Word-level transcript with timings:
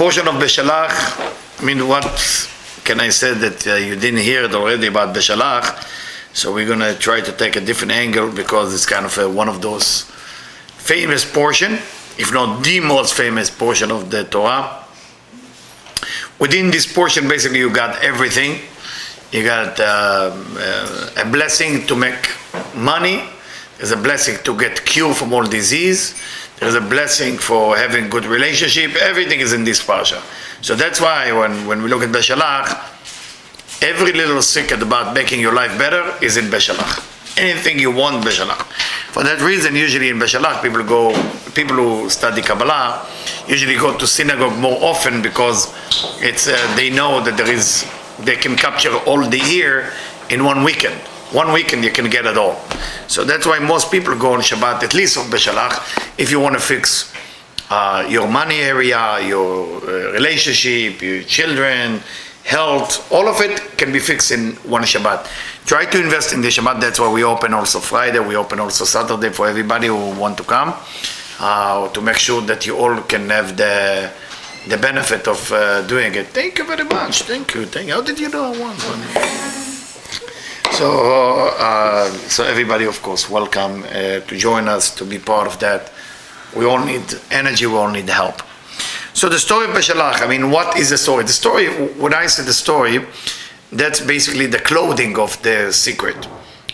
portion 0.00 0.26
of 0.26 0.36
Beshalach, 0.36 1.60
I 1.60 1.62
mean, 1.62 1.86
what 1.86 2.04
can 2.84 3.00
I 3.00 3.10
say 3.10 3.34
that 3.34 3.66
uh, 3.66 3.74
you 3.74 3.96
didn't 3.96 4.20
hear 4.20 4.44
it 4.44 4.54
already 4.54 4.86
about 4.86 5.14
Beshalach? 5.14 5.86
So 6.32 6.54
we're 6.54 6.66
going 6.66 6.78
to 6.78 6.94
try 6.94 7.20
to 7.20 7.30
take 7.32 7.56
a 7.56 7.60
different 7.60 7.92
angle 7.92 8.32
because 8.32 8.72
it's 8.72 8.86
kind 8.86 9.04
of 9.04 9.18
a, 9.18 9.28
one 9.28 9.50
of 9.50 9.60
those 9.60 10.04
famous 10.78 11.30
portion, 11.30 11.72
if 12.16 12.32
not 12.32 12.64
the 12.64 12.80
most 12.80 13.12
famous 13.12 13.50
portion 13.50 13.90
of 13.90 14.10
the 14.10 14.24
Torah. 14.24 14.86
Within 16.38 16.70
this 16.70 16.90
portion, 16.90 17.28
basically, 17.28 17.58
you 17.58 17.70
got 17.70 18.02
everything. 18.02 18.58
You 19.32 19.44
got 19.44 19.78
uh, 19.78 19.84
uh, 19.84 21.10
a 21.18 21.30
blessing 21.30 21.86
to 21.88 21.94
make 21.94 22.26
money. 22.74 23.24
There's 23.76 23.92
a 23.92 23.98
blessing 23.98 24.38
to 24.44 24.58
get 24.58 24.82
cure 24.86 25.12
from 25.12 25.34
all 25.34 25.44
disease. 25.44 26.14
There's 26.60 26.74
a 26.74 26.80
blessing 26.80 27.38
for 27.38 27.76
having 27.76 28.10
good 28.10 28.26
relationship. 28.26 28.94
Everything 28.96 29.40
is 29.40 29.54
in 29.54 29.64
this 29.64 29.82
parsha. 29.82 30.22
So 30.62 30.74
that's 30.74 31.00
why 31.00 31.32
when, 31.32 31.66
when 31.66 31.82
we 31.82 31.88
look 31.88 32.02
at 32.02 32.10
Beshalach, 32.10 32.68
every 33.82 34.12
little 34.12 34.42
secret 34.42 34.82
about 34.82 35.14
making 35.14 35.40
your 35.40 35.54
life 35.54 35.76
better 35.78 36.14
is 36.22 36.36
in 36.36 36.44
Beshalach. 36.44 37.06
Anything 37.38 37.78
you 37.78 37.90
want, 37.90 38.22
Beshalach. 38.22 38.66
For 39.12 39.22
that 39.24 39.40
reason, 39.40 39.74
usually 39.74 40.10
in 40.10 40.18
Beshalach, 40.18 40.62
people 40.62 40.84
go, 40.84 41.12
people 41.54 41.76
who 41.76 42.10
study 42.10 42.42
Kabbalah, 42.42 43.06
usually 43.48 43.76
go 43.76 43.96
to 43.96 44.06
synagogue 44.06 44.58
more 44.58 44.78
often 44.82 45.22
because 45.22 45.72
it's 46.20 46.46
uh, 46.46 46.74
they 46.76 46.90
know 46.90 47.22
that 47.24 47.38
there 47.38 47.50
is 47.50 47.90
they 48.20 48.36
can 48.36 48.54
capture 48.54 48.94
all 49.06 49.26
the 49.26 49.38
year 49.38 49.92
in 50.28 50.44
one 50.44 50.62
weekend. 50.62 51.00
One 51.32 51.52
weekend 51.52 51.84
you 51.84 51.92
can 51.92 52.10
get 52.10 52.26
it 52.26 52.36
all. 52.36 52.56
So 53.06 53.24
that's 53.24 53.46
why 53.46 53.58
most 53.60 53.90
people 53.90 54.16
go 54.16 54.32
on 54.34 54.40
Shabbat, 54.40 54.82
at 54.82 54.94
least 54.94 55.16
on 55.16 55.26
Beshalach, 55.26 56.18
if 56.18 56.30
you 56.30 56.40
want 56.40 56.54
to 56.54 56.60
fix 56.60 57.12
uh, 57.70 58.04
your 58.08 58.26
money 58.26 58.58
area, 58.58 59.20
your 59.24 59.76
uh, 59.76 60.12
relationship, 60.12 61.00
your 61.00 61.22
children, 61.22 62.00
health, 62.44 63.12
all 63.12 63.28
of 63.28 63.40
it 63.40 63.60
can 63.78 63.92
be 63.92 64.00
fixed 64.00 64.32
in 64.32 64.52
one 64.68 64.82
Shabbat. 64.82 65.26
Try 65.66 65.84
to 65.86 66.00
invest 66.00 66.32
in 66.32 66.40
the 66.40 66.48
Shabbat. 66.48 66.80
That's 66.80 66.98
why 66.98 67.12
we 67.12 67.22
open 67.22 67.54
also 67.54 67.78
Friday. 67.78 68.18
We 68.18 68.34
open 68.34 68.58
also 68.58 68.84
Saturday 68.84 69.30
for 69.30 69.46
everybody 69.46 69.86
who 69.86 70.18
want 70.18 70.36
to 70.38 70.44
come 70.44 70.74
uh, 71.38 71.88
to 71.88 72.00
make 72.00 72.16
sure 72.16 72.42
that 72.42 72.66
you 72.66 72.76
all 72.76 73.00
can 73.02 73.30
have 73.30 73.56
the 73.56 74.10
the 74.68 74.76
benefit 74.76 75.26
of 75.26 75.52
uh, 75.52 75.82
doing 75.86 76.14
it. 76.14 76.26
Thank 76.28 76.58
you 76.58 76.64
very 76.64 76.84
much. 76.84 77.22
Thank 77.22 77.54
you. 77.54 77.64
Thank 77.66 77.86
you. 77.88 77.94
How 77.94 78.02
did 78.02 78.18
you 78.18 78.28
know 78.28 78.52
I 78.52 78.58
want 78.58 78.78
one? 78.82 79.69
So, 80.80 81.52
uh, 81.58 82.10
so 82.30 82.42
everybody, 82.42 82.86
of 82.86 83.02
course, 83.02 83.28
welcome 83.28 83.82
uh, 83.82 84.20
to 84.20 84.34
join 84.34 84.66
us 84.66 84.94
to 84.94 85.04
be 85.04 85.18
part 85.18 85.46
of 85.46 85.58
that. 85.58 85.92
We 86.56 86.64
all 86.64 86.82
need 86.82 87.02
energy. 87.30 87.66
We 87.66 87.74
all 87.74 87.90
need 87.90 88.08
help. 88.08 88.40
So 89.12 89.28
the 89.28 89.38
story 89.38 89.66
of 89.66 89.72
Beshalach. 89.72 90.22
I 90.22 90.26
mean, 90.26 90.50
what 90.50 90.78
is 90.78 90.88
the 90.88 90.96
story? 90.96 91.24
The 91.24 91.34
story. 91.34 91.68
When 92.00 92.14
I 92.14 92.28
say 92.28 92.44
the 92.44 92.54
story, 92.54 93.04
that's 93.70 94.00
basically 94.00 94.46
the 94.46 94.58
clothing 94.58 95.18
of 95.18 95.36
the 95.42 95.70
secret. 95.70 96.26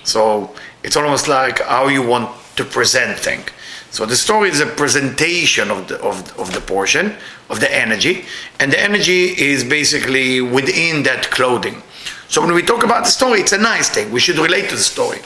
So 0.05 0.55
it's 0.85 0.95
almost 0.95 1.27
like 1.27 1.61
how 1.63 1.89
you 1.89 2.07
want 2.07 2.31
to 2.59 2.65
present 2.65 3.19
things. 3.19 3.51
So 3.91 4.07
the 4.07 4.15
story 4.15 4.51
is 4.51 4.61
a 4.61 4.67
presentation 4.67 5.69
of 5.69 5.89
the 5.89 6.01
of, 6.01 6.39
of 6.39 6.53
the 6.53 6.61
portion 6.61 7.17
of 7.51 7.59
the 7.59 7.75
energy, 7.75 8.25
and 8.61 8.71
the 8.71 8.81
energy 8.81 9.35
is 9.37 9.65
basically 9.65 10.41
within 10.41 11.03
that 11.03 11.29
clothing. 11.33 11.83
So 12.29 12.41
when 12.41 12.55
we 12.55 12.63
talk 12.63 12.85
about 12.85 13.05
the 13.05 13.11
story, 13.11 13.41
it's 13.41 13.53
a 13.53 13.59
nice 13.59 13.89
thing. 13.89 14.11
We 14.11 14.21
should 14.21 14.39
relate 14.39 14.69
to 14.71 14.77
the 14.77 14.83
story. 14.83 15.21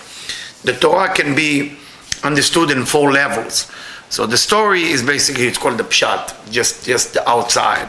The 0.65 0.75
Torah 0.75 1.13
can 1.15 1.35
be 1.35 1.77
understood 2.23 2.71
in 2.71 2.85
four 2.85 3.11
levels. 3.13 3.71
So 4.11 4.27
the 4.27 4.37
story 4.37 4.83
is 4.85 5.03
basically 5.03 5.47
it's 5.47 5.59
called 5.59 5.79
the 5.79 5.85
pshat, 5.85 6.51
just 6.51 6.85
just 6.85 7.15
the 7.15 7.29
outside, 7.29 7.89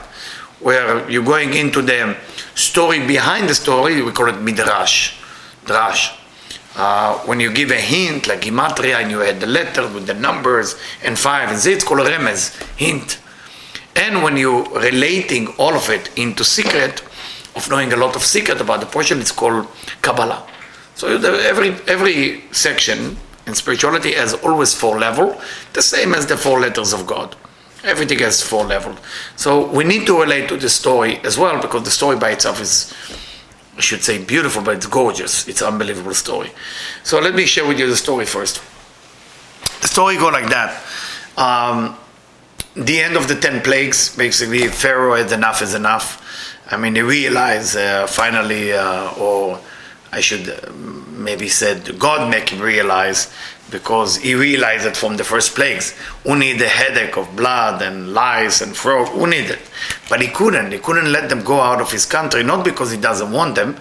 where 0.59 1.09
you're 1.09 1.25
going 1.25 1.53
into 1.53 1.81
the 1.81 2.15
story 2.55 3.05
behind 3.05 3.49
the 3.49 3.55
story. 3.55 4.01
We 4.01 4.11
call 4.11 4.29
it 4.29 4.39
midrash, 4.39 5.19
drash. 5.65 6.17
Uh, 6.73 7.17
when 7.25 7.41
you 7.41 7.51
give 7.51 7.71
a 7.71 7.81
hint 7.81 8.27
like 8.27 8.41
gematria 8.41 9.01
and 9.01 9.11
you 9.11 9.21
add 9.21 9.41
the 9.41 9.47
letter 9.47 9.81
with 9.89 10.07
the 10.07 10.13
numbers 10.13 10.75
and 11.03 11.19
five 11.19 11.49
and 11.49 11.57
six, 11.59 11.77
it's 11.77 11.83
called 11.83 12.07
remez, 12.07 12.55
hint. 12.77 13.19
And 13.95 14.23
when 14.23 14.37
you're 14.37 14.63
relating 14.79 15.47
all 15.57 15.73
of 15.73 15.89
it 15.89 16.17
into 16.17 16.45
secret, 16.45 17.03
of 17.55 17.69
knowing 17.69 17.91
a 17.93 17.97
lot 17.97 18.15
of 18.15 18.23
secret 18.23 18.61
about 18.61 18.79
the 18.79 18.85
portion, 18.85 19.19
it's 19.19 19.31
called 19.31 19.67
Kabbalah. 20.01 20.47
So 20.95 21.07
every 21.07 21.71
every 21.87 22.43
section 22.51 23.17
in 23.47 23.55
spirituality 23.55 24.13
has 24.13 24.33
always 24.33 24.73
four 24.73 24.99
level, 24.99 25.39
the 25.73 25.81
same 25.81 26.13
as 26.13 26.27
the 26.27 26.37
four 26.37 26.59
letters 26.59 26.93
of 26.93 27.07
God. 27.07 27.35
Everything 27.83 28.19
has 28.19 28.41
four 28.41 28.65
level. 28.65 28.95
So 29.35 29.67
we 29.71 29.83
need 29.83 30.05
to 30.05 30.19
relate 30.19 30.47
to 30.49 30.57
the 30.57 30.69
story 30.69 31.17
as 31.23 31.37
well 31.37 31.59
because 31.59 31.83
the 31.83 31.91
story 31.91 32.17
by 32.17 32.31
itself 32.31 32.61
is, 32.61 32.93
I 33.75 33.81
should 33.81 34.03
say, 34.03 34.23
beautiful, 34.23 34.61
but 34.61 34.75
it's 34.75 34.85
gorgeous. 34.85 35.47
It's 35.47 35.61
an 35.61 35.69
unbelievable 35.69 36.13
story. 36.13 36.51
So 37.03 37.19
let 37.19 37.33
me 37.33 37.45
share 37.45 37.67
with 37.67 37.79
you 37.79 37.87
the 37.87 37.97
story 37.97 38.25
first. 38.25 38.61
The 39.81 39.87
story 39.87 40.17
go 40.17 40.29
like 40.29 40.49
that. 40.49 40.83
Um, 41.37 41.97
the 42.75 43.01
end 43.01 43.17
of 43.17 43.27
the 43.27 43.35
ten 43.35 43.61
plagues, 43.61 44.15
basically, 44.15 44.67
Pharaoh 44.67 45.15
had 45.15 45.31
enough 45.31 45.63
is 45.63 45.73
enough 45.73 46.20
I 46.71 46.77
mean, 46.77 46.95
he 46.95 47.01
realized 47.01 47.75
uh, 47.75 48.07
finally, 48.07 48.71
uh, 48.71 49.13
or 49.19 49.59
I 50.11 50.21
should 50.21 50.47
uh, 50.49 50.71
maybe 50.71 51.49
said 51.49 51.99
God 51.99 52.29
make 52.31 52.49
him 52.49 52.61
realize 52.61 53.31
because 53.69 54.17
he 54.17 54.35
realized 54.35 54.85
it 54.85 54.95
from 54.95 55.17
the 55.17 55.23
first 55.25 55.53
plagues. 55.53 55.91
Who 56.23 56.37
need 56.37 56.59
the 56.59 56.69
headache 56.69 57.17
of 57.17 57.35
blood 57.35 57.81
and 57.81 58.13
lies 58.13 58.61
and 58.61 58.75
fraud? 58.75 59.09
Who 59.09 59.27
need 59.27 59.49
it? 59.49 59.59
But 60.09 60.21
he 60.21 60.29
couldn't. 60.29 60.71
He 60.71 60.79
couldn't 60.79 61.11
let 61.11 61.29
them 61.29 61.43
go 61.43 61.59
out 61.59 61.81
of 61.81 61.91
his 61.91 62.05
country, 62.05 62.43
not 62.43 62.63
because 62.63 62.91
he 62.91 62.97
doesn't 62.97 63.31
want 63.31 63.55
them. 63.55 63.77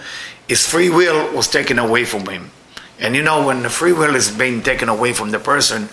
His 0.49 0.67
free 0.67 0.91
will 0.91 1.33
was 1.35 1.47
taken 1.47 1.79
away 1.79 2.05
from 2.05 2.27
him. 2.27 2.51
And 2.99 3.15
you 3.15 3.23
know, 3.23 3.47
when 3.47 3.63
the 3.63 3.71
free 3.71 3.93
will 3.93 4.17
is 4.17 4.31
being 4.31 4.63
taken 4.63 4.89
away 4.89 5.13
from 5.13 5.31
the 5.31 5.39
person, 5.39 5.89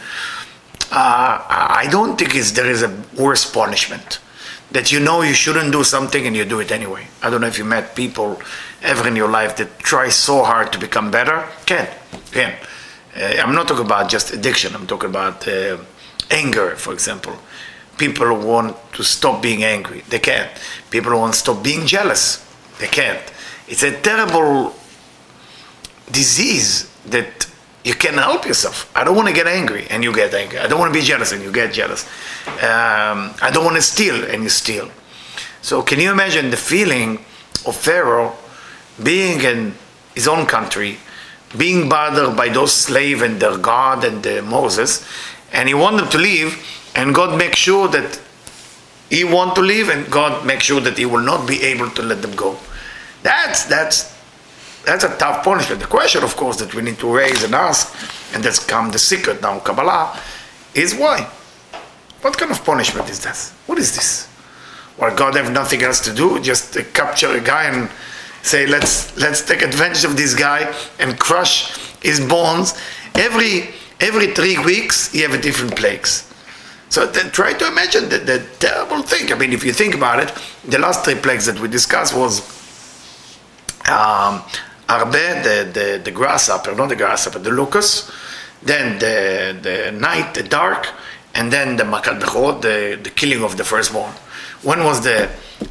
uh, 0.91 1.45
I 1.47 1.87
don't 1.91 2.17
think 2.17 2.33
there 2.33 2.69
is 2.69 2.81
a 2.81 3.03
worse 3.15 3.49
punishment 3.49 4.19
that 4.71 4.91
you 4.91 4.99
know 4.99 5.21
you 5.21 5.33
shouldn't 5.33 5.71
do 5.71 5.83
something 5.83 6.25
and 6.25 6.35
you 6.35 6.45
do 6.45 6.59
it 6.59 6.71
anyway. 6.71 7.07
I 7.21 7.29
don't 7.29 7.41
know 7.41 7.47
if 7.47 7.57
you 7.57 7.65
met 7.65 7.95
people 7.95 8.41
ever 8.81 9.07
in 9.07 9.15
your 9.15 9.29
life 9.29 9.55
that 9.57 9.79
try 9.79 10.09
so 10.09 10.43
hard 10.43 10.73
to 10.73 10.79
become 10.79 11.09
better. 11.09 11.47
Can, 11.65 11.87
can. 12.31 12.53
Uh, 13.15 13.41
I'm 13.41 13.55
not 13.55 13.67
talking 13.67 13.85
about 13.85 14.09
just 14.09 14.33
addiction. 14.33 14.75
I'm 14.75 14.85
talking 14.85 15.09
about 15.09 15.47
uh, 15.47 15.77
anger, 16.29 16.75
for 16.75 16.93
example. 16.93 17.37
People 17.97 18.37
want 18.37 18.75
to 18.93 19.03
stop 19.03 19.41
being 19.41 19.63
angry. 19.63 20.03
They 20.09 20.19
can't. 20.19 20.51
People 20.91 21.17
want 21.17 21.33
to 21.33 21.39
stop 21.39 21.63
being 21.63 21.87
jealous. 21.87 22.45
They 22.79 22.87
can't. 22.87 23.21
It's 23.67 23.83
a 23.83 23.99
terrible 24.01 24.75
disease 26.11 26.91
that 27.05 27.46
you 27.87 27.93
can 27.93 28.15
help 28.15 28.45
yourself. 28.45 28.91
I 28.93 29.05
don't 29.05 29.15
want 29.15 29.29
to 29.29 29.33
get 29.33 29.47
angry 29.47 29.87
and 29.89 30.03
you 30.03 30.13
get 30.13 30.33
angry. 30.33 30.59
I 30.59 30.67
don't 30.67 30.77
want 30.77 30.93
to 30.93 30.99
be 30.99 31.05
jealous 31.05 31.31
and 31.31 31.41
you 31.41 31.53
get 31.53 31.71
jealous. 31.71 32.03
Um, 32.45 33.33
I 33.41 33.49
don't 33.53 33.63
want 33.63 33.77
to 33.77 33.81
steal 33.81 34.25
and 34.25 34.43
you 34.43 34.49
steal. 34.49 34.91
So 35.61 35.81
can 35.81 35.97
you 36.01 36.11
imagine 36.11 36.49
the 36.51 36.57
feeling 36.57 37.19
of 37.65 37.77
Pharaoh 37.77 38.35
being 39.01 39.39
in 39.41 39.73
his 40.15 40.27
own 40.27 40.45
country, 40.47 40.97
being 41.57 41.87
bothered 41.87 42.35
by 42.35 42.49
those 42.49 42.73
slaves 42.73 43.21
and 43.21 43.39
their 43.39 43.57
God 43.57 44.03
and 44.03 44.21
the 44.21 44.41
Moses, 44.41 45.07
and 45.53 45.69
he 45.69 45.73
wanted 45.73 46.01
them 46.01 46.09
to 46.09 46.17
leave, 46.17 46.61
and 46.93 47.15
God 47.15 47.37
makes 47.37 47.57
sure 47.57 47.87
that 47.87 48.19
he 49.09 49.23
want 49.23 49.55
to 49.55 49.61
leave, 49.61 49.87
and 49.87 50.11
God 50.11 50.45
makes 50.45 50.65
sure 50.65 50.81
that 50.81 50.97
he 50.97 51.05
will 51.05 51.23
not 51.23 51.47
be 51.47 51.63
able 51.63 51.89
to 51.91 52.01
let 52.01 52.21
them 52.21 52.35
go. 52.35 52.57
That's 53.23 53.63
that's 53.65 54.16
that's 54.87 55.03
a 55.03 55.13
tough 55.17 55.43
punishment. 55.43 55.81
The 55.81 55.87
question, 55.87 56.23
of 56.23 56.37
course, 56.37 56.55
that 56.57 56.73
we 56.73 56.81
need 56.81 56.97
to 56.99 57.13
raise 57.13 57.43
and 57.43 57.53
ask, 57.53 57.93
and 58.33 58.41
that's 58.41 58.65
come 58.65 58.89
the 58.89 58.97
secret 58.97 59.41
now, 59.41 59.59
Kabbalah, 59.59 60.17
is 60.73 60.95
why? 60.95 61.29
What 62.21 62.37
kind 62.37 62.51
of 62.51 62.63
punishment 62.63 63.09
is 63.09 63.19
this? 63.19 63.51
What 63.65 63.77
is 63.79 63.93
this? 63.93 64.29
Well, 64.97 65.13
God 65.13 65.35
have 65.35 65.51
nothing 65.51 65.83
else 65.83 65.99
to 66.05 66.13
do, 66.13 66.39
just 66.39 66.77
capture 66.93 67.35
a 67.35 67.41
guy 67.41 67.65
and 67.65 67.89
say, 68.43 68.65
let's 68.65 69.15
let's 69.17 69.41
take 69.45 69.61
advantage 69.61 70.05
of 70.05 70.15
this 70.15 70.33
guy 70.33 70.73
and 70.99 71.19
crush 71.19 71.77
his 72.01 72.21
bones. 72.21 72.73
Every 73.15 73.69
every 73.99 74.33
three 74.33 74.57
weeks, 74.57 75.13
you 75.13 75.27
have 75.27 75.37
a 75.37 75.41
different 75.41 75.75
plagues. 75.75 76.23
So 76.87 77.05
then 77.05 77.29
try 77.31 77.51
to 77.51 77.67
imagine 77.67 78.07
the, 78.07 78.19
the 78.19 78.47
terrible 78.59 79.01
thing. 79.01 79.33
I 79.33 79.35
mean, 79.37 79.51
if 79.51 79.65
you 79.65 79.73
think 79.73 79.95
about 79.95 80.23
it, 80.23 80.31
the 80.63 80.79
last 80.79 81.03
three 81.03 81.15
plagues 81.15 81.45
that 81.45 81.59
we 81.59 81.67
discussed 81.67 82.15
was 82.15 82.39
um, 83.89 84.41
Arbe, 84.89 85.11
the, 85.11 85.69
the, 85.73 86.01
the 86.03 86.11
grasshopper, 86.11 86.73
not 86.75 86.89
the 86.89 86.95
grasshopper, 86.95 87.39
the 87.39 87.51
locust, 87.51 88.09
then 88.63 88.99
the, 88.99 89.57
the 89.61 89.91
night, 89.91 90.33
the 90.33 90.43
dark, 90.43 90.87
and 91.35 91.51
then 91.51 91.75
the 91.75 91.83
Makat 91.83 92.19
the, 92.61 92.99
the 93.01 93.09
killing 93.09 93.43
of 93.43 93.57
the 93.57 93.63
firstborn. 93.63 94.13
When 94.63 94.83
was 94.83 95.01
the, 95.01 95.29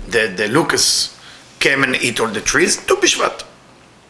the, 0.08 0.32
the 0.36 0.48
locust 0.48 1.18
came 1.58 1.82
and 1.82 1.96
eat 1.96 2.20
all 2.20 2.28
the 2.28 2.40
trees? 2.40 2.76
Tu 2.76 2.94
Bishvat. 2.96 3.44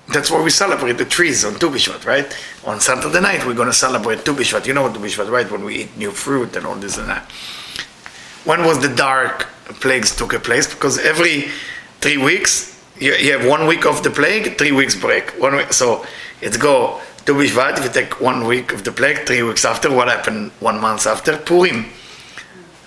That's 0.08 0.30
why 0.30 0.42
we 0.42 0.50
celebrate 0.50 0.98
the 0.98 1.04
trees 1.04 1.44
on 1.44 1.54
Tu 1.54 1.68
Bishvat, 1.68 2.04
right? 2.04 2.36
On 2.64 2.78
Saturday 2.80 3.20
night, 3.20 3.46
we're 3.46 3.54
going 3.54 3.68
to 3.68 3.74
celebrate 3.74 4.24
Tu 4.24 4.32
Bishvat. 4.34 4.66
You 4.66 4.74
know 4.74 4.82
what 4.82 4.94
Tu 4.94 5.00
Bishvat, 5.00 5.30
right? 5.30 5.50
When 5.50 5.64
we 5.64 5.76
eat 5.76 5.96
new 5.96 6.10
fruit 6.10 6.54
and 6.56 6.66
all 6.66 6.76
this 6.76 6.98
and 6.98 7.08
that. 7.08 7.30
when 8.44 8.64
was 8.64 8.80
the 8.80 8.94
dark 8.94 9.46
plagues 9.80 10.14
took 10.14 10.32
a 10.32 10.38
place? 10.38 10.72
Because 10.72 10.98
every 10.98 11.48
three 12.00 12.18
weeks, 12.18 12.75
you, 12.99 13.13
you 13.13 13.37
have 13.37 13.47
one 13.47 13.67
week 13.67 13.85
of 13.85 14.03
the 14.03 14.09
plague, 14.09 14.57
three 14.57 14.71
weeks 14.71 14.95
break. 14.95 15.31
One 15.39 15.55
week, 15.55 15.73
so 15.73 16.05
it's 16.41 16.57
go 16.57 17.01
to 17.25 17.33
Bishvat, 17.33 17.77
if 17.77 17.83
you 17.83 17.89
take 17.91 18.19
one 18.19 18.45
week 18.45 18.73
of 18.73 18.83
the 18.83 18.91
plague, 18.91 19.25
three 19.27 19.43
weeks 19.43 19.63
after, 19.65 19.91
what 19.91 20.07
happened 20.07 20.51
one 20.59 20.79
month 20.79 21.05
after? 21.07 21.37
Purim. 21.37 21.85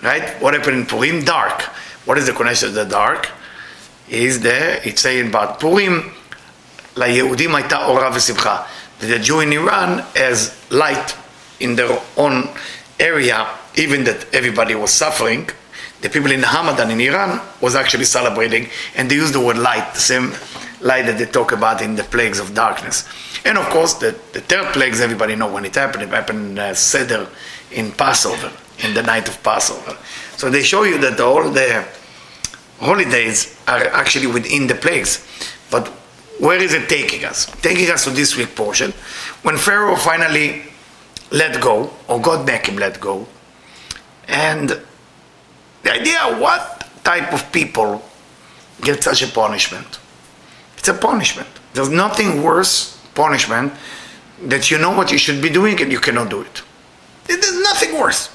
Right? 0.03 0.29
What 0.43 0.55
happened 0.55 0.77
in 0.77 0.87
Purim? 0.87 1.25
Dark. 1.25 1.62
What 2.05 2.19
is 2.19 2.27
the 2.27 2.33
connection 2.33 2.69
to 2.69 2.75
the 2.75 2.85
dark? 2.85 3.31
Is 4.09 4.41
there, 4.41 4.81
it's 4.85 5.01
saying 5.01 5.29
about 5.29 5.61
Purim, 5.61 6.12
ליהודים 6.97 7.55
הייתה 7.55 7.85
אורה 7.85 8.11
ושמחה. 8.15 8.62
The 9.01 9.19
Jew 9.19 9.41
in 9.41 9.53
Iran 9.53 10.05
has 10.15 10.55
light 10.71 11.15
in 11.61 11.77
their 11.77 11.99
own 12.17 12.49
area, 13.01 13.47
even 13.77 14.05
that 14.05 14.33
everybody 14.33 14.75
was 14.75 14.91
suffering. 14.93 15.51
The 16.01 16.10
people 16.10 16.31
in 16.31 16.42
Hamadan 16.42 16.92
in 16.92 17.01
Iran 17.01 17.42
was 17.62 17.75
actually 17.75 18.06
celebrating, 18.06 18.69
and 18.96 19.10
they 19.10 19.16
use 19.16 19.31
the 19.31 19.40
word 19.40 19.57
light, 19.57 19.94
the 19.94 20.00
same 20.00 20.34
light 20.81 21.06
that 21.07 21.18
they 21.18 21.25
talk 21.25 21.51
about 21.51 21.81
in 21.81 21.96
the 21.96 22.04
plagues 22.04 22.40
of 22.40 22.54
darkness. 22.54 23.07
And 23.46 23.57
of 23.57 23.66
course, 23.69 23.96
the, 23.96 24.18
the 24.34 24.42
third 24.42 24.74
plagues, 24.74 25.01
everybody 25.01 25.36
know 25.36 25.51
when 25.51 25.66
it 25.66 25.75
happened. 25.75 26.04
It 26.04 26.10
happened 26.10 26.51
in 26.51 26.60
uh, 26.60 26.74
Seder 26.74 27.28
in 27.72 27.92
Passover, 27.92 28.51
in 28.80 28.94
the 28.94 29.04
night 29.04 29.28
of 29.28 29.42
Passover. 29.44 29.98
So 30.38 30.50
they 30.50 30.63
show 30.63 30.84
you 30.84 30.98
that 31.00 31.19
all 31.19 31.50
the 31.50 31.86
holidays 32.80 33.60
are 33.68 33.88
actually 33.88 34.28
within 34.28 34.68
the 34.68 34.75
plagues. 34.75 35.25
But 35.69 35.88
where 36.40 36.62
is 36.62 36.74
it 36.74 36.88
taking 36.88 37.25
us? 37.25 37.45
Taking 37.62 37.90
us 37.92 38.06
to 38.06 38.12
this 38.12 38.38
week 38.38 38.56
portion. 38.56 38.92
When 39.44 39.57
Pharaoh 39.57 39.98
finally 39.98 40.63
let 41.31 41.62
go, 41.62 41.92
or 42.07 42.22
God 42.22 42.45
make 42.45 42.68
him 42.68 42.78
let 42.78 43.00
go, 43.00 43.28
and 44.28 44.81
the 45.84 45.94
idea 45.94 46.20
what 46.40 46.88
type 47.04 47.34
of 47.34 47.52
people 47.52 48.04
get 48.81 49.04
such 49.04 49.22
a 49.24 49.28
punishment? 49.28 50.00
It's 50.78 50.88
a 50.88 50.94
punishment. 50.94 51.50
There's 51.74 51.90
nothing 51.90 52.44
worse 52.44 52.98
punishment 53.16 53.74
that 54.44 54.72
you 54.72 54.78
know 54.78 54.92
what 54.92 55.12
you 55.12 55.18
should 55.18 55.42
be 55.42 55.50
doing 55.50 55.81
and 55.81 55.92
you 55.92 56.00
cannot 56.00 56.30
do 56.30 56.42
it. 56.42 56.62
There's 57.26 57.62
nothing 57.62 58.00
worse. 58.00 58.30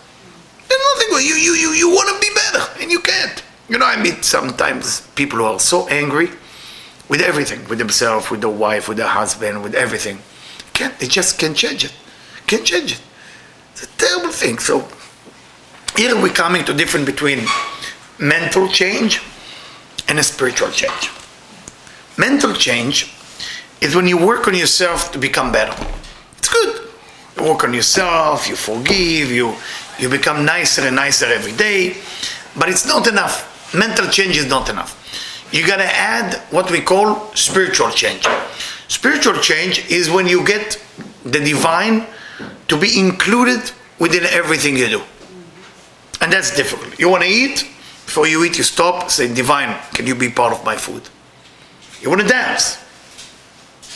There's 0.68 0.80
nothing 0.94 1.08
worse. 1.12 1.24
You, 1.24 1.34
you, 1.34 1.52
you, 1.54 1.70
you 1.70 1.88
want 1.88 2.08
to 2.14 2.20
be 2.20 2.34
better 2.34 2.82
and 2.82 2.90
you 2.90 3.00
can't. 3.00 3.42
You 3.68 3.78
know, 3.78 3.86
I 3.86 4.00
meet 4.00 4.24
sometimes 4.24 5.00
people 5.14 5.38
who 5.38 5.46
are 5.46 5.58
so 5.58 5.88
angry 5.88 6.28
with 7.08 7.20
everything, 7.20 7.66
with 7.68 7.78
themselves, 7.78 8.30
with 8.30 8.40
their 8.40 8.50
wife, 8.50 8.88
with 8.88 8.98
their 8.98 9.08
husband, 9.08 9.62
with 9.62 9.74
everything. 9.74 10.18
Can't, 10.74 10.98
they 10.98 11.06
just 11.06 11.38
can't 11.38 11.56
change 11.56 11.84
it. 11.84 11.92
Can't 12.46 12.64
change 12.64 12.92
it. 12.92 13.00
It's 13.72 13.84
a 13.84 13.86
terrible 13.96 14.32
thing. 14.32 14.58
So 14.58 14.88
here 15.96 16.20
we're 16.20 16.28
coming 16.32 16.64
to 16.64 16.74
difference 16.74 17.06
between 17.06 17.46
mental 18.18 18.68
change 18.68 19.22
and 20.08 20.18
a 20.18 20.22
spiritual 20.22 20.70
change. 20.70 21.10
Mental 22.18 22.52
change 22.52 23.14
is 23.80 23.94
when 23.94 24.06
you 24.06 24.18
work 24.18 24.48
on 24.48 24.54
yourself 24.54 25.12
to 25.12 25.18
become 25.18 25.52
better. 25.52 25.74
It's 26.38 26.48
good. 26.48 26.88
You 27.36 27.44
work 27.44 27.64
on 27.64 27.74
yourself, 27.74 28.48
you 28.48 28.56
forgive, 28.56 29.30
you, 29.30 29.54
you 29.98 30.08
become 30.08 30.44
nicer 30.44 30.82
and 30.82 30.96
nicer 30.96 31.26
every 31.26 31.52
day, 31.52 31.96
but 32.58 32.68
it's 32.68 32.86
not 32.86 33.06
enough. 33.06 33.72
Mental 33.74 34.08
change 34.08 34.36
is 34.36 34.46
not 34.46 34.68
enough. 34.68 35.00
You 35.52 35.66
gotta 35.66 35.84
add 35.84 36.34
what 36.50 36.70
we 36.70 36.80
call 36.80 37.32
spiritual 37.34 37.90
change. 37.90 38.26
Spiritual 38.88 39.34
change 39.34 39.88
is 39.88 40.10
when 40.10 40.26
you 40.26 40.44
get 40.44 40.82
the 41.24 41.40
divine 41.40 42.06
to 42.68 42.76
be 42.76 42.98
included 42.98 43.70
within 43.98 44.24
everything 44.24 44.76
you 44.76 44.88
do. 44.88 45.02
And 46.24 46.32
that's 46.32 46.56
difficult. 46.56 46.98
You 46.98 47.10
wanna 47.10 47.26
eat, 47.26 47.68
before 48.06 48.26
you 48.26 48.42
eat, 48.44 48.56
you 48.56 48.64
stop, 48.64 49.10
say, 49.10 49.32
Divine, 49.32 49.76
can 49.92 50.06
you 50.06 50.14
be 50.14 50.30
part 50.30 50.54
of 50.54 50.64
my 50.64 50.74
food? 50.74 51.02
You 52.00 52.08
wanna 52.08 52.26
dance, 52.26 52.78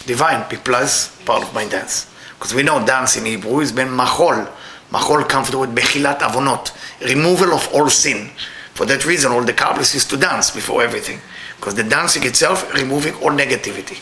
divine, 0.05 0.47
be 0.51 0.57
plus 0.57 1.09
part 1.23 1.43
of 1.43 1.55
my 1.55 1.67
dance. 1.67 2.13
Because 2.35 2.53
we 2.53 2.63
know 2.63 2.85
dance 2.85 3.17
in 3.17 3.25
Hebrew 3.25 3.61
is 3.61 3.73
ben 3.73 3.89
machol. 3.89 4.47
Machol 4.91 5.27
comes 5.27 5.57
word 5.57 5.71
mechilat 5.71 6.19
avonot, 6.19 6.71
removal 7.01 7.55
of 7.55 7.67
all 7.73 7.89
sin. 7.89 8.29
For 8.75 8.85
that 8.85 9.07
reason, 9.07 9.33
all 9.33 9.43
the 9.43 9.55
Kabbalists 9.55 9.95
used 9.95 10.11
to 10.11 10.19
dance 10.19 10.51
before 10.51 10.83
everything. 10.83 11.21
Because 11.57 11.77
the 11.77 11.83
dancing 11.83 12.25
itself, 12.25 12.75
removing 12.75 13.15
all 13.23 13.31
negativity. 13.31 13.97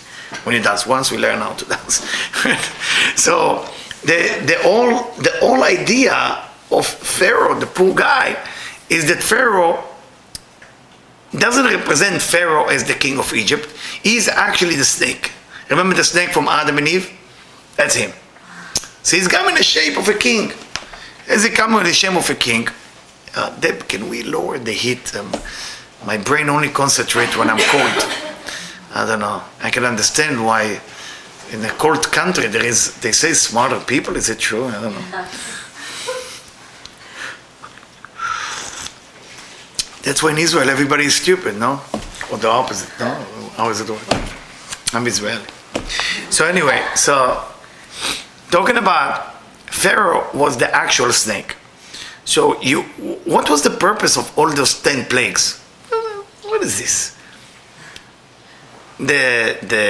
When 0.44 0.56
you 0.56 0.62
dance 0.62 0.84
once, 0.84 1.12
we 1.12 1.18
learn 1.18 1.38
how 1.38 1.52
to 1.52 1.64
dance. 1.76 2.04
so 3.14 3.68
the, 4.02 4.42
the, 4.44 4.58
whole, 4.62 5.12
the 5.14 5.30
whole 5.38 5.62
idea 5.62 6.42
of 6.70 6.86
Pharaoh, 6.86 7.58
the 7.58 7.66
poor 7.66 7.94
guy, 7.94 8.36
is 8.88 9.08
that 9.08 9.22
Pharaoh 9.22 9.82
doesn't 11.32 11.64
represent 11.64 12.20
Pharaoh 12.22 12.66
as 12.66 12.84
the 12.84 12.94
king 12.94 13.18
of 13.18 13.32
Egypt. 13.34 13.68
He's 14.02 14.28
actually 14.28 14.76
the 14.76 14.84
snake. 14.84 15.32
Remember 15.70 15.94
the 15.94 16.04
snake 16.04 16.30
from 16.30 16.48
Adam 16.48 16.78
and 16.78 16.88
Eve? 16.88 17.10
That's 17.76 17.94
him. 17.94 18.12
So 19.02 19.16
he's 19.16 19.28
come 19.28 19.48
in 19.48 19.54
the 19.54 19.62
shape 19.62 19.98
of 19.98 20.08
a 20.08 20.14
king. 20.14 20.52
As 21.28 21.44
he 21.44 21.50
comes 21.50 21.76
in 21.78 21.84
the 21.84 21.92
shape 21.92 22.14
of 22.14 22.28
a 22.30 22.34
king, 22.34 22.68
uh, 23.36 23.58
Deb, 23.58 23.88
can 23.88 24.08
we 24.08 24.22
lower 24.22 24.58
the 24.58 24.72
heat? 24.72 25.14
Um, 25.14 25.30
my 26.06 26.16
brain 26.16 26.48
only 26.48 26.68
concentrates 26.68 27.36
when 27.36 27.50
I'm 27.50 27.58
cold. 27.58 28.12
I 28.94 29.04
don't 29.06 29.20
know. 29.20 29.42
I 29.60 29.70
can 29.70 29.84
understand 29.84 30.44
why 30.44 30.80
in 31.52 31.64
a 31.64 31.68
cold 31.70 32.10
country 32.12 32.46
there 32.46 32.64
is, 32.64 32.94
they 33.00 33.12
say 33.12 33.32
smarter 33.34 33.80
people. 33.80 34.16
Is 34.16 34.30
it 34.30 34.38
true? 34.38 34.66
I 34.66 34.80
don't 34.80 34.94
know. 34.94 35.26
That's 40.06 40.22
why 40.22 40.30
in 40.30 40.38
Israel 40.38 40.70
everybody 40.70 41.04
is 41.06 41.16
stupid, 41.16 41.56
no? 41.56 41.80
Or 42.30 42.38
the 42.38 42.48
opposite, 42.48 42.92
no? 43.00 43.12
How 43.56 43.68
is 43.70 43.80
it 43.80 43.88
working? 43.90 44.20
I'm 44.92 45.04
Israeli. 45.04 45.44
So 46.30 46.46
anyway, 46.46 46.80
so 46.94 47.42
talking 48.52 48.76
about 48.76 49.34
Pharaoh 49.66 50.30
was 50.32 50.58
the 50.58 50.72
actual 50.72 51.12
snake. 51.12 51.56
So 52.24 52.40
you, 52.62 52.82
what 53.32 53.50
was 53.50 53.62
the 53.62 53.70
purpose 53.70 54.16
of 54.16 54.26
all 54.38 54.48
those 54.48 54.80
ten 54.80 55.06
plagues? 55.06 55.60
What 56.44 56.62
is 56.62 56.78
this? 56.78 57.16
The 58.98 59.58
the 59.72 59.84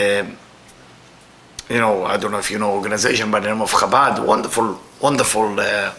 you 1.69 1.79
know 1.79 2.05
I 2.05 2.17
don't 2.17 2.33
know 2.33 2.39
if 2.39 2.51
you 2.51 2.59
know 2.59 2.73
organization 2.73 3.31
by 3.31 3.41
the 3.41 3.49
name 3.49 3.61
of 3.61 3.71
Chabad, 3.71 4.25
wonderful 4.25 4.81
wonderful 4.99 5.61
uh, 5.61 5.93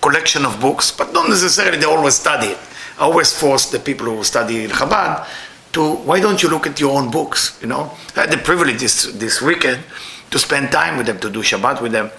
collection 0.00 0.46
of 0.46 0.60
books, 0.60 0.92
but 0.92 1.12
not 1.12 1.28
necessarily 1.28 1.78
they 1.78 1.86
always 1.86 2.14
study 2.14 2.50
it. 2.54 2.58
I 2.98 3.02
always 3.02 3.32
force 3.32 3.70
the 3.70 3.78
people 3.78 4.06
who 4.06 4.22
study 4.24 4.64
in 4.64 4.70
Chabad 4.70 5.26
to 5.72 5.96
why 5.96 6.20
don't 6.20 6.42
you 6.42 6.48
look 6.48 6.66
at 6.66 6.78
your 6.78 6.96
own 6.96 7.10
books? 7.10 7.58
You 7.60 7.68
know, 7.68 7.90
I 8.16 8.20
had 8.20 8.30
the 8.30 8.38
privilege 8.38 8.78
this 8.78 9.12
this 9.12 9.42
weekend 9.42 9.82
to 10.30 10.38
spend 10.38 10.70
time 10.70 10.96
with 10.96 11.06
them, 11.06 11.18
to 11.18 11.30
do 11.30 11.40
Shabbat 11.42 11.82
with 11.82 11.92
them. 11.92 12.10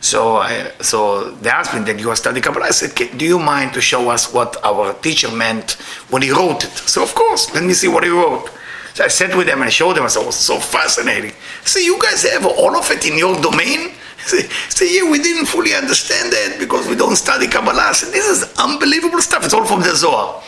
So, 0.00 0.36
I, 0.36 0.72
so 0.80 1.30
they 1.42 1.50
asked 1.50 1.74
me, 1.74 1.84
"Did 1.84 2.00
you 2.00 2.14
study 2.16 2.40
Kabbalah?" 2.40 2.66
I 2.66 2.70
said, 2.70 2.94
"Do 3.18 3.24
you 3.24 3.38
mind 3.38 3.74
to 3.74 3.80
show 3.80 4.08
us 4.10 4.32
what 4.32 4.56
our 4.64 4.94
teacher 4.94 5.30
meant 5.30 5.72
when 6.08 6.22
he 6.22 6.30
wrote 6.30 6.64
it?" 6.64 6.72
So, 6.88 7.02
of 7.02 7.14
course, 7.14 7.52
let 7.54 7.62
me 7.64 7.74
see 7.74 7.88
what 7.88 8.04
he 8.04 8.10
wrote. 8.10 8.48
So 8.94 9.04
I 9.04 9.08
sat 9.08 9.36
with 9.36 9.46
them 9.46 9.60
and 9.60 9.68
I 9.68 9.70
showed 9.70 9.96
them. 9.96 10.04
I 10.04 10.08
said, 10.08 10.22
"It 10.22 10.26
was 10.26 10.36
so 10.36 10.58
fascinating." 10.58 11.34
See, 11.64 11.84
you 11.84 12.00
guys 12.00 12.22
have 12.22 12.46
all 12.46 12.76
of 12.76 12.90
it 12.90 13.04
in 13.06 13.18
your 13.18 13.40
domain. 13.40 13.92
Say, 14.26 14.48
say, 14.68 14.94
yeah, 14.96 15.10
we 15.10 15.18
didn't 15.18 15.46
fully 15.46 15.74
understand 15.74 16.32
that 16.32 16.56
because 16.58 16.86
we 16.86 16.94
don't 16.94 17.16
study 17.16 17.48
Kabbalah. 17.48 17.94
So 17.94 18.10
this 18.10 18.26
is 18.26 18.54
unbelievable 18.58 19.20
stuff. 19.20 19.44
It's 19.44 19.54
all 19.54 19.64
from 19.64 19.80
the 19.80 19.94
Zohar. 19.96 20.42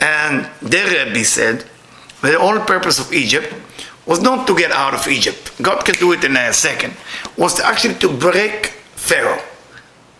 And 0.00 0.48
their 0.62 1.06
Rebbe 1.06 1.24
said, 1.24 1.64
the 2.20 2.38
whole 2.38 2.60
purpose 2.60 2.98
of 2.98 3.12
Egypt 3.12 3.54
was 4.06 4.20
not 4.20 4.46
to 4.46 4.56
get 4.56 4.70
out 4.72 4.94
of 4.94 5.06
Egypt. 5.08 5.52
God 5.60 5.84
can 5.84 5.94
do 5.96 6.12
it 6.12 6.24
in 6.24 6.36
a 6.36 6.52
second. 6.52 6.94
Was 7.36 7.54
to 7.54 7.66
actually 7.66 7.94
to 7.96 8.08
break 8.08 8.66
Pharaoh. 8.96 9.42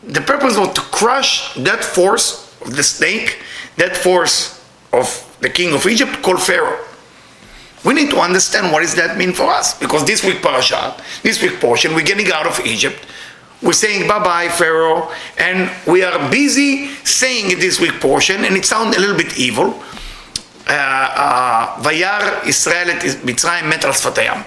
The 0.04 0.20
purpose 0.20 0.56
was 0.56 0.72
to 0.74 0.80
crush 0.80 1.54
that 1.54 1.82
force 1.84 2.54
of 2.62 2.76
the 2.76 2.82
snake, 2.82 3.42
that 3.76 3.96
force 3.96 4.64
of 4.92 5.36
the 5.40 5.50
king 5.50 5.74
of 5.74 5.86
Egypt 5.86 6.22
called 6.22 6.42
Pharaoh. 6.42 6.84
We 7.83 7.93
need 7.93 8.11
to 8.11 8.19
understand 8.19 8.71
what 8.71 8.81
does 8.81 8.95
that 8.95 9.17
mean 9.17 9.33
for 9.33 9.51
us. 9.51 9.77
Because 9.77 10.05
this 10.05 10.23
week 10.23 10.41
parasha, 10.41 10.95
this 11.21 11.41
week 11.41 11.59
portion, 11.59 11.93
we're 11.95 12.05
getting 12.05 12.31
out 12.31 12.47
of 12.47 12.65
Egypt. 12.65 13.05
We're 13.61 13.73
saying 13.73 14.07
bye-bye, 14.07 14.49
Pharaoh, 14.49 15.11
and 15.37 15.71
we 15.87 16.03
are 16.03 16.29
busy 16.29 16.89
saying 17.05 17.51
in 17.51 17.59
this 17.59 17.79
week 17.79 17.99
portion, 18.01 18.43
and 18.43 18.57
it 18.57 18.65
sounds 18.65 18.97
a 18.97 18.99
little 18.99 19.17
bit 19.17 19.37
evil. 19.37 19.73
וירא 21.83 22.45
ישראל 22.45 22.89
את 22.89 23.23
מצרים 23.23 23.69
מת 23.69 23.85
על 23.85 23.93
שפת 23.93 24.17
הים. 24.17 24.43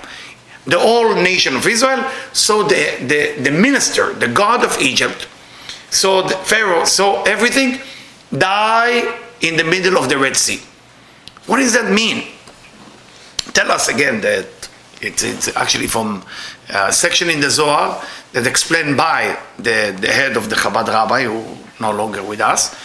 The 0.67 0.79
whole 0.79 1.15
nation 1.15 1.57
of 1.57 1.67
Israel 1.67 2.03
saw 2.33 2.63
the, 2.63 2.97
the, 3.07 3.43
the 3.43 3.51
minister, 3.51 4.13
the 4.15 4.29
god 4.29 4.65
of 4.65 4.81
Egypt, 4.81 5.29
saw 5.91 6.23
the 6.23 6.35
Pharaoh, 6.37 6.85
saw 6.85 7.23
everything 7.23 7.79
die 8.37 9.05
in 9.41 9.57
the 9.57 9.65
middle 9.65 9.97
of 9.97 10.09
the 10.09 10.19
Red 10.19 10.37
Sea. 10.37 10.61
What 11.47 11.59
does 11.59 11.73
that 11.75 11.91
mean? 11.91 12.25
Tell 13.54 13.72
us 13.72 13.88
again 13.88 14.22
that 14.22 14.48
it's, 15.02 15.24
it's 15.24 15.56
actually 15.56 15.88
from 15.88 16.24
a 16.70 16.92
section 16.92 17.30
in 17.30 17.42
the 17.42 17.50
Zohar 17.50 18.04
that 18.34 18.48
explained 18.48 18.98
by 18.98 19.38
the, 19.58 19.96
the 20.00 20.08
head 20.08 20.38
of 20.38 20.50
the 20.50 20.56
Chabad 20.56 20.88
rabbi, 20.88 21.24
who 21.24 21.58
no 21.80 21.92
longer 21.92 22.24
with 22.24 22.40
us. 22.40 22.76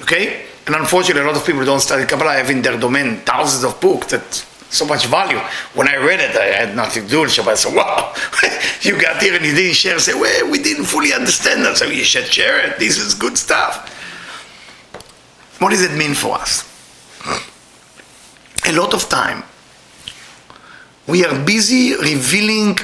Okay? 0.00 0.46
And 0.66 0.74
unfortunately, 0.74 1.22
a 1.22 1.26
lot 1.26 1.36
of 1.36 1.46
people 1.46 1.64
don't 1.64 1.80
study 1.80 2.04
Kabbalah 2.06 2.30
I 2.30 2.36
have 2.36 2.50
in 2.50 2.62
their 2.62 2.78
domain 2.78 3.18
thousands 3.18 3.64
of 3.64 3.80
books 3.80 4.08
that 4.08 4.44
so 4.68 4.84
much 4.84 5.06
value. 5.06 5.38
When 5.74 5.88
I 5.88 5.96
read 5.96 6.18
it, 6.20 6.36
I 6.36 6.46
had 6.46 6.74
nothing 6.74 7.04
to 7.04 7.08
do 7.08 7.20
with 7.20 7.30
Shabbat. 7.30 7.56
So, 7.56 7.72
wow, 7.72 8.12
you 8.82 9.00
got 9.00 9.22
here 9.22 9.34
and 9.34 9.44
you 9.44 9.54
didn't 9.54 9.74
share. 9.74 9.98
Say, 9.98 10.14
well, 10.14 10.50
we 10.50 10.60
didn't 10.60 10.86
fully 10.86 11.12
understand 11.12 11.64
that. 11.64 11.76
So 11.76 11.84
you 11.84 12.02
should 12.02 12.26
share 12.26 12.66
it. 12.66 12.78
This 12.78 12.98
is 12.98 13.14
good 13.14 13.38
stuff. 13.38 13.92
What 15.60 15.70
does 15.70 15.82
it 15.82 15.96
mean 15.96 16.14
for 16.14 16.34
us? 16.34 16.64
A 18.66 18.72
lot 18.72 18.92
of 18.92 19.08
time, 19.08 19.44
we 21.06 21.24
are 21.24 21.44
busy 21.44 21.94
revealing 21.96 22.78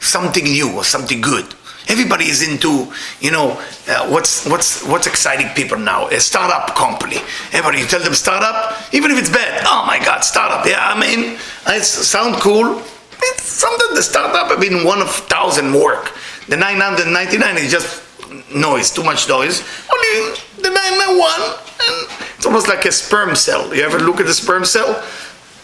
something 0.00 0.44
new 0.44 0.76
or 0.76 0.84
something 0.84 1.20
good. 1.20 1.54
Everybody 1.88 2.26
is 2.26 2.48
into, 2.48 2.92
you 3.20 3.32
know, 3.32 3.60
uh, 3.88 4.08
what's 4.08 4.46
what's 4.46 4.86
what's 4.86 5.06
exciting 5.08 5.48
people 5.54 5.78
now? 5.78 6.08
A 6.08 6.20
startup 6.20 6.76
company. 6.76 7.16
Everybody, 7.52 7.80
you 7.80 7.86
tell 7.86 8.00
them 8.00 8.14
startup, 8.14 8.76
even 8.94 9.10
if 9.10 9.18
it's 9.18 9.30
bad. 9.30 9.64
Oh 9.66 9.84
my 9.86 9.98
God, 9.98 10.20
startup! 10.20 10.64
Yeah, 10.64 10.78
I 10.80 10.98
mean, 10.98 11.36
it 11.66 11.82
sounds 11.82 12.40
cool. 12.40 12.80
It's 13.24 13.42
something 13.42 13.94
the 13.94 14.02
startup. 14.02 14.56
I 14.56 14.60
mean, 14.60 14.84
one 14.84 15.00
of 15.02 15.10
thousand 15.10 15.72
work. 15.74 16.12
The 16.48 16.56
999 16.56 17.56
is 17.56 17.70
just 17.70 18.02
noise, 18.54 18.90
too 18.90 19.02
much 19.02 19.28
noise. 19.28 19.62
Only 19.92 20.38
the 20.62 20.70
991, 20.70 21.30
and 21.40 22.28
it's 22.36 22.46
almost 22.46 22.68
like 22.68 22.84
a 22.84 22.92
sperm 22.92 23.34
cell. 23.34 23.74
You 23.74 23.82
ever 23.82 23.98
look 23.98 24.20
at 24.20 24.26
the 24.26 24.34
sperm 24.34 24.64
cell? 24.64 25.02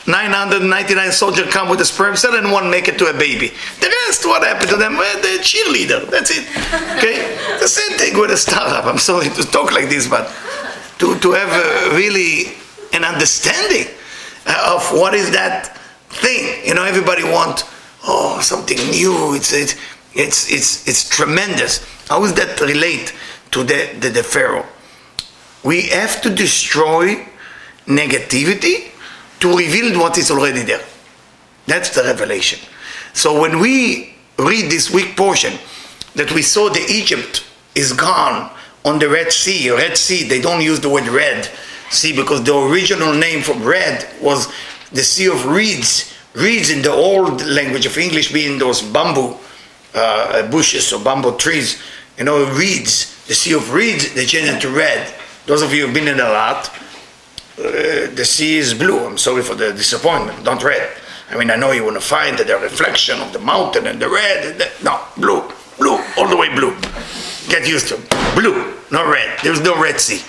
999 0.08 1.12
soldiers 1.12 1.52
come 1.52 1.68
with 1.68 1.82
a 1.82 1.84
sperm 1.84 2.16
cell 2.16 2.34
and 2.34 2.50
one 2.50 2.70
make 2.70 2.88
it 2.88 2.96
to 2.98 3.06
a 3.06 3.12
baby. 3.12 3.48
The 3.80 3.92
rest, 4.06 4.24
what 4.24 4.42
happened 4.42 4.70
to 4.70 4.76
them? 4.76 4.96
Well, 4.96 5.20
the 5.20 5.38
cheerleader. 5.44 6.10
That's 6.10 6.30
it. 6.30 6.48
Okay? 6.96 7.36
the 7.60 7.68
same 7.68 7.98
thing 7.98 8.18
with 8.18 8.30
a 8.30 8.36
startup. 8.38 8.86
I'm 8.86 8.96
sorry 8.96 9.28
to 9.28 9.42
talk 9.44 9.70
like 9.70 9.90
this, 9.90 10.08
but 10.08 10.34
to, 11.00 11.18
to 11.18 11.32
have 11.32 11.92
a, 11.92 11.94
really 11.94 12.54
an 12.94 13.04
understanding 13.04 13.92
uh, 14.46 14.74
of 14.74 14.98
what 14.98 15.12
is 15.12 15.30
that 15.32 15.76
thing. 16.08 16.66
You 16.66 16.74
know, 16.74 16.84
everybody 16.84 17.24
want, 17.24 17.64
oh, 18.04 18.40
something 18.40 18.78
new. 18.90 19.34
It's, 19.34 19.52
it, 19.52 19.76
it's, 20.14 20.50
it's, 20.50 20.88
it's 20.88 21.06
tremendous. 21.06 21.84
How 22.08 22.20
does 22.20 22.32
that 22.34 22.58
relate 22.62 23.12
to 23.50 23.62
the, 23.62 23.94
the, 24.00 24.08
the 24.08 24.22
Pharaoh? 24.22 24.64
We 25.62 25.88
have 25.88 26.22
to 26.22 26.34
destroy 26.34 27.26
negativity 27.86 28.92
to 29.40 29.56
reveal 29.56 29.98
what 29.98 30.18
is 30.18 30.30
already 30.30 30.62
there. 30.62 30.84
That's 31.66 31.94
the 31.94 32.02
revelation. 32.02 32.60
So 33.12 33.40
when 33.40 33.60
we 33.60 34.14
read 34.38 34.70
this 34.70 34.90
weak 34.90 35.16
portion, 35.16 35.58
that 36.14 36.32
we 36.32 36.42
saw 36.42 36.68
the 36.68 36.84
Egypt 36.88 37.44
is 37.74 37.92
gone 37.92 38.50
on 38.84 38.98
the 38.98 39.08
Red 39.08 39.32
Sea. 39.32 39.70
Red 39.70 39.96
Sea, 39.96 40.24
they 40.24 40.40
don't 40.40 40.62
use 40.62 40.80
the 40.80 40.88
word 40.88 41.06
red 41.08 41.48
sea 41.90 42.14
because 42.14 42.44
the 42.44 42.54
original 42.54 43.14
name 43.14 43.42
for 43.42 43.54
red 43.54 44.06
was 44.20 44.52
the 44.92 45.02
Sea 45.02 45.26
of 45.26 45.46
Reeds. 45.46 46.14
Reeds 46.34 46.70
in 46.70 46.82
the 46.82 46.92
old 46.92 47.44
language 47.46 47.86
of 47.86 47.96
English 47.96 48.32
being 48.32 48.58
those 48.58 48.82
bamboo 48.82 49.36
uh, 49.94 50.48
bushes 50.50 50.92
or 50.92 51.02
bamboo 51.02 51.36
trees. 51.36 51.80
You 52.18 52.24
know, 52.24 52.44
reeds, 52.54 53.24
the 53.26 53.34
Sea 53.34 53.54
of 53.54 53.72
Reeds, 53.72 54.14
they 54.14 54.26
change 54.26 54.48
it 54.48 54.60
to 54.62 54.70
red. 54.70 55.12
Those 55.46 55.62
of 55.62 55.72
you 55.72 55.86
who've 55.86 55.94
been 55.94 56.08
in 56.08 56.18
Eilat, 56.18 56.68
uh, 57.58 58.14
the 58.14 58.24
sea 58.24 58.58
is 58.58 58.74
blue. 58.74 59.04
I'm 59.04 59.18
sorry 59.18 59.42
for 59.42 59.54
the 59.54 59.72
disappointment. 59.72 60.44
Don't 60.44 60.62
red. 60.62 60.96
I 61.30 61.36
mean, 61.36 61.50
I 61.50 61.56
know 61.56 61.72
you 61.72 61.84
want 61.84 61.96
to 61.96 62.00
find 62.00 62.38
the 62.38 62.58
reflection 62.58 63.20
of 63.20 63.32
the 63.32 63.38
mountain 63.38 63.86
and 63.86 64.00
the 64.00 64.08
red. 64.08 64.46
And 64.46 64.60
the, 64.60 64.70
no, 64.82 65.00
blue, 65.16 65.42
blue, 65.76 65.98
all 66.16 66.28
the 66.28 66.36
way 66.36 66.48
blue. 66.54 66.74
Get 67.48 67.66
used 67.66 67.88
to 67.88 67.96
it. 67.96 68.10
Blue, 68.34 68.74
not 68.90 69.06
red. 69.06 69.38
There's 69.42 69.60
no 69.60 69.80
Red 69.80 70.00
Sea. 70.00 70.22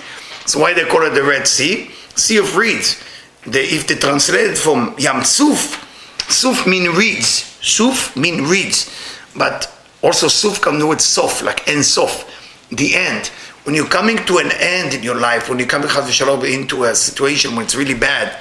So 0.46 0.58
why 0.60 0.74
they 0.74 0.84
call 0.84 1.02
it 1.02 1.14
the 1.14 1.22
Red 1.22 1.46
Sea? 1.46 1.90
Sea 2.16 2.38
of 2.38 2.56
reeds. 2.56 3.02
If 3.44 3.86
they 3.86 3.94
translate 3.94 4.50
it 4.50 4.58
from 4.58 4.94
Yam 4.98 5.24
Suf, 5.24 5.86
Suf 6.28 6.66
mean 6.66 6.90
reeds. 6.96 7.56
Suf 7.62 8.16
mean 8.16 8.44
reeds. 8.44 8.90
But 9.36 9.72
also 10.02 10.28
Suf 10.28 10.60
comes 10.60 10.82
with 10.82 11.00
Sof, 11.00 11.42
like 11.42 11.68
En 11.68 11.82
Sof, 11.82 12.26
the 12.70 12.96
end 12.96 13.30
when 13.64 13.74
you're 13.74 13.86
coming 13.86 14.16
to 14.26 14.38
an 14.38 14.50
end 14.52 14.94
in 14.94 15.02
your 15.02 15.16
life, 15.16 15.48
when 15.48 15.64
coming 15.66 15.88
shalom, 15.88 16.44
into 16.44 16.84
a 16.84 16.94
situation 16.94 17.54
when 17.54 17.64
it's 17.64 17.74
really 17.74 17.94
bad, 17.94 18.38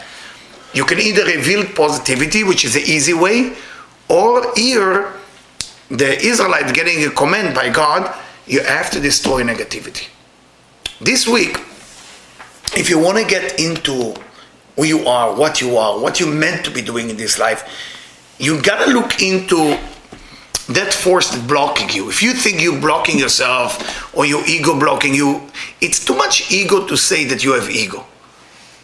you 0.73 0.85
can 0.85 0.99
either 0.99 1.25
reveal 1.25 1.65
positivity, 1.65 2.43
which 2.43 2.63
is 2.63 2.73
the 2.73 2.81
easy 2.81 3.13
way, 3.13 3.55
or 4.07 4.53
here 4.55 5.13
the 5.89 6.19
Israelite 6.21 6.73
getting 6.73 7.03
a 7.05 7.09
command 7.09 7.55
by 7.55 7.69
God, 7.69 8.15
you 8.45 8.61
have 8.63 8.89
to 8.91 8.99
destroy 8.99 9.43
negativity. 9.43 10.07
This 11.01 11.27
week, 11.27 11.57
if 12.75 12.89
you 12.89 12.99
want 12.99 13.17
to 13.17 13.25
get 13.25 13.59
into 13.59 14.13
who 14.75 14.85
you 14.85 15.07
are, 15.07 15.35
what 15.35 15.59
you 15.61 15.77
are, 15.77 15.99
what 15.99 16.19
you're 16.19 16.33
meant 16.33 16.63
to 16.65 16.71
be 16.71 16.81
doing 16.81 17.09
in 17.09 17.17
this 17.17 17.39
life, 17.39 17.67
you 18.37 18.61
gotta 18.61 18.91
look 18.91 19.21
into 19.21 19.77
that 20.69 20.93
force 20.93 21.31
that 21.31 21.47
blocking 21.47 21.89
you. 21.89 22.09
If 22.09 22.21
you 22.21 22.33
think 22.33 22.61
you're 22.61 22.79
blocking 22.79 23.17
yourself 23.17 24.15
or 24.15 24.25
your 24.25 24.45
ego 24.45 24.79
blocking 24.79 25.13
you, 25.13 25.49
it's 25.81 26.05
too 26.05 26.15
much 26.15 26.51
ego 26.51 26.85
to 26.87 26.95
say 26.95 27.25
that 27.25 27.43
you 27.43 27.53
have 27.53 27.69
ego. 27.69 28.05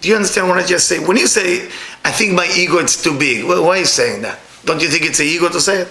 Do 0.01 0.09
you 0.09 0.15
understand 0.15 0.47
what 0.47 0.57
I 0.57 0.65
just 0.65 0.87
say? 0.87 0.99
When 0.99 1.17
you 1.17 1.27
say, 1.27 1.67
I 2.03 2.11
think 2.11 2.33
my 2.33 2.47
ego 2.55 2.77
is 2.79 3.01
too 3.01 3.17
big, 3.17 3.45
well, 3.45 3.63
why 3.63 3.77
are 3.77 3.79
you 3.79 3.85
saying 3.85 4.23
that? 4.23 4.39
Don't 4.65 4.81
you 4.81 4.89
think 4.89 5.05
it's 5.05 5.19
an 5.19 5.27
ego 5.27 5.49
to 5.49 5.61
say 5.61 5.81
it? 5.81 5.87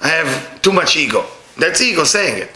I 0.00 0.08
have 0.08 0.62
too 0.62 0.72
much 0.72 0.96
ego. 0.96 1.24
That's 1.58 1.80
ego 1.80 2.04
saying 2.04 2.42
it. 2.42 2.50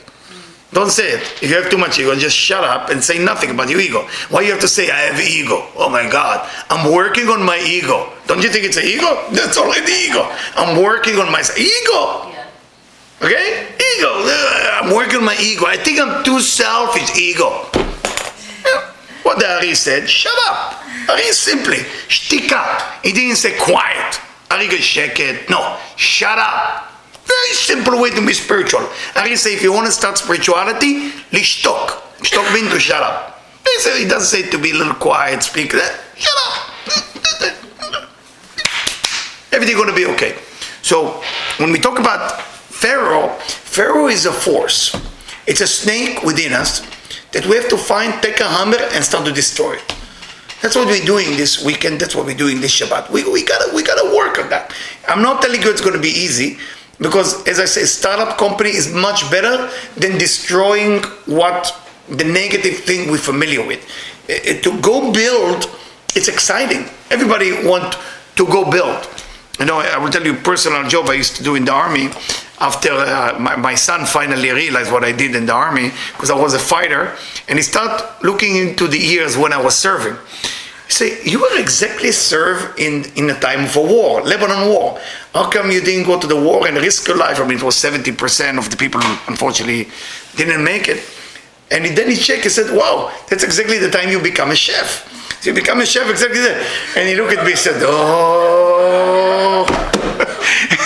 Don't 0.72 0.90
say 0.90 1.12
it. 1.12 1.22
If 1.42 1.50
you 1.50 1.56
have 1.56 1.70
too 1.70 1.78
much 1.78 1.98
ego, 1.98 2.14
just 2.14 2.36
shut 2.36 2.62
up 2.62 2.90
and 2.90 3.02
say 3.02 3.18
nothing 3.18 3.50
about 3.50 3.70
your 3.70 3.80
ego. 3.80 4.06
Why 4.28 4.42
you 4.42 4.52
have 4.52 4.60
to 4.60 4.68
say 4.68 4.90
I 4.90 5.00
have 5.10 5.20
ego? 5.20 5.66
Oh 5.76 5.88
my 5.88 6.08
God, 6.10 6.48
I'm 6.68 6.92
working 6.92 7.28
on 7.28 7.42
my 7.42 7.58
ego. 7.58 8.12
Don't 8.26 8.42
you 8.42 8.50
think 8.50 8.66
it's 8.66 8.76
an 8.76 8.84
ego? 8.84 9.24
That's 9.32 9.56
already 9.56 9.90
ego. 9.92 10.28
I'm 10.54 10.82
working 10.82 11.16
on 11.16 11.32
my 11.32 11.42
ego. 11.56 12.37
Okay? 13.20 13.66
Ego. 13.96 14.12
I'm 14.78 14.94
working 14.94 15.18
on 15.18 15.24
my 15.24 15.36
ego. 15.40 15.66
I 15.66 15.76
think 15.76 16.00
I'm 16.00 16.24
too 16.24 16.40
selfish. 16.40 17.18
Ego. 17.18 17.66
What 19.22 19.38
the 19.38 19.46
Ari 19.46 19.74
said, 19.74 20.08
shut 20.08 20.32
up. 20.46 20.82
Ari 21.10 21.32
simply, 21.32 21.78
stick 22.08 22.50
up. 22.52 23.04
He 23.04 23.12
didn't 23.12 23.36
say 23.36 23.58
quiet. 23.58 24.20
Ari 24.50 24.68
goes, 24.68 24.96
it. 24.96 25.50
No, 25.50 25.76
shut 25.96 26.38
up. 26.38 26.90
Very 27.26 27.52
simple 27.52 28.00
way 28.00 28.10
to 28.10 28.24
be 28.24 28.32
spiritual. 28.32 28.88
Ari 29.16 29.36
say, 29.36 29.52
if 29.52 29.62
you 29.62 29.72
want 29.72 29.86
to 29.86 29.92
start 29.92 30.16
spirituality, 30.16 31.10
lishtok. 31.30 31.88
Shtok 32.22 32.54
means 32.54 32.72
to 32.72 32.80
shut 32.80 33.02
up. 33.02 33.42
He, 33.64 33.78
say, 33.80 34.02
he 34.02 34.08
doesn't 34.08 34.28
say 34.28 34.48
to 34.50 34.58
be 34.58 34.70
a 34.70 34.74
little 34.74 34.94
quiet, 34.94 35.42
speak 35.42 35.72
that. 35.72 36.00
Shut 36.16 36.32
up. 36.46 36.72
Everything 39.52 39.76
going 39.76 39.88
to 39.88 39.94
be 39.94 40.06
okay. 40.06 40.38
So, 40.80 41.22
when 41.58 41.70
we 41.70 41.78
talk 41.78 41.98
about 41.98 42.40
Pharaoh, 42.78 43.30
Pharaoh 43.40 44.06
is 44.06 44.24
a 44.24 44.32
force. 44.32 44.94
It's 45.48 45.60
a 45.60 45.66
snake 45.66 46.22
within 46.22 46.52
us 46.52 46.80
that 47.32 47.44
we 47.44 47.56
have 47.56 47.68
to 47.70 47.76
find, 47.76 48.22
take 48.22 48.38
a 48.38 48.46
hammer, 48.46 48.78
and 48.94 49.02
start 49.02 49.26
to 49.26 49.32
destroy. 49.32 49.76
That's 50.62 50.76
what 50.76 50.86
we're 50.86 51.04
doing 51.04 51.36
this 51.36 51.64
weekend. 51.64 52.00
That's 52.00 52.14
what 52.14 52.24
we're 52.24 52.36
doing 52.36 52.60
this 52.60 52.78
Shabbat. 52.78 53.10
We, 53.10 53.28
we 53.28 53.42
gotta 53.44 53.74
we 53.74 53.82
gotta 53.82 54.14
work 54.14 54.38
on 54.38 54.48
that. 54.50 54.72
I'm 55.08 55.22
not 55.22 55.42
telling 55.42 55.60
you 55.60 55.70
it's 55.72 55.80
gonna 55.80 55.98
be 55.98 56.08
easy 56.08 56.58
because, 56.98 57.44
as 57.48 57.58
I 57.58 57.64
say, 57.64 57.82
startup 57.82 58.38
company 58.38 58.70
is 58.70 58.94
much 58.94 59.28
better 59.28 59.68
than 59.96 60.16
destroying 60.16 61.02
what 61.26 61.74
the 62.08 62.22
negative 62.22 62.78
thing 62.86 63.10
we're 63.10 63.18
familiar 63.18 63.66
with. 63.66 63.84
It, 64.28 64.62
to 64.62 64.80
go 64.80 65.12
build, 65.12 65.68
it's 66.14 66.28
exciting. 66.28 66.88
Everybody 67.10 67.66
want 67.66 67.98
to 68.36 68.46
go 68.46 68.70
build. 68.70 69.08
You 69.58 69.66
know, 69.66 69.80
I 69.80 69.98
will 69.98 70.10
tell 70.10 70.24
you 70.24 70.34
a 70.34 70.42
personal 70.42 70.86
job 70.86 71.08
I 71.08 71.14
used 71.14 71.34
to 71.36 71.42
do 71.42 71.56
in 71.56 71.64
the 71.64 71.72
army 71.72 72.10
after 72.60 72.90
uh, 72.90 73.36
my, 73.38 73.56
my, 73.56 73.74
son 73.74 74.04
finally 74.04 74.50
realized 74.50 74.90
what 74.90 75.04
I 75.04 75.12
did 75.12 75.34
in 75.36 75.46
the 75.46 75.52
army, 75.52 75.90
because 76.12 76.30
I 76.30 76.34
was 76.34 76.54
a 76.54 76.58
fighter, 76.58 77.16
and 77.48 77.58
he 77.58 77.62
started 77.62 78.04
looking 78.22 78.56
into 78.56 78.88
the 78.88 78.98
years 78.98 79.36
when 79.36 79.52
I 79.52 79.60
was 79.62 79.76
serving. 79.76 80.16
He 80.86 80.92
said, 80.92 81.26
You 81.26 81.40
were 81.40 81.58
exactly 81.58 82.10
served 82.12 82.78
in, 82.78 83.04
in 83.14 83.30
a 83.30 83.38
time 83.38 83.64
of 83.64 83.76
a 83.76 83.82
war, 83.82 84.22
Lebanon 84.22 84.68
war. 84.68 84.98
How 85.34 85.48
come 85.50 85.70
you 85.70 85.80
didn't 85.80 86.06
go 86.06 86.18
to 86.18 86.26
the 86.26 86.40
war 86.40 86.66
and 86.66 86.76
risk 86.78 87.06
your 87.06 87.16
life? 87.16 87.40
I 87.40 87.46
mean, 87.46 87.58
it 87.58 87.62
was 87.62 87.76
70% 87.76 88.58
of 88.58 88.70
the 88.70 88.76
people, 88.76 89.00
unfortunately, 89.28 89.88
didn't 90.34 90.64
make 90.64 90.88
it. 90.88 91.04
And 91.70 91.84
then 91.84 92.10
he 92.10 92.16
checked, 92.16 92.44
he 92.44 92.48
said, 92.48 92.74
Wow, 92.74 93.12
that's 93.28 93.44
exactly 93.44 93.78
the 93.78 93.90
time 93.90 94.08
you 94.08 94.20
become 94.20 94.50
a 94.50 94.56
chef. 94.56 95.14
So 95.42 95.50
you 95.50 95.54
become 95.54 95.80
a 95.80 95.86
chef 95.86 96.10
exactly 96.10 96.40
there. 96.40 96.66
And 96.96 97.08
he 97.08 97.14
looked 97.14 97.34
at 97.34 97.44
me 97.44 97.52
and 97.52 97.58
said, 97.58 97.82
Oh. 97.84 99.66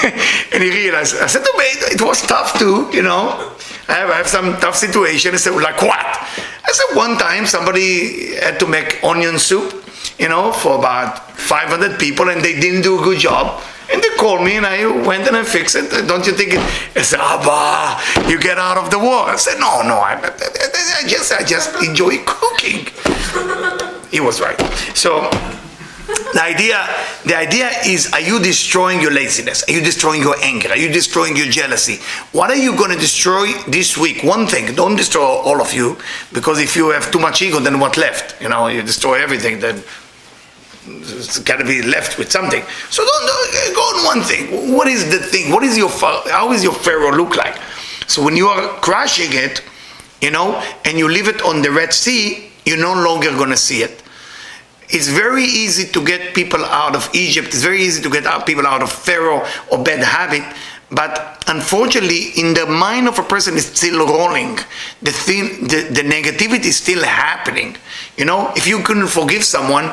and 0.52 0.62
he 0.62 0.70
realized, 0.70 1.16
I 1.20 1.26
said, 1.26 1.42
"No, 1.42 1.50
it, 1.60 1.94
it 1.94 2.02
was 2.02 2.22
tough 2.22 2.58
too, 2.58 2.88
you 2.92 3.02
know. 3.02 3.52
I 3.88 3.94
have, 3.94 4.10
I 4.10 4.14
have 4.14 4.28
some 4.28 4.56
tough 4.58 4.76
situation. 4.76 5.32
He 5.32 5.38
said, 5.38 5.54
like 5.54 5.82
what? 5.82 5.98
I 5.98 6.70
said, 6.72 6.96
one 6.96 7.18
time 7.18 7.46
somebody 7.46 8.34
had 8.36 8.58
to 8.60 8.66
make 8.66 9.02
onion 9.04 9.38
soup, 9.38 9.84
you 10.18 10.28
know, 10.28 10.52
for 10.52 10.78
about 10.78 11.30
500 11.32 11.98
people 11.98 12.30
and 12.30 12.42
they 12.42 12.58
didn't 12.58 12.82
do 12.82 13.00
a 13.00 13.02
good 13.02 13.18
job. 13.18 13.62
And 13.92 14.02
they 14.02 14.08
called 14.16 14.42
me 14.42 14.56
and 14.56 14.64
I 14.64 14.86
went 14.86 15.26
and 15.28 15.36
I 15.36 15.44
fixed 15.44 15.76
it. 15.76 15.90
Don't 16.08 16.26
you 16.26 16.32
think 16.32 16.54
it? 16.54 16.60
I 16.96 17.02
said, 17.02 17.20
Abba, 17.20 18.30
you 18.30 18.40
get 18.40 18.58
out 18.58 18.78
of 18.78 18.90
the 18.90 18.98
war. 18.98 19.28
I 19.28 19.36
said, 19.36 19.58
no, 19.58 19.82
no, 19.82 19.98
I, 19.98 20.14
I, 20.14 21.06
just, 21.06 21.32
I 21.32 21.44
just 21.44 21.82
enjoy 21.82 22.18
cooking. 22.24 22.86
he 24.10 24.20
was 24.20 24.40
right. 24.40 24.58
So 24.94 25.28
the 26.32 26.42
idea, 26.42 26.88
the 27.24 27.36
idea 27.36 27.70
is, 27.86 28.12
are 28.12 28.20
you 28.20 28.38
destroying 28.38 29.00
your 29.00 29.12
laziness? 29.12 29.62
Are 29.68 29.72
you 29.72 29.80
destroying 29.80 30.22
your 30.22 30.36
anger? 30.42 30.68
Are 30.68 30.76
you 30.76 30.88
destroying 30.88 31.36
your 31.36 31.46
jealousy? 31.46 31.98
What 32.32 32.50
are 32.50 32.56
you 32.56 32.76
going 32.76 32.90
to 32.90 32.98
destroy 32.98 33.52
this 33.68 33.96
week? 33.96 34.22
One 34.22 34.46
thing, 34.46 34.74
don't 34.74 34.96
destroy 34.96 35.22
all 35.22 35.60
of 35.60 35.72
you, 35.72 35.98
because 36.32 36.60
if 36.60 36.76
you 36.76 36.90
have 36.90 37.10
too 37.10 37.18
much 37.18 37.42
ego, 37.42 37.60
then 37.60 37.80
what 37.80 37.96
left? 37.96 38.40
You 38.40 38.48
know, 38.48 38.68
you 38.68 38.82
destroy 38.82 39.22
everything, 39.22 39.60
then 39.60 39.82
it's 40.86 41.38
got 41.38 41.58
to 41.58 41.64
be 41.64 41.82
left 41.82 42.18
with 42.18 42.30
something. 42.30 42.62
So 42.90 43.04
don't, 43.04 43.26
don't, 43.26 43.74
go 43.74 43.80
on 43.80 44.04
one 44.16 44.22
thing. 44.22 44.74
What 44.74 44.88
is 44.88 45.10
the 45.10 45.18
thing? 45.18 45.52
What 45.52 45.62
is 45.62 45.78
your 45.78 45.88
how 45.90 46.52
is 46.52 46.64
your 46.64 46.72
pharaoh 46.72 47.12
look 47.12 47.36
like? 47.36 47.56
So 48.08 48.22
when 48.22 48.36
you 48.36 48.48
are 48.48 48.68
crushing 48.80 49.30
it, 49.30 49.62
you 50.20 50.30
know, 50.30 50.62
and 50.84 50.98
you 50.98 51.08
leave 51.08 51.28
it 51.28 51.42
on 51.42 51.62
the 51.62 51.70
Red 51.70 51.92
Sea, 51.92 52.50
you're 52.64 52.78
no 52.78 52.94
longer 52.94 53.30
going 53.30 53.50
to 53.50 53.56
see 53.56 53.82
it. 53.82 54.01
It's 54.92 55.08
very 55.08 55.44
easy 55.44 55.90
to 55.92 56.04
get 56.04 56.34
people 56.34 56.64
out 56.64 56.94
of 56.94 57.08
Egypt. 57.14 57.48
It's 57.48 57.62
very 57.62 57.80
easy 57.82 58.02
to 58.02 58.10
get 58.10 58.24
people 58.46 58.66
out 58.66 58.82
of 58.82 58.92
Pharaoh 58.92 59.46
or 59.70 59.82
bad 59.82 60.00
habit. 60.00 60.44
But 60.90 61.42
unfortunately, 61.48 62.32
in 62.36 62.52
the 62.52 62.66
mind 62.66 63.08
of 63.08 63.18
a 63.18 63.22
person, 63.22 63.56
it's 63.56 63.66
still 63.78 64.06
rolling. 64.06 64.56
The 65.00 65.10
thing, 65.10 65.66
the, 65.66 65.88
the 65.90 66.02
negativity 66.02 66.66
is 66.66 66.76
still 66.76 67.02
happening. 67.02 67.76
You 68.18 68.26
know, 68.26 68.52
if 68.54 68.66
you 68.66 68.82
couldn't 68.82 69.08
forgive 69.08 69.44
someone, 69.44 69.90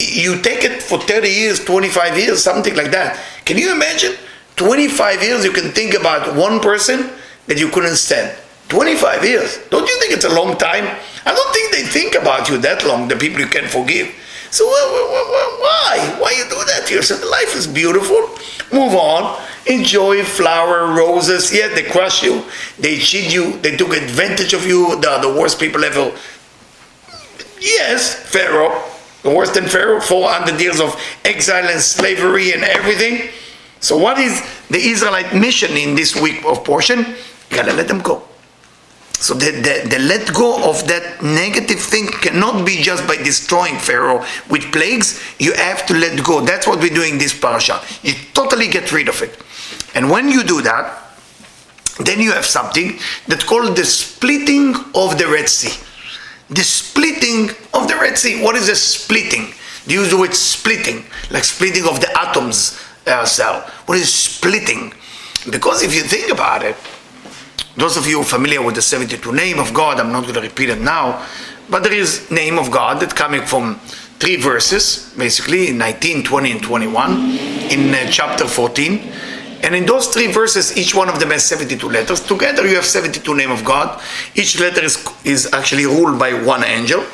you 0.00 0.42
take 0.42 0.64
it 0.64 0.82
for 0.82 0.98
30 0.98 1.28
years, 1.28 1.64
25 1.64 2.18
years, 2.18 2.42
something 2.42 2.74
like 2.74 2.90
that. 2.90 3.20
Can 3.44 3.56
you 3.56 3.72
imagine? 3.72 4.14
25 4.56 5.22
years 5.22 5.44
you 5.44 5.52
can 5.52 5.70
think 5.70 5.94
about 5.94 6.34
one 6.34 6.58
person 6.58 7.10
that 7.46 7.58
you 7.58 7.68
couldn't 7.68 7.94
stand. 7.94 8.36
25 8.68 9.24
years. 9.24 9.58
Don't 9.70 9.88
you 9.88 10.00
think 10.00 10.12
it's 10.12 10.24
a 10.24 10.34
long 10.34 10.56
time? 10.56 10.84
I 11.24 11.34
don't 11.34 11.52
think 11.52 11.72
they 11.72 11.82
think 11.82 12.14
about 12.14 12.48
you 12.48 12.58
that 12.58 12.84
long, 12.84 13.08
the 13.08 13.16
people 13.16 13.40
you 13.40 13.46
can 13.46 13.68
forgive. 13.68 14.12
So 14.50 14.64
why? 14.66 16.16
Why 16.18 16.30
you 16.32 16.44
do 16.44 16.56
that 16.66 16.84
to 16.86 16.94
yourself? 16.94 17.22
Life 17.30 17.54
is 17.56 17.66
beautiful. 17.66 18.30
Move 18.72 18.94
on. 18.94 19.40
Enjoy 19.66 20.22
flower, 20.22 20.94
roses. 20.94 21.52
Yeah, 21.52 21.68
they 21.68 21.82
crush 21.82 22.22
you. 22.22 22.44
They 22.78 22.98
cheat 22.98 23.32
you. 23.32 23.58
They 23.58 23.76
took 23.76 23.96
advantage 23.96 24.54
of 24.54 24.64
you. 24.66 24.98
They 25.00 25.08
are 25.08 25.20
the 25.20 25.40
worst 25.40 25.58
people 25.58 25.84
ever. 25.84 26.12
Yes, 27.60 28.14
Pharaoh. 28.14 28.82
Worse 29.24 29.50
than 29.50 29.64
Pharaoh. 29.64 30.00
400 30.00 30.60
years 30.60 30.80
of 30.80 31.00
exile 31.24 31.68
and 31.68 31.80
slavery 31.80 32.52
and 32.52 32.62
everything. 32.62 33.28
So 33.80 33.96
what 33.96 34.18
is 34.18 34.40
the 34.68 34.78
Israelite 34.78 35.34
mission 35.34 35.76
in 35.76 35.96
this 35.96 36.14
week 36.14 36.44
of 36.44 36.64
portion? 36.64 36.98
You 37.50 37.56
gotta 37.56 37.72
let 37.72 37.88
them 37.88 38.00
go. 38.00 38.22
So 39.18 39.32
the, 39.32 39.50
the, 39.50 39.88
the, 39.88 39.98
let 39.98 40.32
go 40.34 40.68
of 40.68 40.86
that 40.88 41.22
negative 41.22 41.80
thing 41.80 42.06
cannot 42.06 42.66
be 42.66 42.82
just 42.82 43.06
by 43.06 43.16
destroying 43.16 43.78
Pharaoh 43.78 44.24
with 44.50 44.70
plagues. 44.72 45.22
You 45.38 45.54
have 45.54 45.86
to 45.86 45.94
let 45.94 46.22
go. 46.22 46.42
That's 46.42 46.66
what 46.66 46.80
we're 46.80 46.94
doing 46.94 47.16
this 47.16 47.38
parasha. 47.38 47.80
You 48.02 48.12
totally 48.34 48.68
get 48.68 48.92
rid 48.92 49.08
of 49.08 49.22
it. 49.22 49.34
And 49.94 50.10
when 50.10 50.28
you 50.28 50.44
do 50.44 50.60
that, 50.62 51.02
then 52.00 52.20
you 52.20 52.32
have 52.32 52.44
something 52.44 52.98
that's 53.26 53.42
called 53.42 53.74
the 53.74 53.84
splitting 53.84 54.74
of 54.94 55.16
the 55.16 55.26
Red 55.26 55.48
Sea. 55.48 55.74
The 56.50 56.62
splitting 56.62 57.50
of 57.72 57.88
the 57.88 57.96
Red 57.96 58.18
Sea. 58.18 58.42
What 58.42 58.54
is 58.54 58.68
a 58.68 58.76
splitting? 58.76 59.54
They 59.86 59.94
use 59.94 60.10
the 60.10 60.18
word 60.18 60.34
splitting, 60.34 61.04
like 61.30 61.44
splitting 61.44 61.86
of 61.86 62.00
the 62.00 62.10
atoms 62.18 62.78
uh, 63.06 63.24
cell. 63.24 63.60
What 63.86 63.98
is 63.98 64.12
splitting? 64.12 64.92
Because 65.50 65.82
if 65.82 65.94
you 65.94 66.02
think 66.02 66.30
about 66.30 66.62
it, 66.64 66.76
those 67.76 67.96
of 67.96 68.06
you 68.06 68.22
familiar 68.22 68.62
with 68.62 68.74
the 68.74 68.82
72 68.82 69.32
name 69.32 69.58
of 69.58 69.74
God, 69.74 70.00
I'm 70.00 70.10
not 70.10 70.22
going 70.22 70.34
to 70.34 70.40
repeat 70.40 70.70
it 70.70 70.80
now, 70.80 71.26
but 71.68 71.82
there 71.82 71.92
is 71.92 72.30
name 72.30 72.58
of 72.58 72.70
God 72.70 73.00
that 73.00 73.14
coming 73.14 73.42
from 73.42 73.78
three 74.18 74.36
verses, 74.36 75.12
basically 75.16 75.68
in 75.68 75.78
19, 75.78 76.24
20, 76.24 76.52
and 76.52 76.62
21 76.62 77.10
in 77.70 77.94
uh, 77.94 78.10
chapter 78.10 78.46
14. 78.46 79.12
And 79.62 79.74
in 79.74 79.84
those 79.84 80.08
three 80.08 80.30
verses, 80.30 80.76
each 80.76 80.94
one 80.94 81.08
of 81.08 81.18
them 81.18 81.30
has 81.30 81.44
72 81.44 81.88
letters. 81.88 82.20
Together 82.20 82.66
you 82.66 82.76
have 82.76 82.84
72 82.84 83.34
name 83.34 83.50
of 83.50 83.64
God. 83.64 84.00
Each 84.34 84.58
letter 84.60 84.82
is, 84.82 85.06
is 85.24 85.52
actually 85.52 85.86
ruled 85.86 86.18
by 86.18 86.32
one 86.44 86.64
angel. 86.64 87.04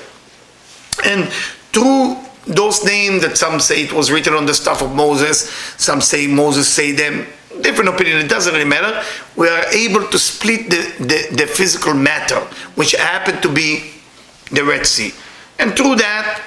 And 1.04 1.28
through 1.72 2.18
those 2.46 2.84
names 2.84 3.22
that 3.22 3.36
some 3.36 3.58
say 3.60 3.82
it 3.82 3.92
was 3.92 4.10
written 4.10 4.34
on 4.34 4.46
the 4.46 4.54
staff 4.54 4.82
of 4.82 4.94
Moses, 4.94 5.48
some 5.76 6.00
say 6.00 6.26
Moses 6.26 6.68
say 6.68 6.92
them, 6.92 7.26
different 7.60 7.90
opinion, 7.90 8.18
it 8.18 8.28
doesn't 8.28 8.52
really 8.52 8.68
matter. 8.68 9.02
We 9.36 9.48
are 9.48 9.64
able 9.72 10.06
to 10.08 10.18
split 10.18 10.70
the, 10.70 10.94
the, 10.98 11.36
the 11.36 11.46
physical 11.46 11.94
matter, 11.94 12.40
which 12.74 12.92
happened 12.92 13.42
to 13.42 13.52
be 13.52 13.92
the 14.50 14.64
Red 14.64 14.86
Sea. 14.86 15.12
And 15.58 15.76
through 15.76 15.96
that, 15.96 16.42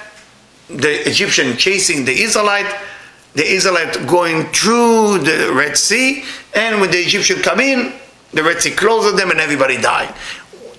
the 0.68 1.08
Egyptian 1.08 1.56
chasing 1.56 2.04
the 2.04 2.22
Israelite, 2.22 2.74
the 3.34 3.44
Israelite 3.44 4.06
going 4.06 4.44
through 4.46 5.18
the 5.18 5.52
Red 5.54 5.76
Sea, 5.76 6.24
and 6.54 6.80
when 6.80 6.90
the 6.90 6.98
Egyptian 6.98 7.42
come 7.42 7.60
in, 7.60 7.92
the 8.32 8.42
Red 8.42 8.60
Sea 8.60 8.70
closes 8.70 9.18
them 9.18 9.30
and 9.30 9.40
everybody 9.40 9.80
died. 9.80 10.14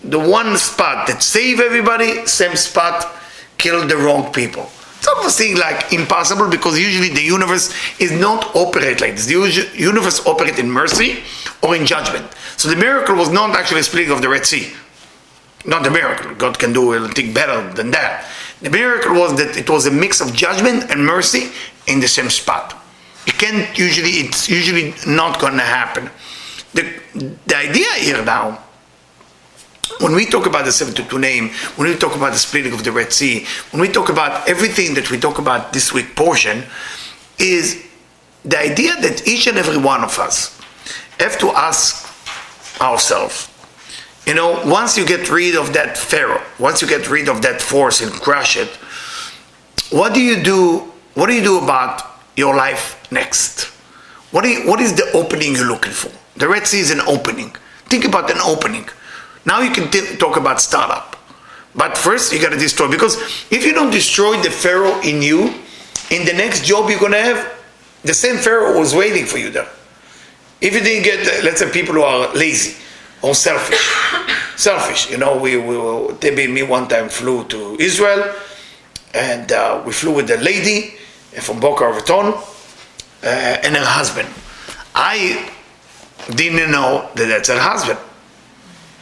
The 0.04 0.20
one 0.20 0.58
spot 0.58 1.08
that 1.08 1.24
saved 1.24 1.62
everybody, 1.62 2.26
same 2.26 2.56
spot 2.56 3.16
killed 3.58 3.90
the 3.90 3.98
wrong 3.98 4.32
people. 4.32 4.70
Seem 5.30 5.58
like 5.58 5.92
impossible 5.94 6.50
because 6.50 6.80
usually 6.80 7.10
the 7.10 7.22
universe 7.22 7.74
is 8.00 8.12
not 8.12 8.56
operate 8.56 9.02
like 9.02 9.18
this. 9.18 9.26
The 9.26 9.70
universe 9.76 10.26
operate 10.26 10.58
in 10.58 10.72
mercy 10.72 11.22
or 11.62 11.76
in 11.76 11.86
judgment. 11.86 12.26
So 12.56 12.70
the 12.70 12.78
miracle 12.78 13.16
was 13.16 13.30
not 13.30 13.52
actually 13.52 13.84
splitting 13.84 14.12
of 14.12 14.22
the 14.22 14.30
Red 14.30 14.46
Sea. 14.46 14.74
Not 15.66 15.84
the 15.84 15.92
miracle. 15.92 16.34
God 16.34 16.58
can 16.58 16.72
do 16.72 16.94
anything 16.94 17.34
better 17.34 17.72
than 17.74 17.92
that. 17.92 18.26
The 18.62 18.70
miracle 18.70 19.14
was 19.14 19.36
that 19.38 19.58
it 19.58 19.70
was 19.70 19.86
a 19.86 19.92
mix 19.92 20.22
of 20.22 20.34
judgment 20.34 20.90
and 20.90 21.06
mercy 21.06 21.52
in 21.88 22.00
the 22.00 22.08
same 22.08 22.30
spot. 22.30 22.74
It 23.28 23.34
can't 23.34 23.78
usually, 23.78 24.12
it's 24.12 24.50
usually 24.50 24.96
not 25.06 25.40
going 25.40 25.58
to 25.58 25.64
happen. 25.64 26.10
The, 26.74 27.02
the 27.46 27.58
idea 27.58 27.92
here 28.00 28.24
now 28.24 28.64
when 30.00 30.14
we 30.14 30.26
talk 30.26 30.46
about 30.46 30.66
the 30.66 30.72
72 30.72 31.18
name, 31.18 31.50
when 31.76 31.90
we 31.90 31.96
talk 31.96 32.16
about 32.16 32.34
the 32.34 32.40
splitting 32.40 32.74
of 32.74 32.84
the 32.84 32.92
Red 32.92 33.12
Sea, 33.12 33.46
when 33.72 33.82
we 33.82 33.88
talk 33.88 34.10
about 34.10 34.48
everything 34.48 34.94
that 34.96 35.10
we 35.10 35.20
talk 35.20 35.40
about 35.40 35.74
this 35.74 35.94
week 35.94 36.16
portion, 36.16 36.64
is 37.40 37.84
the 38.44 38.58
idea 38.58 38.96
that 39.02 39.28
each 39.28 39.48
and 39.48 39.58
every 39.58 39.78
one 39.78 40.04
of 40.04 40.18
us 40.20 40.60
have 41.20 41.38
to 41.40 41.50
ask 41.52 42.06
ourselves, 42.82 43.50
you 44.26 44.34
know, 44.34 44.62
once 44.66 44.98
you 44.98 45.06
get 45.06 45.30
rid 45.30 45.56
of 45.56 45.74
that 45.74 45.98
Pharaoh, 45.98 46.42
once 46.60 46.82
you 46.82 46.88
get 46.88 47.10
rid 47.10 47.30
of 47.30 47.42
that 47.42 47.62
force 47.62 48.02
and 48.02 48.12
crush 48.12 48.58
it, 48.58 48.70
what 49.90 50.14
do 50.14 50.22
you 50.22 50.44
do? 50.44 50.92
What 51.14 51.28
do 51.28 51.34
you 51.34 51.44
do 51.44 51.60
about 51.60 52.04
your 52.36 52.56
life 52.56 53.08
next? 53.12 53.66
What, 54.32 54.46
you, 54.46 54.68
what 54.68 54.82
is 54.82 54.96
the 54.96 55.10
opening 55.14 55.56
you're 55.56 55.68
looking 55.68 55.94
for? 55.94 56.12
The 56.38 56.48
Red 56.48 56.68
Sea 56.68 56.80
is 56.80 56.92
an 56.92 57.00
opening. 57.02 57.56
Think 57.86 58.06
about 58.06 58.30
an 58.30 58.40
opening. 58.42 58.88
Now 59.48 59.62
you 59.62 59.72
can 59.72 59.90
t- 59.90 60.18
talk 60.18 60.36
about 60.36 60.60
startup. 60.60 61.16
But 61.74 61.98
first, 61.98 62.34
you 62.34 62.42
got 62.42 62.52
to 62.52 62.58
destroy. 62.58 62.92
Because 62.92 63.16
if 63.50 63.66
you 63.66 63.74
don't 63.74 63.92
destroy 63.92 64.42
the 64.42 64.52
Pharaoh 64.52 65.00
in 65.02 65.22
you, 65.22 65.54
in 66.12 66.26
the 66.26 66.34
next 66.34 66.66
job 66.66 66.90
you're 66.90 67.00
going 67.00 67.14
to 67.14 67.22
have, 67.22 67.54
the 68.04 68.14
same 68.14 68.38
Pharaoh 68.38 68.78
was 68.78 68.94
waiting 68.94 69.26
for 69.26 69.38
you 69.38 69.50
there. 69.50 69.70
If 70.60 70.74
you 70.74 70.82
didn't 70.82 71.04
get, 71.04 71.44
let's 71.46 71.62
say, 71.62 71.72
people 71.72 71.96
who 71.96 72.02
are 72.02 72.34
lazy 72.34 72.76
or 73.22 73.34
selfish, 73.34 73.80
selfish. 74.58 75.10
You 75.10 75.18
know, 75.18 75.38
we, 75.40 75.56
we 75.56 76.14
Debbie 76.16 76.46
and 76.46 76.54
me 76.54 76.64
one 76.64 76.88
time 76.88 77.08
flew 77.10 77.46
to 77.46 77.78
Israel, 77.80 78.34
and 79.14 79.52
uh, 79.52 79.82
we 79.86 79.94
flew 79.94 80.16
with 80.16 80.30
a 80.32 80.38
lady 80.38 80.96
from 81.40 81.60
Boca 81.60 81.86
Raton 81.86 82.34
uh, 82.34 83.26
and 83.26 83.76
her 83.76 83.86
husband. 83.86 84.28
I 84.96 85.52
didn't 86.36 86.72
know 86.72 87.10
that 87.16 87.28
that's 87.28 87.50
her 87.50 87.60
husband 87.60 88.00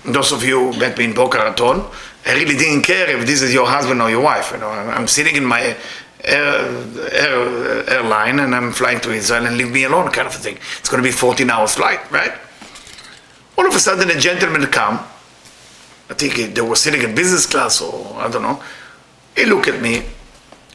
those 0.08 0.32
of 0.32 0.44
you 0.44 0.72
met 0.74 0.98
me 0.98 1.06
in 1.06 1.14
Boca 1.14 1.40
Raton, 1.40 1.84
I 2.26 2.34
really 2.34 2.58
didn't 2.58 2.84
care 2.84 3.10
if 3.10 3.26
this 3.26 3.42
is 3.42 3.54
your 3.54 3.68
husband 3.68 4.02
or 4.02 4.10
your 4.10 4.22
wife. 4.22 4.52
You 4.52 4.60
know, 4.60 4.70
I'm 4.70 5.08
sitting 5.08 5.36
in 5.36 5.46
my 5.46 5.76
air, 6.24 6.70
air, 7.12 7.90
airline 7.90 8.40
and 8.40 8.56
I'm 8.56 8.72
flying 8.72 9.00
to 9.02 9.12
Israel 9.12 9.46
and 9.46 9.58
leave 9.58 9.72
me 9.72 9.84
alone, 9.84 10.12
kind 10.12 10.28
of 10.28 10.36
a 10.36 10.38
thing. 10.38 10.58
It's 10.80 10.90
going 10.90 11.02
to 11.02 11.08
be 11.08 11.12
14 11.12 11.50
hours 11.50 11.76
flight, 11.76 12.12
right? 12.12 12.34
All 13.58 13.68
of 13.68 13.76
a 13.76 13.80
sudden, 13.80 14.10
a 14.10 14.20
gentleman 14.20 14.66
come. 14.68 15.00
I 16.10 16.14
think 16.14 16.54
they 16.54 16.62
were 16.62 16.76
sitting 16.76 17.02
in 17.02 17.16
business 17.16 17.46
class 17.46 17.82
or 17.82 18.16
I 18.18 18.30
don't 18.30 18.44
know. 18.44 18.62
He 19.36 19.46
looked 19.46 19.68
at 19.68 19.82
me, 19.82 20.04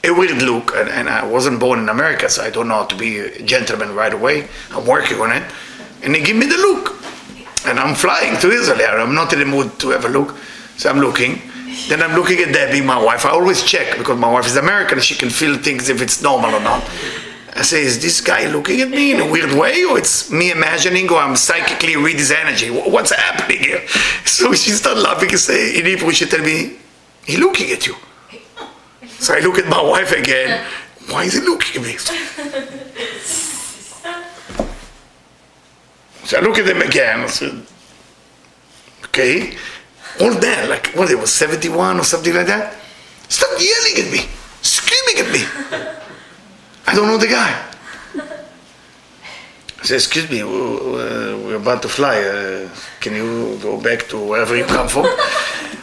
a 0.03 0.11
weird 0.13 0.43
look, 0.43 0.75
and, 0.75 0.89
and 0.89 1.09
I 1.09 1.25
wasn't 1.25 1.61
born 1.61 1.79
in 1.79 1.89
America, 1.89 2.29
so 2.29 2.43
I 2.43 2.51
don't 2.51 2.69
know 2.69 2.75
how 2.75 2.87
to 2.87 2.97
be 2.97 3.19
a 3.19 3.43
gentleman 3.43 3.95
right 3.95 4.13
away. 4.13 4.49
I'm 4.71 4.87
working 4.87 5.21
on 5.21 5.31
it. 5.33 5.43
And 6.03 6.17
he 6.17 6.23
give 6.23 6.37
me 6.37 6.47
the 6.47 6.57
look 6.57 7.01
and 7.67 7.79
I'm 7.79 7.95
flying 7.95 8.39
to 8.41 8.51
Israel. 8.51 9.01
I'm 9.01 9.15
not 9.15 9.33
in 9.33 9.39
the 9.39 9.45
mood 9.45 9.79
to 9.81 9.91
have 9.91 10.05
a 10.05 10.09
look, 10.09 10.37
so 10.77 10.91
I'm 10.91 11.01
looking. 11.01 11.41
Then 11.89 12.03
I'm 12.03 12.15
looking 12.15 12.39
at 12.41 12.53
Debbie, 12.53 12.81
my 12.81 13.03
wife. 13.03 13.25
I 13.25 13.31
always 13.31 13.63
check 13.63 13.97
because 13.99 14.19
my 14.19 14.31
wife 14.31 14.47
is 14.47 14.57
American. 14.57 15.01
She 15.01 15.15
can 15.15 15.31
feel 15.31 15.57
things 15.57 15.89
if 15.89 16.03
it's 16.03 16.23
normal 16.23 16.55
or 16.55 16.61
not. 16.61 16.83
I 17.55 17.63
say, 17.63 17.83
is 17.83 18.01
this 18.01 18.21
guy 18.21 18.47
looking 18.51 18.81
at 18.81 18.89
me 18.89 19.13
in 19.13 19.21
a 19.21 19.31
weird 19.31 19.53
way, 19.53 19.85
or 19.85 19.99
it's 19.99 20.31
me 20.31 20.51
imagining, 20.51 21.11
or 21.11 21.19
I'm 21.19 21.37
psychically 21.37 21.97
read 21.97 22.17
his 22.17 22.31
energy? 22.31 22.71
What's 22.71 23.13
happening 23.13 23.59
here? 23.59 23.83
So 24.31 24.55
she 24.55 24.71
started 24.71 25.03
laughing 25.03 25.29
and 25.31 25.39
say, 25.39 25.79
in 25.79 25.85
Hebrew, 25.85 26.13
she 26.13 26.25
tell 26.25 26.41
me, 26.41 26.79
he 27.27 27.37
looking 27.37 27.71
at 27.73 27.87
you. 27.87 27.95
So 29.19 29.35
I 29.35 29.41
look 29.41 29.59
at 29.59 29.69
my 29.69 29.83
wife 29.83 30.13
again. 30.13 30.65
Why 31.11 31.25
is 31.25 31.35
he 31.35 31.41
looking 31.41 31.83
at 31.83 31.87
me? 31.87 31.97
So 36.31 36.39
I 36.39 36.43
look 36.43 36.59
at 36.59 36.65
them 36.65 36.81
again. 36.81 37.23
I 37.23 37.27
said, 37.27 37.61
okay. 39.07 39.53
All 40.21 40.33
that, 40.33 40.69
like, 40.69 40.93
what, 40.95 41.11
it 41.11 41.19
was 41.19 41.33
71 41.33 41.99
or 41.99 42.05
something 42.05 42.33
like 42.33 42.47
that? 42.47 42.77
Stop 43.29 43.51
yelling 43.59 44.07
at 44.07 44.13
me, 44.13 44.29
screaming 44.63 45.27
at 45.27 45.33
me. 45.33 45.43
I 46.87 46.95
don't 46.95 47.09
know 47.09 47.19
the 47.19 47.27
guy. 47.27 47.51
I 49.81 49.83
said, 49.83 49.97
excuse 49.97 50.31
me, 50.31 50.45
we're 50.45 51.57
about 51.57 51.83
to 51.83 51.89
fly. 51.89 52.23
Uh, 52.23 52.69
can 53.01 53.17
you 53.17 53.59
go 53.61 53.81
back 53.81 54.07
to 54.11 54.25
wherever 54.25 54.57
you 54.57 54.67
come 54.67 54.87
from? 54.87 55.09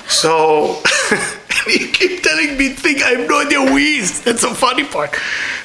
so 0.08 0.82
he 1.72 1.92
keep 1.92 2.24
telling 2.24 2.58
me 2.58 2.70
things 2.70 3.04
I 3.04 3.20
have 3.20 3.28
no 3.28 3.42
idea 3.42 3.60
who 3.62 3.76
he 3.76 4.00
is. 4.00 4.22
That's 4.22 4.42
the 4.42 4.54
funny 4.56 4.86
part. 4.86 5.16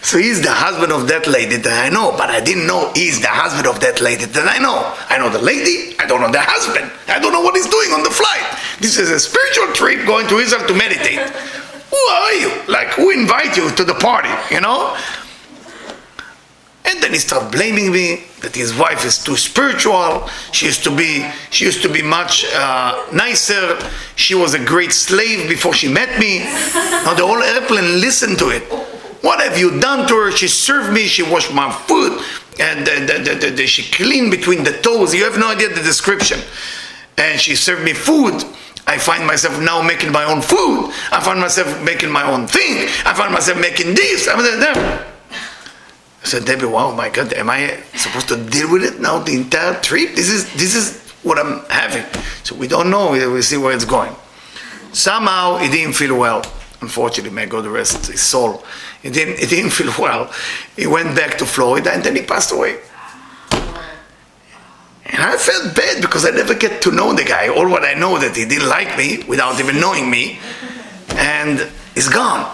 So 0.03 0.19
he's 0.19 0.43
the 0.43 0.51
husband 0.51 0.93
of 0.93 1.09
that 1.09 1.27
lady 1.27 1.57
that 1.57 1.87
I 1.87 1.89
know, 1.89 2.13
but 2.13 2.31
I 2.31 2.41
didn't 2.41 2.67
know 2.67 2.93
he's 2.95 3.21
the 3.21 3.29
husband 3.29 3.67
of 3.67 3.81
that 3.81 4.01
lady 4.01 4.25
that 4.25 4.47
I 4.49 4.59
know. 4.59 4.83
I 5.09 5.19
know 5.19 5.31
the 5.31 5.43
lady, 5.43 5.97
I 5.99 6.07
don't 6.07 6.21
know 6.21 6.31
the 6.31 6.43
husband. 6.43 6.91
I 7.09 7.19
don't 7.19 7.33
know 7.33 7.43
what 7.43 7.55
he's 7.55 7.69
doing 7.69 7.93
on 7.93 8.03
the 8.03 8.11
flight. 8.11 8.45
This 8.81 8.99
is 8.99 9.11
a 9.11 9.21
spiritual 9.21 9.73
trip 9.75 10.07
going 10.07 10.27
to 10.29 10.39
Israel 10.39 10.67
to 10.67 10.75
meditate. 10.75 11.23
Who 11.93 11.97
are 11.97 12.35
you? 12.35 12.51
Like, 12.69 12.89
who 12.89 13.11
invite 13.11 13.57
you 13.57 13.71
to 13.71 13.85
the 13.85 13.95
party, 13.95 14.33
you 14.53 14.61
know? 14.61 14.97
And 16.85 17.01
then 17.03 17.13
he 17.13 17.19
started 17.19 17.53
blaming 17.53 17.93
me 17.93 18.25
that 18.41 18.57
his 18.57 18.75
wife 18.75 19.05
is 19.05 19.23
too 19.23 19.37
spiritual. 19.37 20.29
She 20.51 20.67
used 20.67 20.83
to 20.85 20.95
be, 20.95 21.25
she 21.51 21.65
used 21.65 21.83
to 21.83 21.89
be 21.89 22.03
much 22.03 22.45
uh, 22.55 23.07
nicer. 23.13 23.79
She 24.17 24.35
was 24.35 24.55
a 24.55 24.65
great 24.65 24.93
slave 24.93 25.49
before 25.49 25.75
she 25.75 25.89
met 25.89 26.19
me. 26.19 26.41
Now 26.41 27.15
the 27.15 27.27
whole 27.27 27.43
airplane 27.43 28.01
listened 28.01 28.39
to 28.41 28.49
it. 28.49 28.63
What 29.23 29.41
have 29.41 29.57
you 29.57 29.79
done 29.79 30.09
to 30.09 30.15
her? 30.17 30.33
She 30.33 30.49
served 30.49 30.93
me. 30.93 31.07
She 31.07 31.23
washed 31.23 31.55
my 31.55 31.71
food, 31.71 32.21
and 32.59 32.85
the, 32.85 33.39
the, 33.39 33.51
the, 33.51 33.67
she 33.69 33.89
cleaned 33.95 34.33
between 34.33 34.65
the 34.65 34.73
toes. 34.73 35.15
You 35.15 35.23
have 35.23 35.39
no 35.39 35.53
idea 35.53 35.69
the 35.69 35.77
description. 35.83 36.41
And 37.17 37.41
she 37.41 37.55
served 37.55 37.85
me 37.85 37.93
food. 37.93 38.43
I 38.89 38.99
find 38.99 39.25
myself 39.25 39.61
now 39.61 39.81
making 39.81 40.11
my 40.11 40.25
own 40.25 40.43
food. 40.43 40.91
I 41.13 41.21
find 41.23 41.39
myself 41.39 41.81
making 41.85 42.11
my 42.11 42.25
own 42.25 42.49
thing. 42.49 42.89
I 43.07 43.15
find 43.15 43.33
myself 43.33 43.61
making 43.61 43.95
this. 43.95 44.27
I 44.27 44.35
mean, 44.35 44.59
that. 44.59 45.12
Said, 46.33 46.47
Debbie, 46.47 46.65
wow, 46.65 46.95
my 46.95 47.11
God, 47.11 47.35
am 47.35 47.51
I 47.51 47.79
supposed 47.95 48.29
to 48.29 48.43
deal 48.43 48.73
with 48.73 48.83
it 48.83 48.99
now 49.03 49.19
the 49.19 49.35
entire 49.35 49.79
trip? 49.83 50.15
This 50.15 50.31
is 50.31 50.51
this 50.55 50.75
is 50.75 51.13
what 51.23 51.39
I'm 51.39 51.63
having. 51.69 52.07
So 52.43 52.57
we 52.57 52.67
don't 52.69 52.89
know. 52.89 53.11
We'll 53.11 53.43
see 53.43 53.59
where 53.59 53.75
it's 53.75 53.85
going. 53.85 54.17
Somehow 54.95 55.59
he 55.59 55.69
didn't 55.69 55.93
feel 55.93 56.19
well. 56.19 56.43
Unfortunately, 56.81 57.35
may 57.35 57.45
God 57.45 57.67
rest 57.67 58.07
his 58.07 58.23
soul. 58.23 58.65
He 59.03 59.11
didn't, 59.11 59.41
he 59.41 59.47
didn't 59.47 59.73
feel 59.79 59.93
well. 59.99 60.33
He 60.75 60.87
went 60.87 61.15
back 61.15 61.37
to 61.37 61.45
Florida 61.45 61.93
and 61.93 62.03
then 62.03 62.17
he 62.17 62.23
passed 62.23 62.51
away. 62.51 62.79
And 65.05 65.23
I 65.23 65.37
felt 65.37 65.77
bad 65.77 66.01
because 66.01 66.25
I 66.25 66.31
never 66.31 66.55
get 66.55 66.81
to 66.81 66.93
know 66.93 67.13
the 67.13 67.25
guy. 67.25 67.49
All 67.49 67.69
what 67.69 67.85
I 67.85 67.93
know 67.93 68.19
that 68.19 68.35
he 68.35 68.47
didn't 68.47 68.71
like 68.71 68.97
me 68.97 69.23
without 69.29 69.61
even 69.61 69.79
knowing 69.79 70.09
me. 70.09 70.39
And 71.11 71.69
he's 71.95 72.09
gone. 72.09 72.51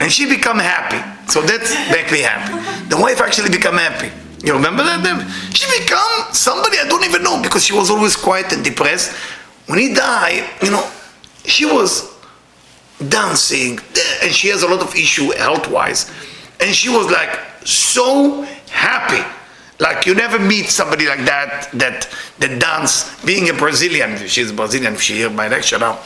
And 0.00 0.10
she 0.10 0.26
become 0.26 0.58
happy. 0.58 1.17
So 1.28 1.42
that 1.42 1.62
make 1.92 2.10
me 2.10 2.20
happy. 2.20 2.54
The 2.88 2.96
wife 2.96 3.20
actually 3.20 3.50
become 3.50 3.76
happy. 3.76 4.10
You 4.44 4.54
remember 4.54 4.82
that? 4.82 5.02
She 5.54 5.66
become 5.80 6.32
somebody 6.32 6.78
I 6.78 6.88
don't 6.88 7.04
even 7.04 7.22
know 7.22 7.42
because 7.42 7.64
she 7.64 7.74
was 7.74 7.90
always 7.90 8.16
quiet 8.16 8.52
and 8.52 8.64
depressed. 8.64 9.12
When 9.66 9.78
he 9.78 9.92
died, 9.92 10.48
you 10.62 10.70
know, 10.70 10.88
she 11.44 11.66
was 11.66 12.14
dancing 13.08 13.78
and 14.22 14.32
she 14.32 14.48
has 14.48 14.62
a 14.62 14.68
lot 14.68 14.80
of 14.80 14.94
issue 14.94 15.30
health-wise. 15.32 16.10
And 16.60 16.74
she 16.74 16.88
was 16.88 17.10
like 17.10 17.38
so 17.64 18.42
happy. 18.70 19.22
Like 19.80 20.06
you 20.06 20.14
never 20.14 20.38
meet 20.38 20.66
somebody 20.66 21.06
like 21.06 21.24
that 21.24 21.70
that 21.74 22.08
that 22.38 22.58
dance. 22.60 23.24
Being 23.24 23.48
a 23.48 23.52
Brazilian, 23.52 24.16
she's 24.26 24.50
Brazilian. 24.50 24.96
She 24.96 25.14
hear 25.14 25.30
my 25.30 25.46
lecture 25.46 25.78
now, 25.78 26.00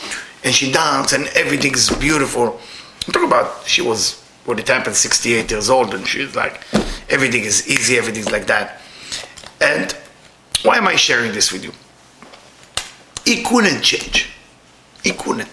and 0.44 0.54
she 0.54 0.70
danced 0.70 1.14
and 1.14 1.26
everything 1.28 1.72
is 1.72 1.88
beautiful. 1.88 2.60
Talking 3.06 3.28
about 3.28 3.66
she 3.66 3.80
was 3.80 4.21
when 4.44 4.58
it 4.58 4.68
happened 4.68 4.96
68 4.96 5.50
years 5.50 5.70
old 5.70 5.94
and 5.94 6.06
she's 6.06 6.34
like 6.34 6.62
everything 7.08 7.44
is 7.44 7.68
easy 7.68 7.96
everything's 7.96 8.30
like 8.30 8.46
that. 8.46 8.80
And 9.60 9.92
why 10.62 10.76
am 10.76 10.88
i 10.88 10.96
sharing 10.96 11.32
this 11.32 11.52
with 11.52 11.64
you? 11.64 11.72
He 13.24 13.42
couldn't 13.44 13.82
change. 13.82 14.30
He 15.02 15.12
couldn't. 15.12 15.48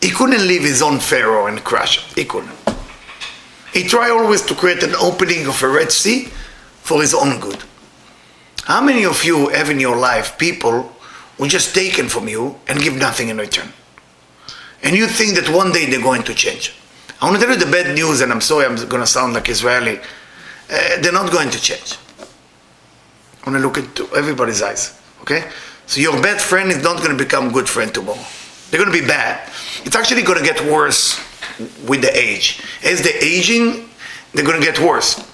He 0.00 0.10
couldn't 0.10 0.46
leave 0.46 0.62
his 0.62 0.82
own 0.82 1.00
pharaoh 1.00 1.46
and 1.46 1.62
crush 1.64 2.12
he 2.14 2.24
couldn't. 2.24 2.56
He 3.72 3.82
tried 3.82 4.10
always 4.10 4.42
to 4.42 4.54
create 4.54 4.82
an 4.82 4.94
opening 4.94 5.46
of 5.46 5.60
a 5.62 5.68
red 5.68 5.90
sea 5.90 6.26
for 6.82 7.00
his 7.00 7.14
own 7.14 7.40
good. 7.40 7.62
How 8.64 8.80
many 8.80 9.04
of 9.04 9.24
you 9.24 9.48
have 9.48 9.68
in 9.68 9.80
your 9.80 9.96
life 9.96 10.38
people 10.38 10.92
who 11.36 11.48
just 11.48 11.74
taken 11.74 12.08
from 12.08 12.28
you 12.28 12.56
and 12.68 12.78
give 12.80 12.94
nothing 12.96 13.28
in 13.30 13.38
return? 13.38 13.72
And 14.82 14.94
you 14.94 15.08
think 15.08 15.34
that 15.36 15.52
one 15.52 15.72
day 15.72 15.86
they're 15.86 16.00
going 16.00 16.22
to 16.24 16.34
change 16.34 16.74
I 17.24 17.28
want 17.28 17.40
to 17.40 17.46
tell 17.46 17.56
you 17.56 17.64
the 17.64 17.72
bad 17.72 17.94
news, 17.94 18.20
and 18.20 18.30
I'm 18.30 18.42
sorry 18.42 18.66
I'm 18.66 18.76
going 18.76 19.00
to 19.00 19.06
sound 19.06 19.32
like 19.32 19.48
Israeli. 19.48 19.96
Uh, 19.96 21.00
they're 21.00 21.10
not 21.10 21.32
going 21.32 21.48
to 21.48 21.58
change. 21.58 21.96
I 22.20 23.50
want 23.50 23.62
to 23.62 23.66
look 23.66 23.78
into 23.78 24.14
everybody's 24.14 24.60
eyes, 24.60 25.00
okay? 25.22 25.48
So 25.86 26.02
your 26.02 26.20
bad 26.20 26.38
friend 26.38 26.70
is 26.70 26.82
not 26.82 26.98
going 26.98 27.16
to 27.16 27.24
become 27.24 27.50
good 27.50 27.66
friend 27.66 27.94
tomorrow. 27.94 28.20
They're 28.68 28.78
going 28.78 28.92
to 28.94 29.00
be 29.00 29.06
bad. 29.06 29.40
It's 29.86 29.96
actually 29.96 30.20
going 30.20 30.36
to 30.36 30.44
get 30.44 30.70
worse 30.70 31.18
with 31.88 32.02
the 32.02 32.14
age. 32.14 32.62
As 32.84 33.00
they're 33.00 33.24
aging, 33.24 33.88
they're 34.34 34.44
going 34.44 34.60
to 34.60 34.66
get 34.66 34.78
worse. 34.80 35.26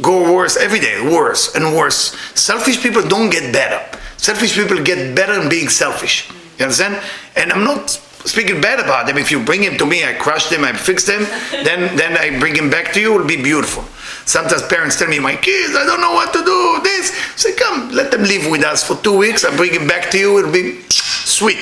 Go 0.00 0.32
worse 0.32 0.56
every 0.56 0.78
day, 0.78 1.02
worse 1.02 1.56
and 1.56 1.74
worse. 1.74 2.16
Selfish 2.38 2.80
people 2.80 3.02
don't 3.02 3.30
get 3.30 3.52
better. 3.52 3.98
Selfish 4.18 4.54
people 4.54 4.80
get 4.84 5.16
better 5.16 5.42
in 5.42 5.48
being 5.48 5.68
selfish. 5.68 6.30
You 6.60 6.66
understand? 6.66 7.02
And 7.34 7.52
I'm 7.52 7.64
not 7.64 8.00
speaking 8.28 8.60
bad 8.60 8.78
about 8.78 9.06
them. 9.06 9.18
If 9.18 9.30
you 9.30 9.42
bring 9.42 9.62
him 9.62 9.76
to 9.78 9.86
me, 9.86 10.04
I 10.04 10.12
crush 10.12 10.48
them, 10.48 10.64
I 10.64 10.72
fix 10.72 11.04
them, 11.04 11.24
then 11.64 11.96
then 11.96 12.16
I 12.16 12.38
bring 12.38 12.54
him 12.54 12.70
back 12.70 12.92
to 12.92 13.00
you. 13.00 13.14
It'll 13.14 13.26
be 13.26 13.42
beautiful. 13.42 13.84
Sometimes 14.24 14.62
parents 14.68 14.98
tell 14.98 15.08
me, 15.08 15.18
"My 15.18 15.36
kids, 15.36 15.74
I 15.74 15.84
don't 15.84 16.00
know 16.00 16.12
what 16.12 16.32
to 16.34 16.44
do." 16.44 16.80
This, 16.82 17.12
say, 17.36 17.52
"Come, 17.52 17.90
let 17.92 18.10
them 18.10 18.24
live 18.24 18.46
with 18.46 18.64
us 18.64 18.84
for 18.84 18.96
two 18.96 19.16
weeks. 19.16 19.44
I 19.44 19.50
bring 19.56 19.72
him 19.72 19.86
back 19.86 20.10
to 20.12 20.18
you. 20.18 20.38
It'll 20.38 20.52
be 20.52 20.84
sweet." 20.90 21.58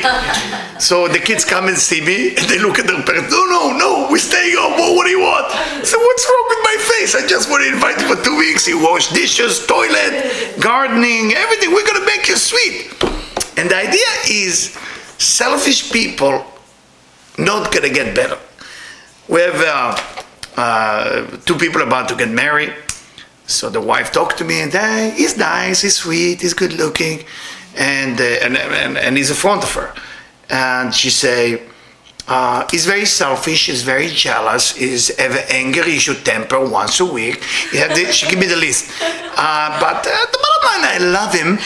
so 0.79 1.07
the 1.09 1.21
kids 1.21 1.45
come 1.45 1.69
and 1.69 1.79
see 1.79 2.01
me, 2.01 2.35
and 2.37 2.47
they 2.51 2.59
look 2.59 2.79
at 2.79 2.87
their 2.87 3.03
parents. 3.03 3.31
No, 3.31 3.45
no, 3.47 3.63
no, 3.77 4.09
we 4.11 4.19
stay 4.19 4.51
staying 4.51 4.57
home. 4.59 4.97
What 4.97 5.05
do 5.05 5.11
you 5.11 5.21
want? 5.21 5.47
So 5.87 5.99
what's 5.99 6.25
wrong 6.29 6.47
with 6.53 6.63
my 6.71 6.77
face? 6.93 7.15
I 7.15 7.27
just 7.27 7.49
want 7.51 7.63
to 7.65 7.71
invite 7.73 8.01
you 8.01 8.09
for 8.11 8.19
two 8.23 8.37
weeks. 8.37 8.67
You 8.67 8.83
wash 8.83 9.11
dishes, 9.11 9.65
toilet, 9.67 10.59
gardening, 10.61 11.33
everything. 11.35 11.73
We're 11.73 11.87
gonna 11.87 12.07
make 12.07 12.29
you 12.29 12.37
sweet. 12.37 12.91
And 13.57 13.71
the 13.71 13.77
idea 13.77 14.11
is 14.29 14.77
selfish 15.19 15.91
people 15.91 16.45
not 17.39 17.73
gonna 17.73 17.91
get 17.91 18.15
better. 18.15 18.39
We 19.29 19.41
have 19.41 19.61
uh, 19.61 20.17
uh, 20.57 21.27
two 21.45 21.57
people 21.57 21.83
about 21.83 22.09
to 22.09 22.17
get 22.17 22.31
married. 22.31 22.75
So 23.47 23.71
the 23.71 23.81
wife 23.81 24.11
talked 24.11 24.39
to 24.39 24.45
me 24.45 24.61
and 24.61 24.73
hey, 24.73 25.15
he's 25.17 25.37
nice, 25.37 25.83
he's 25.83 25.97
sweet, 25.97 26.41
he's 26.41 26.55
good 26.55 26.73
looking, 26.73 27.25
and, 27.77 28.21
uh, 28.21 28.25
and, 28.25 28.57
and, 28.57 28.99
and 28.99 29.17
he's 29.17 29.31
a 29.31 29.35
front 29.35 29.63
of 29.63 29.73
her. 29.75 29.95
And 30.51 30.93
she 30.93 31.11
say, 31.11 31.63
uh, 32.29 32.67
he's 32.71 32.87
very 32.87 33.05
selfish, 33.05 33.67
he's 33.67 33.83
very 33.83 34.09
jealous, 34.09 34.75
he's 34.75 35.11
ever 35.17 35.39
angry, 35.49 35.93
he 35.93 35.99
should 35.99 36.25
temper 36.25 36.69
once 36.69 36.99
a 36.99 37.05
week. 37.05 37.41
The, 37.71 38.11
she 38.13 38.29
give 38.29 38.41
me 38.41 38.47
the 38.47 38.57
list. 38.57 38.91
Uh, 39.01 39.81
but 39.81 39.99
uh, 39.99 40.27
the 40.33 40.39
bottom 40.43 40.83
line, 40.83 40.91
I 40.91 40.99
love 40.99 41.33
him. 41.33 41.59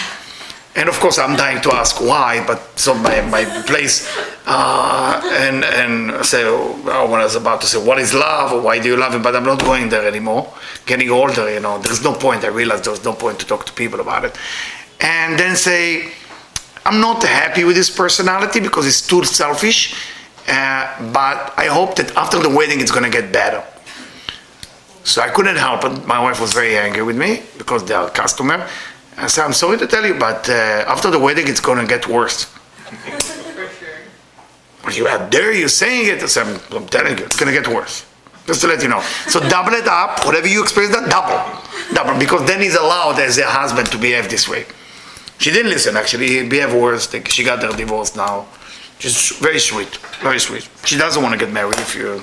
And 0.76 0.88
of 0.88 1.00
course, 1.00 1.18
I'm 1.18 1.36
dying 1.36 1.60
to 1.62 1.72
ask 1.74 2.00
why, 2.00 2.44
but 2.46 2.60
so 2.78 2.94
my, 2.94 3.20
my 3.22 3.44
place, 3.66 4.08
uh, 4.46 5.20
and 5.24 5.64
and 5.64 6.24
say, 6.24 6.44
oh, 6.44 7.08
when 7.10 7.20
I 7.20 7.24
was 7.24 7.34
about 7.34 7.60
to 7.62 7.66
say, 7.66 7.84
what 7.84 7.98
is 7.98 8.14
love, 8.14 8.52
or 8.52 8.60
why 8.60 8.78
do 8.78 8.88
you 8.88 8.96
love 8.96 9.12
him? 9.12 9.22
But 9.22 9.34
I'm 9.34 9.44
not 9.44 9.58
going 9.60 9.88
there 9.88 10.06
anymore. 10.06 10.52
Getting 10.86 11.10
older, 11.10 11.52
you 11.52 11.58
know, 11.60 11.78
there's 11.78 12.04
no 12.04 12.14
point. 12.14 12.44
I 12.44 12.48
realized 12.48 12.84
there's 12.84 13.04
no 13.04 13.12
point 13.12 13.40
to 13.40 13.46
talk 13.46 13.66
to 13.66 13.72
people 13.72 14.00
about 14.00 14.24
it. 14.24 14.38
And 15.00 15.36
then 15.38 15.56
say, 15.56 16.12
I'm 16.86 17.00
not 17.00 17.22
happy 17.24 17.64
with 17.64 17.76
his 17.76 17.90
personality 17.90 18.60
because 18.60 18.84
he's 18.84 19.04
too 19.06 19.24
selfish. 19.24 19.94
Uh, 20.48 21.12
but 21.12 21.52
I 21.56 21.66
hope 21.66 21.96
that 21.96 22.16
after 22.16 22.38
the 22.38 22.48
wedding, 22.48 22.80
it's 22.80 22.90
going 22.92 23.04
to 23.04 23.10
get 23.10 23.32
better. 23.32 23.62
So 25.04 25.22
I 25.22 25.28
couldn't 25.28 25.56
help 25.56 25.84
it. 25.84 26.06
My 26.06 26.20
wife 26.20 26.40
was 26.40 26.52
very 26.52 26.76
angry 26.76 27.02
with 27.02 27.16
me 27.16 27.42
because 27.58 27.84
they 27.84 27.94
are 27.94 28.08
customer. 28.10 28.68
I 29.20 29.26
said, 29.26 29.44
I'm 29.44 29.52
sorry 29.52 29.76
to 29.78 29.86
tell 29.86 30.04
you, 30.06 30.14
but 30.14 30.48
uh, 30.48 30.84
after 30.88 31.10
the 31.10 31.18
wedding, 31.18 31.46
it's 31.46 31.60
going 31.60 31.78
to 31.78 31.86
get 31.86 32.08
worse. 32.08 32.44
For 32.44 33.68
sure. 33.68 33.98
But 34.82 34.96
you 34.96 35.06
out 35.08 35.30
there, 35.30 35.52
you're 35.52 35.68
saying 35.68 36.06
it. 36.08 36.22
I 36.22 36.26
said, 36.26 36.46
I'm, 36.46 36.76
I'm 36.76 36.88
telling 36.88 37.18
you, 37.18 37.24
it's 37.24 37.36
going 37.38 37.52
to 37.54 37.60
get 37.60 37.68
worse. 37.68 38.06
Just 38.46 38.62
to 38.62 38.66
let 38.66 38.82
you 38.82 38.88
know. 38.88 39.00
So 39.28 39.40
double 39.56 39.72
it 39.72 39.86
up. 39.86 40.24
Whatever 40.24 40.48
you 40.48 40.62
experience, 40.62 40.94
that 40.96 41.10
double, 41.10 41.38
double, 41.94 42.18
because 42.18 42.46
then 42.48 42.60
he's 42.62 42.74
allowed 42.74 43.18
as 43.20 43.36
a 43.36 43.44
husband 43.44 43.90
to 43.92 43.98
behave 43.98 44.30
this 44.30 44.48
way. 44.48 44.64
She 45.38 45.50
didn't 45.50 45.70
listen. 45.70 45.96
Actually, 45.96 46.28
he 46.28 46.48
behaved 46.48 46.74
worse. 46.74 47.12
Like, 47.12 47.28
She 47.28 47.44
got 47.44 47.62
her 47.62 47.76
divorce 47.76 48.16
now. 48.16 48.46
She's 48.98 49.30
very 49.38 49.58
sweet, 49.58 49.96
very 50.22 50.38
sweet. 50.38 50.68
She 50.84 50.96
doesn't 50.98 51.22
want 51.22 51.38
to 51.38 51.44
get 51.44 51.52
married 51.52 51.78
if 51.78 51.94
you're 51.94 52.22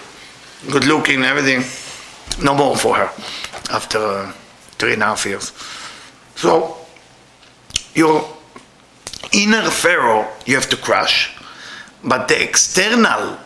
good 0.71 0.85
looking 0.85 1.17
and 1.17 1.25
everything. 1.25 1.63
No 2.43 2.53
more 2.53 2.75
for 2.75 2.95
her 2.95 3.09
after 3.71 3.97
uh, 3.97 4.31
three 4.77 4.93
and 4.93 5.01
a 5.01 5.05
half 5.05 5.25
years. 5.25 5.51
So 6.35 6.76
your 7.97 8.23
inner 9.33 9.69
pharaoh 9.69 10.27
you 10.45 10.55
have 10.55 10.69
to 10.69 10.77
crush, 10.77 11.35
but 12.03 12.27
the 12.27 12.41
external, 12.41 13.37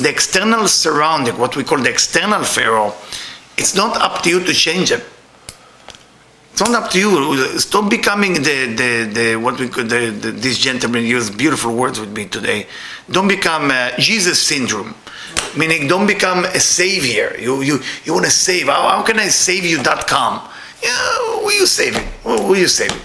the 0.00 0.08
external 0.08 0.68
surrounding, 0.68 1.36
what 1.36 1.56
we 1.56 1.64
call 1.64 1.78
the 1.78 1.90
external 1.90 2.44
pharaoh, 2.44 2.94
it's 3.58 3.74
not 3.74 4.00
up 4.00 4.22
to 4.22 4.30
you 4.30 4.40
to 4.44 4.52
change 4.54 4.92
it. 4.92 5.04
It's 6.52 6.60
not 6.60 6.84
up 6.84 6.90
to 6.92 6.98
you. 6.98 7.58
Stop 7.58 7.90
becoming 7.90 8.34
the, 8.34 8.74
the, 8.76 9.10
the 9.12 9.36
what 9.36 9.58
we 9.58 9.68
could, 9.68 9.88
the, 9.88 10.10
the, 10.10 10.30
this 10.30 10.58
gentleman 10.58 11.04
used 11.04 11.36
beautiful 11.36 11.74
words 11.74 11.98
with 11.98 12.14
me 12.14 12.26
today. 12.26 12.66
Don't 13.10 13.26
become 13.26 13.70
uh, 13.70 13.90
Jesus 13.98 14.40
syndrome. 14.40 14.94
Meaning, 15.56 15.88
don't 15.88 16.06
become 16.06 16.44
a 16.44 16.60
savior. 16.60 17.34
You, 17.38 17.62
you, 17.62 17.80
you 18.04 18.12
want 18.12 18.26
to 18.26 18.30
save. 18.30 18.66
How, 18.66 18.88
how 18.88 19.02
can 19.02 19.18
I 19.18 19.28
save 19.28 19.64
you.com? 19.64 20.48
Yeah, 20.82 20.90
who 21.40 21.48
are 21.48 21.52
you 21.52 21.66
saving? 21.66 22.06
Who 22.22 22.42
who 22.42 22.54
are 22.54 22.58
you 22.58 22.68
saving? 22.68 23.00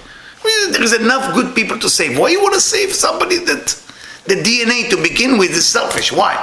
There 0.71 0.83
is 0.83 0.93
enough 0.93 1.33
good 1.33 1.55
people 1.55 1.79
to 1.79 1.89
save. 1.89 2.17
Why 2.17 2.29
you 2.29 2.41
want 2.41 2.55
to 2.55 2.62
save 2.62 2.93
somebody 2.93 3.38
that 3.38 3.83
the 4.25 4.36
DNA 4.36 4.89
to 4.89 5.01
begin 5.01 5.38
with 5.38 5.51
is 5.51 5.65
selfish? 5.65 6.12
Why? 6.12 6.36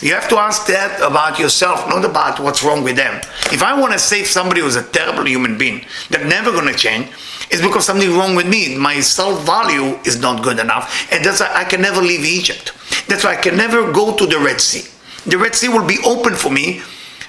You 0.00 0.14
have 0.14 0.28
to 0.28 0.36
ask 0.36 0.66
that 0.68 1.00
about 1.00 1.40
yourself, 1.40 1.88
not 1.88 2.04
about 2.04 2.38
what's 2.38 2.62
wrong 2.62 2.84
with 2.84 2.96
them. 2.96 3.20
If 3.50 3.62
I 3.64 3.78
want 3.78 3.92
to 3.92 3.98
save 3.98 4.28
somebody 4.28 4.60
who's 4.60 4.76
a 4.76 4.84
terrible 4.84 5.26
human 5.26 5.58
being 5.58 5.84
that 6.10 6.26
never 6.26 6.52
going 6.52 6.72
to 6.72 6.78
change, 6.78 7.08
it's 7.50 7.62
because 7.62 7.84
something 7.84 8.16
wrong 8.16 8.36
with 8.36 8.48
me. 8.48 8.76
My 8.76 9.00
self-value 9.00 9.98
is 10.04 10.20
not 10.20 10.44
good 10.44 10.60
enough, 10.60 11.10
and 11.10 11.24
that's 11.24 11.40
why 11.40 11.50
I 11.52 11.64
can 11.64 11.80
never 11.80 12.00
leave 12.00 12.24
Egypt. 12.24 12.72
That's 13.08 13.24
why 13.24 13.32
I 13.32 13.36
can 13.36 13.56
never 13.56 13.90
go 13.90 14.16
to 14.16 14.26
the 14.26 14.38
Red 14.38 14.60
Sea. 14.60 14.88
The 15.26 15.38
Red 15.38 15.54
Sea 15.56 15.68
will 15.68 15.86
be 15.86 15.98
open 16.04 16.34
for 16.34 16.50
me. 16.50 16.82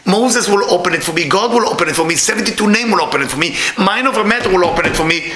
Moses 0.05 0.47
will 0.47 0.63
open 0.69 0.93
it 0.93 1.03
for 1.03 1.13
me. 1.13 1.27
God 1.27 1.51
will 1.51 1.67
open 1.67 1.89
it 1.89 1.95
for 1.95 2.05
me. 2.05 2.15
72 2.15 2.69
name 2.69 2.91
will 2.91 3.01
open 3.01 3.21
it 3.21 3.29
for 3.29 3.37
me. 3.37 3.55
Mind 3.77 4.07
a 4.07 4.23
matter 4.23 4.49
will 4.49 4.65
open 4.65 4.85
it 4.85 4.95
for 4.95 5.05
me. 5.05 5.33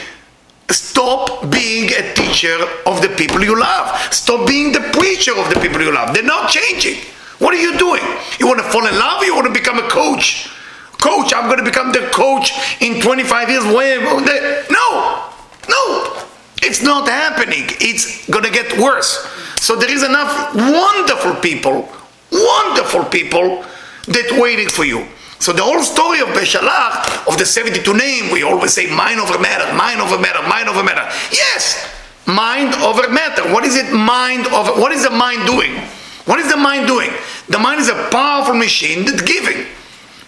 Stop 0.74 1.50
being 1.52 1.90
a 1.94 2.14
teacher 2.14 2.58
of 2.86 3.02
the 3.02 3.10
people 3.18 3.44
you 3.44 3.60
love. 3.60 3.96
Stop 4.12 4.48
being 4.48 4.72
the 4.72 4.82
preacher 4.94 5.32
of 5.38 5.54
the 5.54 5.60
people 5.60 5.82
you 5.82 5.94
love. 5.94 6.14
They're 6.14 6.24
not 6.24 6.50
changing. 6.50 6.98
What 7.40 7.54
are 7.54 7.62
you 7.62 7.78
doing? 7.78 8.02
You 8.40 8.48
want 8.48 8.60
to 8.60 8.70
fall 8.70 8.86
in 8.88 8.96
love? 8.96 9.24
You 9.24 9.36
want 9.36 9.48
to 9.48 9.54
become 9.54 9.78
a 9.78 9.88
coach? 9.90 10.50
Coach, 10.98 11.34
I'm 11.34 11.46
going 11.46 11.60
to 11.60 11.66
become 11.66 11.92
the 11.92 12.10
coach 12.14 12.54
in 12.82 13.02
25 13.02 13.50
years. 13.50 13.64
No, 13.66 15.30
no, 15.70 16.24
it's 16.62 16.82
not 16.82 17.08
happening. 17.08 17.66
It's 17.82 18.28
going 18.30 18.46
to 18.46 18.52
get 18.52 18.80
worse. 18.80 19.28
So 19.60 19.76
there 19.76 19.92
is 19.92 20.04
enough 20.04 20.56
wonderful 20.56 21.36
people, 21.42 21.90
wonderful 22.32 23.04
people 23.06 23.64
that 24.08 24.40
waiting 24.42 24.70
for 24.70 24.86
you. 24.86 25.06
So 25.44 25.52
the 25.52 25.62
whole 25.62 25.84
story 25.84 26.22
of 26.22 26.30
Beshalach, 26.30 27.28
of 27.28 27.38
the 27.38 27.46
72 27.46 27.84
name, 27.94 28.32
we 28.32 28.44
always 28.44 28.72
say 28.72 28.88
mind 28.88 29.20
over 29.20 29.38
matter, 29.38 29.76
mind 29.76 30.00
over 30.00 30.18
matter, 30.18 30.42
mind 30.48 30.70
over 30.70 30.82
matter. 30.82 31.04
Yes, 31.36 31.84
mind 32.26 32.74
over 32.76 33.10
matter. 33.12 33.44
What 33.52 33.66
is 33.66 33.76
it 33.76 33.92
mind 33.92 34.48
over, 34.48 34.72
what 34.80 34.94
is 34.94 35.04
the 35.04 35.10
mind 35.10 35.46
doing? 35.46 35.76
What 36.24 36.40
is 36.40 36.50
the 36.50 36.56
mind 36.56 36.88
doing? 36.88 37.12
The 37.50 37.60
mind 37.60 37.82
is 37.82 37.90
a 37.90 38.08
powerful 38.10 38.56
machine 38.56 39.04
that's 39.04 39.22
giving. 39.22 39.68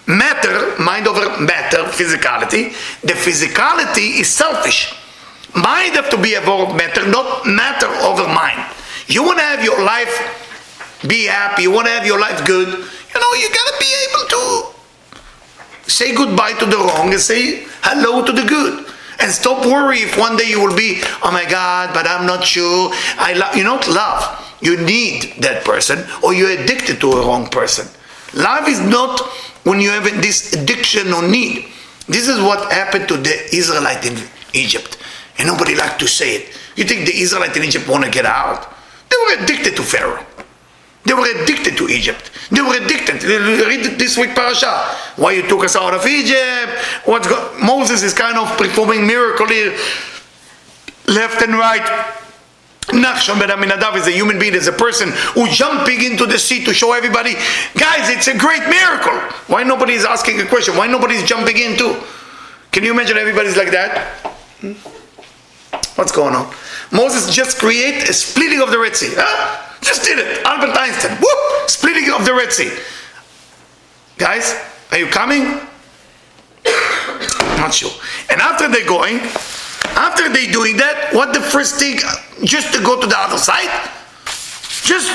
Matter, 0.05 0.75
mind 0.83 1.07
over 1.07 1.39
matter, 1.39 1.87
physicality. 1.95 2.75
The 2.99 3.13
physicality 3.13 4.19
is 4.19 4.27
selfish. 4.27 4.93
Mind 5.55 5.95
have 5.95 6.09
to 6.09 6.21
be 6.21 6.33
above 6.33 6.75
matter, 6.75 7.07
not 7.07 7.47
matter 7.47 7.87
over 8.03 8.27
mind. 8.27 8.59
You 9.07 9.23
want 9.23 9.39
to 9.39 9.45
have 9.45 9.63
your 9.63 9.81
life 9.81 10.11
be 11.07 11.23
happy, 11.23 11.61
you 11.61 11.71
want 11.71 11.87
to 11.87 11.93
have 11.93 12.05
your 12.05 12.19
life 12.19 12.45
good, 12.45 12.67
you 12.67 13.19
know, 13.21 13.33
you 13.39 13.47
gotta 13.47 13.77
be 13.79 13.95
able 14.11 14.27
to 14.27 14.75
say 15.87 16.15
goodbye 16.15 16.53
to 16.53 16.65
the 16.65 16.77
wrong 16.77 17.11
and 17.11 17.21
say 17.21 17.65
hello 17.81 18.25
to 18.25 18.31
the 18.31 18.43
good. 18.43 18.85
And 19.19 19.31
stop 19.31 19.65
worry 19.65 19.99
if 19.99 20.17
one 20.17 20.35
day 20.35 20.49
you 20.49 20.59
will 20.59 20.75
be, 20.75 21.01
oh 21.23 21.31
my 21.31 21.45
God, 21.49 21.93
but 21.93 22.05
I'm 22.07 22.25
not 22.25 22.43
sure. 22.43 22.91
I 23.17 23.33
love 23.33 23.55
you 23.55 23.63
not 23.63 23.87
love. 23.87 24.41
You 24.61 24.77
need 24.77 25.41
that 25.41 25.63
person 25.63 26.05
or 26.23 26.33
you're 26.33 26.51
addicted 26.51 26.99
to 27.01 27.11
a 27.13 27.25
wrong 27.25 27.47
person. 27.47 27.87
Love 28.33 28.67
is 28.67 28.81
not 28.81 29.21
when 29.63 29.79
you 29.79 29.89
have 29.89 30.03
this 30.21 30.53
addiction 30.53 31.13
or 31.13 31.27
need. 31.27 31.65
This 32.07 32.27
is 32.27 32.39
what 32.39 32.71
happened 32.71 33.07
to 33.07 33.17
the 33.17 33.55
Israelite 33.55 34.05
in 34.05 34.17
Egypt. 34.53 34.97
And 35.37 35.47
nobody 35.47 35.75
like 35.75 35.97
to 35.99 36.07
say 36.07 36.35
it. 36.35 36.57
You 36.75 36.83
think 36.83 37.05
the 37.05 37.17
Israelite 37.17 37.55
in 37.55 37.63
Egypt 37.63 37.87
want 37.87 38.03
to 38.03 38.11
get 38.11 38.25
out? 38.25 38.73
They 39.09 39.15
were 39.25 39.43
addicted 39.43 39.75
to 39.77 39.81
Pharaoh. 39.83 40.25
They 41.05 41.13
were 41.13 41.27
addicted 41.43 41.77
to 41.77 41.87
Egypt. 41.87 42.31
They 42.49 42.61
were 42.61 42.75
addicted. 42.75 43.23
Read 43.23 43.99
this 43.99 44.17
week 44.17 44.33
parasha. 44.35 44.71
Why 45.17 45.33
you 45.33 45.47
took 45.47 45.63
us 45.63 45.75
out 45.75 45.93
of 45.93 46.05
Egypt? 46.05 46.71
What's 47.05 47.27
go- 47.27 47.55
Moses 47.63 48.01
is 48.01 48.13
kind 48.13 48.37
of 48.37 48.47
performing 48.57 49.05
miracle 49.05 49.47
here, 49.47 49.77
left 51.07 51.41
and 51.43 51.53
right. 51.53 51.85
Nachshon 52.87 53.39
ben 53.39 53.49
Aminadav 53.49 53.95
is 53.97 54.07
a 54.07 54.11
human 54.11 54.37
being, 54.37 54.53
is 54.53 54.67
a 54.67 54.71
person 54.71 55.09
who's 55.33 55.55
jumping 55.57 56.03
into 56.03 56.25
the 56.27 56.37
sea 56.37 56.63
to 56.65 56.73
show 56.73 56.93
everybody, 56.93 57.33
guys, 57.75 58.09
it's 58.09 58.27
a 58.27 58.37
great 58.37 58.61
miracle. 58.69 59.17
Why 59.47 59.63
nobody 59.63 59.93
is 59.93 60.05
asking 60.05 60.39
a 60.39 60.45
question? 60.45 60.75
Why 60.77 60.85
nobody's 60.85 61.23
jumping 61.23 61.57
in 61.57 61.77
too? 61.77 61.99
Can 62.71 62.83
you 62.83 62.91
imagine 62.91 63.17
everybody's 63.17 63.57
like 63.57 63.71
that? 63.71 64.07
Hmm? 64.61 64.73
What's 65.95 66.11
going 66.11 66.35
on? 66.35 66.53
Moses 66.91 67.33
just 67.33 67.57
create 67.57 68.07
a 68.07 68.13
splitting 68.13 68.61
of 68.61 68.69
the 68.69 68.77
Red 68.77 68.95
Sea. 68.95 69.13
Huh? 69.15 69.74
Just 69.85 70.03
did 70.03 70.17
it. 70.17 70.43
Albert 70.45 70.75
Einstein. 70.75 71.15
Whoop! 71.17 71.69
Splitting 71.69 72.11
of 72.11 72.25
the 72.25 72.33
Red 72.33 72.51
Sea. 72.51 72.71
Guys, 74.17 74.59
are 74.91 74.97
you 74.97 75.05
coming? 75.05 75.43
Not 77.61 77.71
sure. 77.71 77.91
And 78.31 78.41
after 78.41 78.67
they're 78.67 78.87
going, 78.87 79.19
after 79.93 80.27
they 80.27 80.51
doing 80.51 80.77
that, 80.77 81.13
what 81.13 81.35
the 81.35 81.39
first 81.39 81.75
thing, 81.75 81.99
just 82.43 82.73
to 82.73 82.81
go 82.81 82.99
to 82.99 83.05
the 83.05 83.17
other 83.17 83.37
side? 83.37 83.69
Just 84.81 85.11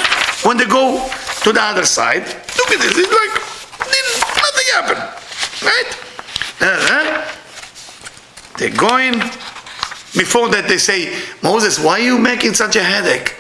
when 0.47 0.57
they 0.57 0.67
go 0.67 1.05
to 1.43 1.53
the 1.53 1.63
other 1.63 1.85
side, 1.85 2.23
look 2.23 2.71
at 2.71 2.79
this. 2.79 2.95
It's 2.97 3.11
like 3.11 3.35
nothing 4.39 4.69
happened, 4.73 5.03
right? 5.67 5.91
Uh-huh. 6.61 7.37
They're 8.59 8.77
going. 8.77 9.19
Before 10.13 10.49
that, 10.51 10.67
they 10.69 10.79
say, 10.79 11.17
Moses, 11.43 11.79
why 11.79 12.01
are 12.01 12.05
you 12.05 12.19
making 12.19 12.55
such 12.55 12.77
a 12.77 12.83
headache? 12.83 13.40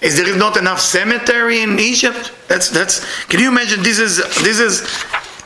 Is 0.00 0.16
there 0.16 0.34
not 0.36 0.56
enough 0.56 0.80
cemetery 0.80 1.60
in 1.60 1.78
Egypt? 1.78 2.32
That's 2.48 2.70
that's. 2.70 3.04
Can 3.26 3.40
you 3.40 3.48
imagine? 3.48 3.82
This 3.82 3.98
is 3.98 4.16
this 4.42 4.58
is 4.58 4.82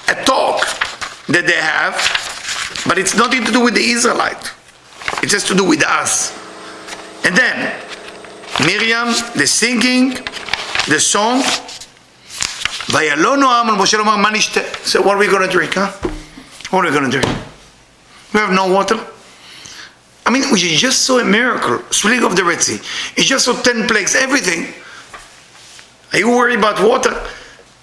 a 0.08 0.14
talk 0.24 0.60
that 1.26 1.44
they 1.46 1.58
have, 1.58 1.94
but 2.86 2.98
it's 2.98 3.16
nothing 3.16 3.44
to 3.44 3.52
do 3.52 3.60
with 3.60 3.74
the 3.74 3.84
Israelite. 3.84 4.52
It 5.22 5.32
has 5.32 5.44
to 5.48 5.54
do 5.54 5.64
with 5.64 5.82
us. 5.82 6.32
And 7.24 7.36
then 7.36 7.74
Miriam, 8.64 9.08
the 9.34 9.46
singing, 9.46 10.14
the 10.88 11.00
song. 11.00 11.42
ויעלונו 12.88 13.50
העם 13.50 13.70
על 13.70 13.76
משה 13.76 13.96
לומר 13.96 14.16
מה 14.16 14.30
נשתה? 14.30 14.60
So 14.84 15.02
what 15.02 15.14
are 15.14 15.18
we 15.18 15.26
going 15.26 15.42
to 15.42 15.48
drink, 15.48 15.74
huh? 15.74 15.88
What 16.70 16.84
are 16.84 16.90
we 16.90 16.92
going 16.92 17.10
to 17.10 17.20
drink? 17.20 17.38
We 18.32 18.40
have 18.40 18.52
no 18.52 18.66
water. 18.68 18.98
I 20.29 20.31
mean, 20.31 20.43
we 20.51 20.59
just 20.59 21.05
saw 21.05 21.17
a 21.17 21.25
miracle, 21.25 21.81
splitting 21.89 22.23
of 22.23 22.35
the 22.35 22.43
Red 22.43 22.61
Sea. 22.61 22.77
You 23.17 23.23
just 23.23 23.45
saw 23.45 23.59
ten 23.63 23.87
plagues, 23.87 24.13
everything. 24.13 24.71
Are 26.13 26.19
you 26.19 26.29
worried 26.29 26.59
about 26.59 26.87
water? 26.87 27.19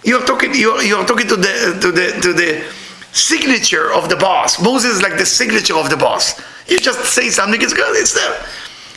You're 0.04 0.24
talking. 0.24 0.54
You're, 0.54 0.80
you're 0.80 1.04
talking 1.04 1.26
to 1.26 1.34
the 1.34 1.76
to 1.82 1.90
the 1.90 2.20
to 2.22 2.32
the 2.32 2.62
signature 3.10 3.92
of 3.92 4.08
the 4.08 4.14
boss. 4.14 4.62
Moses 4.62 4.92
is 4.92 5.02
like 5.02 5.18
the 5.18 5.26
signature 5.26 5.74
of 5.74 5.90
the 5.90 5.96
boss. 5.96 6.40
You 6.68 6.78
just 6.78 7.00
say 7.12 7.30
something, 7.30 7.60
it's 7.60 7.74
good. 7.74 7.96
It's 7.96 8.14
there. 8.14 8.46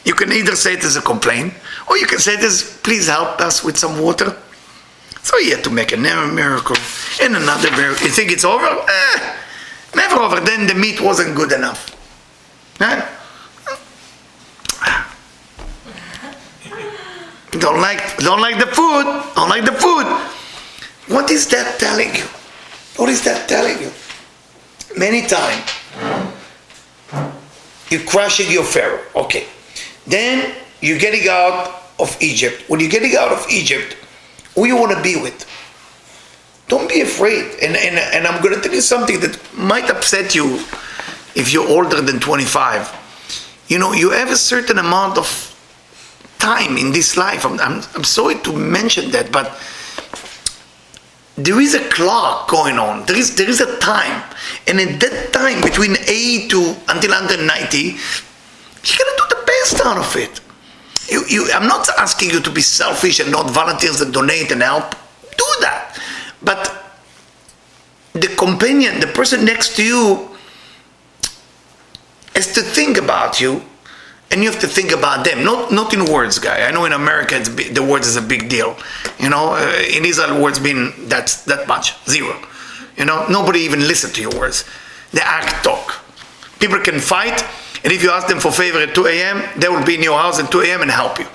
You 0.05 0.13
can 0.13 0.31
either 0.31 0.55
say 0.55 0.73
it 0.73 0.83
as 0.83 0.95
a 0.95 1.01
complaint, 1.01 1.55
or 1.89 1.97
you 1.97 2.05
can 2.05 2.19
say 2.19 2.35
as, 2.35 2.77
"Please 2.83 3.07
help 3.07 3.41
us 3.41 3.63
with 3.63 3.79
some 3.79 3.97
water." 3.97 4.37
So 5.23 5.39
he 5.39 5.49
had 5.49 5.63
to 5.63 5.71
make 5.71 5.91
another 5.91 6.31
miracle 6.31 6.77
and 7.19 7.35
another 7.35 7.71
miracle. 7.71 8.05
You 8.05 8.13
think 8.13 8.31
it's 8.31 8.45
over? 8.45 8.67
Eh, 8.67 9.35
never 9.95 10.21
over. 10.21 10.39
Then 10.39 10.67
the 10.67 10.75
meat 10.75 11.01
wasn't 11.01 11.35
good 11.35 11.51
enough. 11.51 11.89
Don't 17.51 17.81
like 17.81 18.17
don't 18.17 18.41
like 18.41 18.59
the 18.59 18.67
food. 18.67 19.05
Don't 19.35 19.49
like 19.49 19.65
the 19.65 19.71
food. 19.71 20.05
What 21.07 21.31
is 21.31 21.47
that 21.49 21.79
telling 21.79 22.13
you? 22.15 22.25
What 22.97 23.09
is 23.09 23.23
that 23.23 23.49
telling 23.49 23.79
you? 23.81 23.91
Many 24.97 25.25
times 25.25 25.65
you're 27.89 28.05
crushing 28.05 28.51
your 28.51 28.63
pharaoh. 28.63 29.01
Okay. 29.15 29.47
Then 30.05 30.55
you're 30.81 30.99
getting 30.99 31.27
out 31.29 31.83
of 31.99 32.15
Egypt. 32.21 32.63
When 32.69 32.79
you're 32.79 32.89
getting 32.89 33.15
out 33.15 33.31
of 33.31 33.45
Egypt, 33.49 33.95
who 34.55 34.65
you 34.65 34.77
want 34.77 34.95
to 34.95 35.01
be 35.01 35.15
with? 35.15 35.45
Don't 36.67 36.87
be 36.87 37.01
afraid. 37.01 37.45
And, 37.63 37.75
and, 37.75 37.97
and 37.97 38.27
I'm 38.27 38.41
going 38.43 38.55
to 38.55 38.61
tell 38.61 38.73
you 38.73 38.81
something 38.81 39.19
that 39.21 39.39
might 39.55 39.89
upset 39.89 40.35
you 40.35 40.63
if 41.35 41.51
you're 41.51 41.67
older 41.67 42.01
than 42.01 42.19
25. 42.19 43.65
You 43.67 43.79
know, 43.79 43.93
you 43.93 44.11
have 44.11 44.29
a 44.29 44.35
certain 44.35 44.77
amount 44.77 45.17
of 45.17 45.48
time 46.39 46.77
in 46.77 46.91
this 46.91 47.17
life. 47.17 47.45
I'm, 47.45 47.59
I'm, 47.59 47.83
I'm 47.95 48.03
sorry 48.03 48.35
to 48.39 48.53
mention 48.53 49.11
that, 49.11 49.31
but 49.31 49.61
there 51.35 51.59
is 51.59 51.75
a 51.75 51.87
clock 51.89 52.49
going 52.49 52.79
on. 52.79 53.05
There 53.05 53.17
is 53.17 53.35
there 53.35 53.49
is 53.49 53.61
a 53.61 53.77
time, 53.79 54.23
and 54.67 54.79
in 54.79 54.99
that 54.99 55.31
time 55.31 55.61
between 55.61 55.95
80 55.95 56.47
to 56.49 56.75
until 56.89 57.13
under 57.13 57.37
90, 57.37 57.77
you 57.77 57.93
gotta 58.83 59.15
do 59.17 59.35
the 59.35 59.43
best 59.45 59.85
out 59.85 59.97
of 59.97 60.15
it. 60.15 60.41
You, 61.09 61.23
you, 61.27 61.51
I'm 61.53 61.67
not 61.67 61.87
asking 61.97 62.31
you 62.31 62.39
to 62.41 62.51
be 62.51 62.61
selfish 62.61 63.19
and 63.19 63.31
not 63.31 63.49
volunteers 63.49 64.01
and 64.01 64.13
donate 64.13 64.51
and 64.51 64.61
help. 64.61 64.91
Do 64.91 65.45
that, 65.61 65.97
but 66.41 66.91
the 68.13 68.27
companion, 68.37 68.99
the 68.99 69.07
person 69.07 69.45
next 69.45 69.75
to 69.77 69.83
you, 69.83 70.29
has 72.35 72.53
to 72.53 72.61
think 72.61 72.97
about 72.97 73.39
you 73.39 73.63
and 74.31 74.43
you 74.43 74.51
have 74.51 74.59
to 74.61 74.67
think 74.67 74.91
about 74.91 75.25
them. 75.25 75.43
Not 75.43 75.71
not 75.71 75.93
in 75.93 76.05
words 76.05 76.39
guy. 76.39 76.67
I 76.67 76.71
know 76.71 76.85
in 76.85 76.93
america 76.93 77.39
the 77.39 77.83
words 77.83 78.07
is 78.07 78.15
a 78.15 78.21
big 78.21 78.49
deal. 78.49 78.77
You 79.19 79.29
know 79.29 79.53
uh, 79.53 79.83
in 79.95 80.05
israel 80.05 80.41
words 80.41 80.61
mean 80.61 80.93
that's 81.07 81.43
that 81.45 81.67
much. 81.67 81.93
Zero. 82.05 82.35
You 82.97 83.05
know 83.05 83.25
nobody 83.29 83.59
even 83.61 83.81
listen 83.87 84.11
to 84.11 84.21
your 84.21 84.35
words. 84.39 84.65
They 85.11 85.21
act 85.21 85.63
talk. 85.63 86.03
People 86.59 86.79
can 86.79 86.99
fight 86.99 87.43
and 87.83 87.93
if 87.93 88.03
you 88.03 88.11
ask 88.11 88.27
them 88.27 88.39
for 88.39 88.51
favor 88.51 88.79
at 88.79 88.93
2 88.93 89.07
a.m 89.07 89.41
they 89.59 89.69
will 89.69 89.85
be 89.85 89.95
in 89.95 90.03
your 90.03 90.19
house 90.19 90.39
at 90.39 90.51
2 90.51 90.61
a.m 90.61 90.81
and 90.81 90.91
help 90.91 91.19
you. 91.19 91.27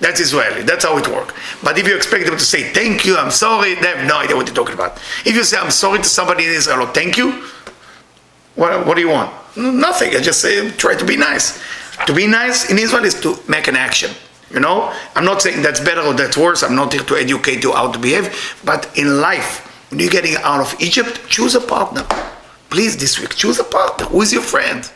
That's 0.00 0.20
israeli. 0.20 0.62
That's 0.62 0.84
how 0.84 0.98
it 0.98 1.08
works 1.08 1.32
but 1.62 1.78
if 1.78 1.88
you 1.88 1.96
expect 1.96 2.26
them 2.26 2.36
to 2.36 2.44
say 2.44 2.62
thank 2.72 3.06
you 3.06 3.16
i'm 3.16 3.30
sorry 3.30 3.74
they 3.74 3.86
have 3.86 4.06
no 4.06 4.18
idea 4.18 4.36
what 4.36 4.46
you're 4.46 4.54
talking 4.54 4.74
about. 4.74 4.98
If 5.24 5.34
you 5.34 5.44
say 5.44 5.56
i'm 5.56 5.70
sorry 5.70 5.98
to 5.98 6.04
somebody 6.18 6.44
in 6.44 6.50
israel 6.50 6.82
or 6.82 6.88
thank 6.88 7.16
you 7.16 7.44
what, 8.56 8.86
what 8.86 8.94
do 8.94 9.00
you 9.00 9.08
want? 9.08 9.32
Nothing. 9.56 10.14
I 10.14 10.20
just 10.20 10.40
say 10.40 10.70
try 10.70 10.94
to 10.94 11.04
be 11.04 11.16
nice 11.16 11.60
to 12.06 12.14
be 12.14 12.26
nice 12.26 12.70
in 12.70 12.78
Israel 12.78 13.04
is 13.04 13.20
to 13.20 13.38
make 13.48 13.68
an 13.68 13.76
action. 13.76 14.10
You 14.50 14.60
know, 14.60 14.92
I'm 15.16 15.24
not 15.24 15.42
saying 15.42 15.62
that's 15.62 15.80
better 15.80 16.02
or 16.02 16.14
that's 16.14 16.36
worse. 16.36 16.62
I'm 16.62 16.76
not 16.76 16.92
here 16.92 17.02
to 17.02 17.16
educate 17.16 17.62
you 17.62 17.72
how 17.72 17.90
to 17.90 17.98
behave. 17.98 18.56
But 18.64 18.88
in 18.96 19.20
life, 19.20 19.66
when 19.90 20.00
you're 20.00 20.10
getting 20.10 20.36
out 20.36 20.60
of 20.60 20.80
Egypt, 20.80 21.20
choose 21.28 21.54
a 21.54 21.60
partner. 21.60 22.06
Please, 22.70 22.96
this 22.96 23.18
week, 23.18 23.34
choose 23.34 23.58
a 23.58 23.64
partner. 23.64 24.06
Who 24.06 24.22
is 24.22 24.32
your 24.32 24.42
friend? 24.42 24.88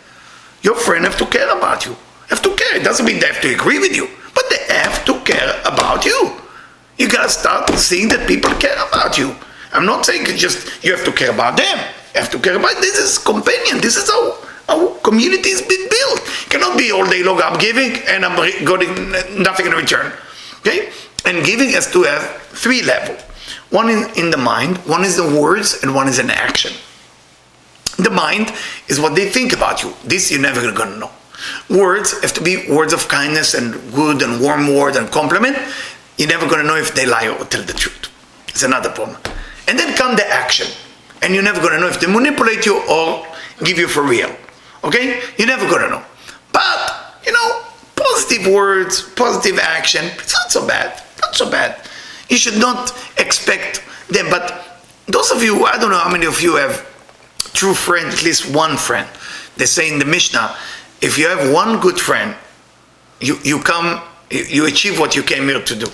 Your 0.63 0.75
friend 0.75 1.05
have 1.05 1.17
to 1.19 1.27
care 1.27 1.51
about 1.57 1.87
you. 1.87 1.97
Have 2.29 2.43
to 2.43 2.55
care. 2.55 2.77
It 2.77 2.85
doesn't 2.85 3.07
mean 3.07 3.21
they 3.21 3.27
have 3.27 3.41
to 3.41 3.53
agree 3.55 3.79
with 3.79 3.97
you, 3.97 4.09
but 4.35 4.45
they 4.51 4.75
have 4.75 5.05
to 5.07 5.19
care 5.21 5.61
about 5.65 6.05
you. 6.05 6.33
You 6.99 7.09
gotta 7.09 7.31
start 7.31 7.71
seeing 7.79 8.09
that 8.11 8.27
people 8.29 8.51
care 8.55 8.77
about 8.89 9.17
you. 9.17 9.35
I'm 9.73 9.87
not 9.87 10.05
saying 10.05 10.27
just 10.37 10.85
you 10.85 10.95
have 10.95 11.05
to 11.05 11.13
care 11.13 11.31
about 11.31 11.57
them. 11.57 11.79
You 12.15 12.21
have 12.21 12.31
to 12.31 12.39
care 12.39 12.57
about 12.57 12.81
this 12.81 12.99
is 12.99 13.19
companion. 13.19 13.81
This 13.81 13.97
is 13.97 14.11
how 14.11 14.37
Oh, 14.69 14.95
our 14.95 15.01
community 15.01 15.51
is 15.51 15.63
being 15.63 15.89
built. 15.89 16.21
It 16.21 16.51
cannot 16.51 16.79
be 16.79 16.91
all 16.93 17.07
day 17.07 17.23
long 17.23 17.41
I'm 17.43 17.59
giving 17.59 17.93
and 18.07 18.25
I'm 18.25 18.37
getting 18.37 19.43
nothing 19.43 19.67
in 19.67 19.73
return. 19.73 20.13
Okay? 20.61 20.91
And 21.25 21.45
giving 21.45 21.71
has 21.71 21.91
to 21.93 22.03
have 22.03 22.23
three 22.53 22.83
levels. 22.83 23.23
One 23.71 23.91
in, 23.91 24.09
in 24.17 24.31
the 24.31 24.37
mind, 24.37 24.79
one 24.79 25.05
is 25.05 25.17
the 25.17 25.41
words, 25.41 25.83
and 25.83 25.95
one 25.95 26.09
is 26.09 26.19
an 26.19 26.31
action. 26.31 26.73
The 27.99 28.11
mind 28.11 28.53
is 28.89 28.99
what 28.99 29.15
they 29.15 29.29
think 29.29 29.53
about 29.53 29.83
you. 29.83 29.93
This 30.05 30.31
you're 30.31 30.41
never 30.41 30.73
gonna 30.73 30.97
know. 30.97 31.11
Words 31.69 32.21
have 32.23 32.33
to 32.35 32.43
be 32.43 32.71
words 32.71 32.93
of 32.93 33.09
kindness 33.09 33.55
and 33.55 33.75
good 33.93 34.23
and 34.23 34.41
warm 34.41 34.75
words 34.75 34.97
and 34.97 35.11
compliment. 35.11 35.59
You're 36.17 36.29
never 36.29 36.49
gonna 36.49 36.63
know 36.65 36.77
if 36.77 36.95
they 36.95 37.07
lie 37.07 37.29
or 37.29 37.45
tell 37.45 37.63
the 37.63 37.73
truth. 37.73 38.09
It's 38.49 38.63
another 38.63 38.91
problem. 38.91 39.21
And 39.67 39.79
then 39.79 39.95
come 39.97 40.17
the 40.17 40.27
action. 40.27 40.69
And 41.21 41.35
you're 41.35 41.43
never 41.43 41.61
gonna 41.61 41.81
know 41.81 41.89
if 41.89 42.01
they 42.01 42.07
manipulate 42.07 42.65
you 42.65 42.83
or 42.89 43.27
give 43.65 43.79
you 43.79 43.89
for 43.89 44.03
real. 44.03 44.35
Okay? 44.85 45.21
You're 45.37 45.49
never 45.49 45.69
gonna 45.69 45.89
know. 45.89 46.03
But, 46.53 47.15
you 47.25 47.33
know, 47.33 47.63
positive 47.97 48.53
words, 48.53 49.03
positive 49.03 49.59
action, 49.59 50.05
it's 50.05 50.35
not 50.35 50.51
so 50.51 50.67
bad. 50.67 51.03
Not 51.21 51.35
so 51.35 51.51
bad. 51.51 51.81
You 52.29 52.37
should 52.37 52.59
not 52.59 52.93
expect 53.19 53.83
them. 54.09 54.27
But 54.31 54.83
those 55.07 55.31
of 55.31 55.43
you, 55.43 55.65
I 55.65 55.79
don't 55.79 55.91
know 55.91 55.99
how 55.99 56.11
many 56.11 56.27
of 56.27 56.41
you 56.41 56.57
have 56.57 56.87
true 57.55 57.75
friend, 57.75 58.07
at 58.09 58.23
least 58.23 58.55
one 58.55 58.77
friend. 58.77 59.09
They 59.57 59.67
say 59.67 59.93
in 59.93 59.99
the 59.99 60.05
Mishnah, 60.05 60.55
if 61.01 61.19
you 61.19 61.29
have 61.29 61.53
one 61.53 61.81
good 61.81 61.99
friend, 61.99 62.37
you, 63.21 63.39
you 63.43 63.61
come, 63.61 64.03
you, 64.31 64.45
you 64.45 64.67
achieve 64.67 64.99
what 64.99 65.17
you 65.17 65.23
came 65.23 65.45
here 65.45 65.63
to 65.63 65.75
do. 65.75 65.87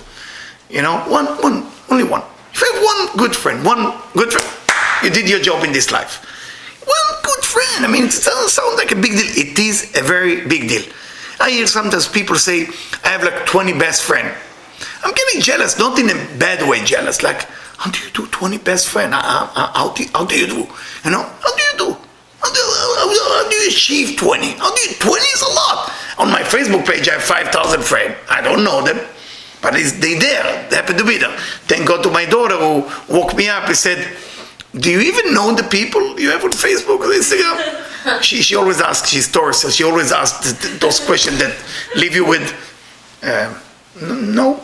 You 0.69 0.81
know, 0.81 0.97
one, 1.09 1.25
one, 1.41 1.67
only 1.89 2.03
one. 2.03 2.23
If 2.53 2.61
you 2.61 2.73
have 2.73 2.83
one 2.83 3.17
good 3.17 3.35
friend, 3.35 3.65
one 3.65 3.93
good 4.13 4.31
friend, 4.31 5.03
you 5.03 5.09
did 5.09 5.29
your 5.29 5.39
job 5.39 5.63
in 5.63 5.71
this 5.71 5.91
life. 5.91 6.25
One 6.85 7.21
good 7.23 7.43
friend. 7.43 7.85
I 7.85 7.89
mean, 7.91 8.05
it 8.05 8.11
doesn't 8.11 8.49
sound 8.49 8.77
like 8.77 8.91
a 8.91 8.95
big 8.95 9.11
deal. 9.11 9.27
It 9.35 9.57
is 9.59 9.95
a 9.95 10.01
very 10.01 10.45
big 10.47 10.69
deal. 10.69 10.83
I 11.39 11.51
hear 11.51 11.67
sometimes 11.67 12.07
people 12.07 12.37
say, 12.37 12.67
I 13.03 13.09
have 13.09 13.23
like 13.23 13.45
20 13.45 13.73
best 13.73 14.03
friends. 14.03 14.33
I'm 15.03 15.13
getting 15.13 15.41
jealous, 15.41 15.77
not 15.77 15.99
in 15.99 16.09
a 16.09 16.37
bad 16.37 16.67
way 16.67 16.83
jealous. 16.83 17.23
Like, 17.23 17.43
how 17.77 17.91
do 17.91 17.99
you 17.99 18.11
do 18.11 18.27
20 18.27 18.57
best 18.59 18.87
friends? 18.87 19.13
How, 19.13 19.45
how, 19.53 19.93
do, 19.93 20.05
do 20.27 20.35
you 20.35 20.47
do? 20.47 20.57
You 21.03 21.11
know, 21.11 21.23
how 21.23 21.55
do 21.55 21.61
you 21.61 21.77
do? 21.77 21.97
How 22.39 22.53
do, 22.53 22.61
how, 22.61 23.49
do 23.49 23.55
you 23.55 23.69
achieve 23.69 24.17
20? 24.17 24.51
How 24.53 24.73
do 24.73 24.81
you, 24.81 24.95
20 24.95 25.21
is 25.21 25.41
a 25.41 25.53
lot. 25.53 25.91
On 26.17 26.31
my 26.31 26.41
Facebook 26.41 26.85
page, 26.85 27.09
I 27.09 27.13
have 27.13 27.23
5,000 27.23 27.83
friends. 27.83 28.15
I 28.29 28.41
don't 28.41 28.63
know 28.63 28.81
them, 28.83 29.05
but 29.61 29.75
is 29.75 29.99
they 29.99 30.17
there. 30.17 30.69
They 30.69 30.75
happen 30.77 30.97
to 30.97 31.03
be 31.03 31.17
there. 31.17 31.35
Thank 31.67 31.87
God 31.87 32.03
to 32.03 32.09
my 32.09 32.25
daughter 32.25 32.55
who 32.55 32.89
woke 33.13 33.35
me 33.35 33.49
up. 33.49 33.67
He 33.67 33.73
said, 33.73 34.15
do 34.79 34.91
you 34.91 34.99
even 34.99 35.33
know 35.33 35.55
the 35.55 35.63
people 35.63 36.19
you 36.19 36.31
have 36.31 36.43
on 36.43 36.51
Facebook 36.51 36.99
or 36.99 37.13
Instagram? 37.13 38.21
she, 38.21 38.41
she 38.41 38.55
always 38.55 38.81
asks, 38.81 39.09
she's 39.09 39.31
Taurus, 39.31 39.61
so 39.61 39.69
she 39.69 39.83
always 39.83 40.11
asks 40.11 40.79
those 40.79 40.99
questions 40.99 41.39
that 41.39 41.55
leave 41.95 42.13
you 42.13 42.25
with, 42.27 42.53
uh, 43.23 43.53
no. 44.01 44.59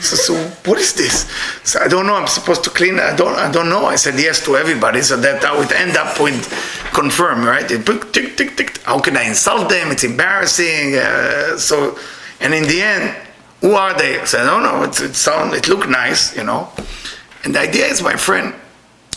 So, 0.00 0.16
so 0.16 0.34
what 0.64 0.78
is 0.78 0.94
this? 0.94 1.30
So 1.64 1.80
I 1.80 1.88
don't 1.88 2.06
know. 2.06 2.14
I'm 2.14 2.26
supposed 2.26 2.62
to 2.64 2.70
clean. 2.70 2.98
I 3.00 3.16
don't. 3.16 3.36
I 3.36 3.50
don't 3.50 3.68
know. 3.68 3.86
I 3.86 3.96
said 3.96 4.18
yes 4.18 4.44
to 4.44 4.56
everybody, 4.56 5.00
so 5.02 5.16
that 5.16 5.44
I 5.44 5.56
would 5.58 5.72
end 5.72 5.96
up 5.96 6.20
with 6.20 6.46
confirm, 6.92 7.44
right? 7.44 7.68
It, 7.70 7.86
tick, 7.86 8.36
tick, 8.36 8.56
tick. 8.56 8.78
How 8.82 9.00
can 9.00 9.16
I 9.16 9.24
insult 9.24 9.68
them? 9.68 9.90
It's 9.90 10.04
embarrassing. 10.04 10.96
Uh, 10.96 11.56
so, 11.56 11.98
and 12.40 12.54
in 12.54 12.64
the 12.64 12.82
end, 12.82 13.16
who 13.60 13.72
are 13.72 13.96
they? 13.96 14.20
I 14.20 14.24
said, 14.24 14.44
don't 14.44 14.62
know. 14.62 14.82
It, 14.84 15.00
it 15.00 15.14
sound. 15.14 15.54
It 15.54 15.68
looked 15.68 15.88
nice, 15.88 16.36
you 16.36 16.44
know. 16.44 16.70
And 17.44 17.54
the 17.54 17.60
idea 17.60 17.86
is, 17.86 18.02
my 18.02 18.16
friend, 18.16 18.54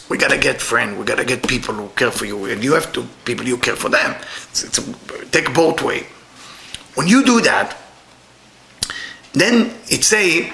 we 0.10 0.18
gotta 0.18 0.38
get 0.38 0.62
friends. 0.62 0.98
We 0.98 1.06
gotta 1.06 1.26
get 1.26 1.48
people 1.48 1.76
who 1.76 1.90
care 1.90 2.12
for 2.12 2.26
you, 2.26 2.46
and 2.46 2.64
you 2.64 2.74
have 2.74 2.92
to 2.94 3.04
people 3.26 3.46
you 3.46 3.58
care 3.58 3.76
for 3.76 3.90
them. 3.90 4.16
It's, 4.50 4.64
it's 4.64 4.78
a, 4.78 5.26
take 5.32 5.54
both 5.54 5.82
way. 5.82 6.08
When 6.96 7.08
you 7.08 7.26
do 7.26 7.42
that, 7.42 7.78
then 9.34 9.74
it 9.90 10.04
say 10.04 10.54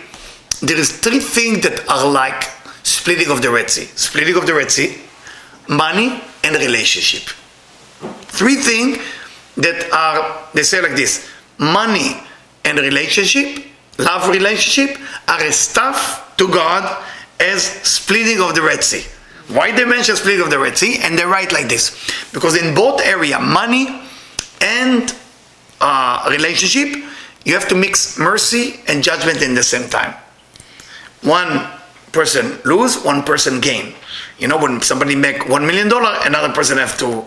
there 0.61 0.77
is 0.77 0.97
three 0.97 1.19
things 1.19 1.61
that 1.61 1.87
are 1.87 2.09
like 2.09 2.43
splitting 2.83 3.29
of 3.29 3.41
the 3.41 3.51
Red 3.51 3.69
Sea. 3.69 3.85
Splitting 3.95 4.35
of 4.35 4.47
the 4.47 4.53
Red 4.53 4.71
Sea, 4.71 4.97
money 5.67 6.21
and 6.43 6.55
relationship. 6.55 7.29
Three 8.23 8.55
things 8.55 8.97
that 9.57 9.91
are 9.93 10.47
they 10.53 10.63
say 10.63 10.81
like 10.81 10.95
this: 10.95 11.29
money 11.59 12.17
and 12.65 12.79
relationship, 12.79 13.65
love 13.99 14.29
relationship, 14.29 14.97
are 15.27 15.43
a 15.43 15.51
stuff 15.51 16.35
to 16.37 16.47
God 16.47 17.03
as 17.39 17.63
splitting 17.63 18.41
of 18.41 18.55
the 18.55 18.61
Red 18.61 18.83
Sea. 18.83 19.05
Why 19.49 19.71
they 19.71 19.86
mention 19.86 20.15
split 20.15 20.39
of 20.39 20.49
the 20.49 20.60
Red 20.60 20.77
Sea? 20.77 20.99
And 21.01 21.17
they 21.17 21.25
write 21.25 21.51
like 21.51 21.67
this 21.67 21.91
because 22.32 22.56
in 22.56 22.73
both 22.73 23.01
area, 23.01 23.39
money 23.39 24.01
and 24.62 25.13
uh, 25.82 26.27
relationship, 26.29 27.03
you 27.45 27.53
have 27.53 27.67
to 27.67 27.75
mix 27.75 28.17
mercy 28.17 28.79
and 28.88 29.03
judgment 29.03 29.41
in 29.41 29.53
the 29.53 29.63
same 29.63 29.89
time. 29.89 30.15
One 31.23 31.67
person 32.12 32.60
lose, 32.63 33.03
one 33.03 33.23
person 33.23 33.60
gain. 33.60 33.93
You 34.39 34.47
know, 34.47 34.58
when 34.58 34.82
somebody 34.82 35.15
make 35.15 35.49
one 35.49 35.65
million 35.65 35.89
dollar, 35.89 36.17
another 36.25 36.53
person 36.53 36.77
have 36.77 36.97
to 36.99 37.25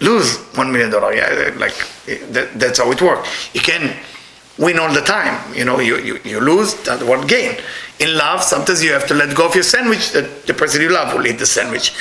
lose 0.00 0.36
one 0.56 0.70
million 0.72 0.90
dollar. 0.90 1.14
Yeah, 1.14 1.52
like 1.56 1.74
that, 2.32 2.50
that's 2.54 2.78
how 2.78 2.90
it 2.92 3.00
works. 3.00 3.54
You 3.54 3.60
can 3.60 3.96
win 4.60 4.78
all 4.78 4.92
the 4.92 5.00
time. 5.00 5.54
You 5.54 5.64
know, 5.64 5.80
you, 5.80 5.98
you, 5.98 6.20
you 6.24 6.38
lose, 6.38 6.74
the 6.74 6.92
other 6.92 7.06
one 7.06 7.26
gain. 7.26 7.56
In 7.98 8.16
love, 8.16 8.42
sometimes 8.42 8.84
you 8.84 8.92
have 8.92 9.06
to 9.08 9.14
let 9.14 9.34
go 9.34 9.46
of 9.46 9.54
your 9.54 9.64
sandwich, 9.64 10.12
the, 10.12 10.30
the 10.46 10.54
person 10.54 10.82
you 10.82 10.90
love 10.90 11.14
will 11.14 11.26
eat 11.26 11.38
the 11.38 11.46
sandwich. 11.46 11.92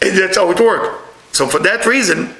And 0.00 0.16
that's 0.16 0.36
how 0.36 0.50
it 0.50 0.60
works. 0.60 1.02
So 1.32 1.46
for 1.46 1.58
that 1.60 1.84
reason, 1.84 2.34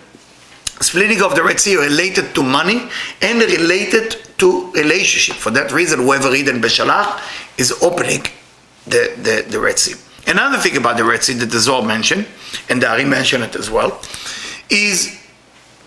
splitting 0.81 1.23
of 1.23 1.35
the 1.35 1.43
Red 1.43 1.59
Sea 1.59 1.77
related 1.77 2.35
to 2.37 2.43
money 2.43 2.89
and 3.21 3.41
related 3.41 4.17
to 4.39 4.71
relationship. 4.73 5.37
For 5.37 5.51
that 5.51 5.73
reason, 5.73 6.01
whoever 6.01 6.31
read 6.31 6.49
in 6.49 6.61
Beshalach 6.61 7.21
is 7.59 7.73
opening 7.83 8.23
the, 8.87 9.13
the, 9.17 9.47
the 9.49 9.59
Red 9.59 9.79
Sea. 9.79 9.95
Another 10.29 10.59
thing 10.59 10.77
about 10.77 10.97
the 10.97 11.05
Red 11.05 11.23
Sea 11.23 11.35
that 11.35 11.47
the 11.47 11.59
Zohar 11.61 11.87
mentioned, 11.87 12.27
and 12.69 12.83
the 12.83 12.89
Ari 12.89 13.05
mentioned 13.05 13.45
it 13.45 13.57
as 13.57 13.71
well, 13.71 14.01
is 14.69 15.19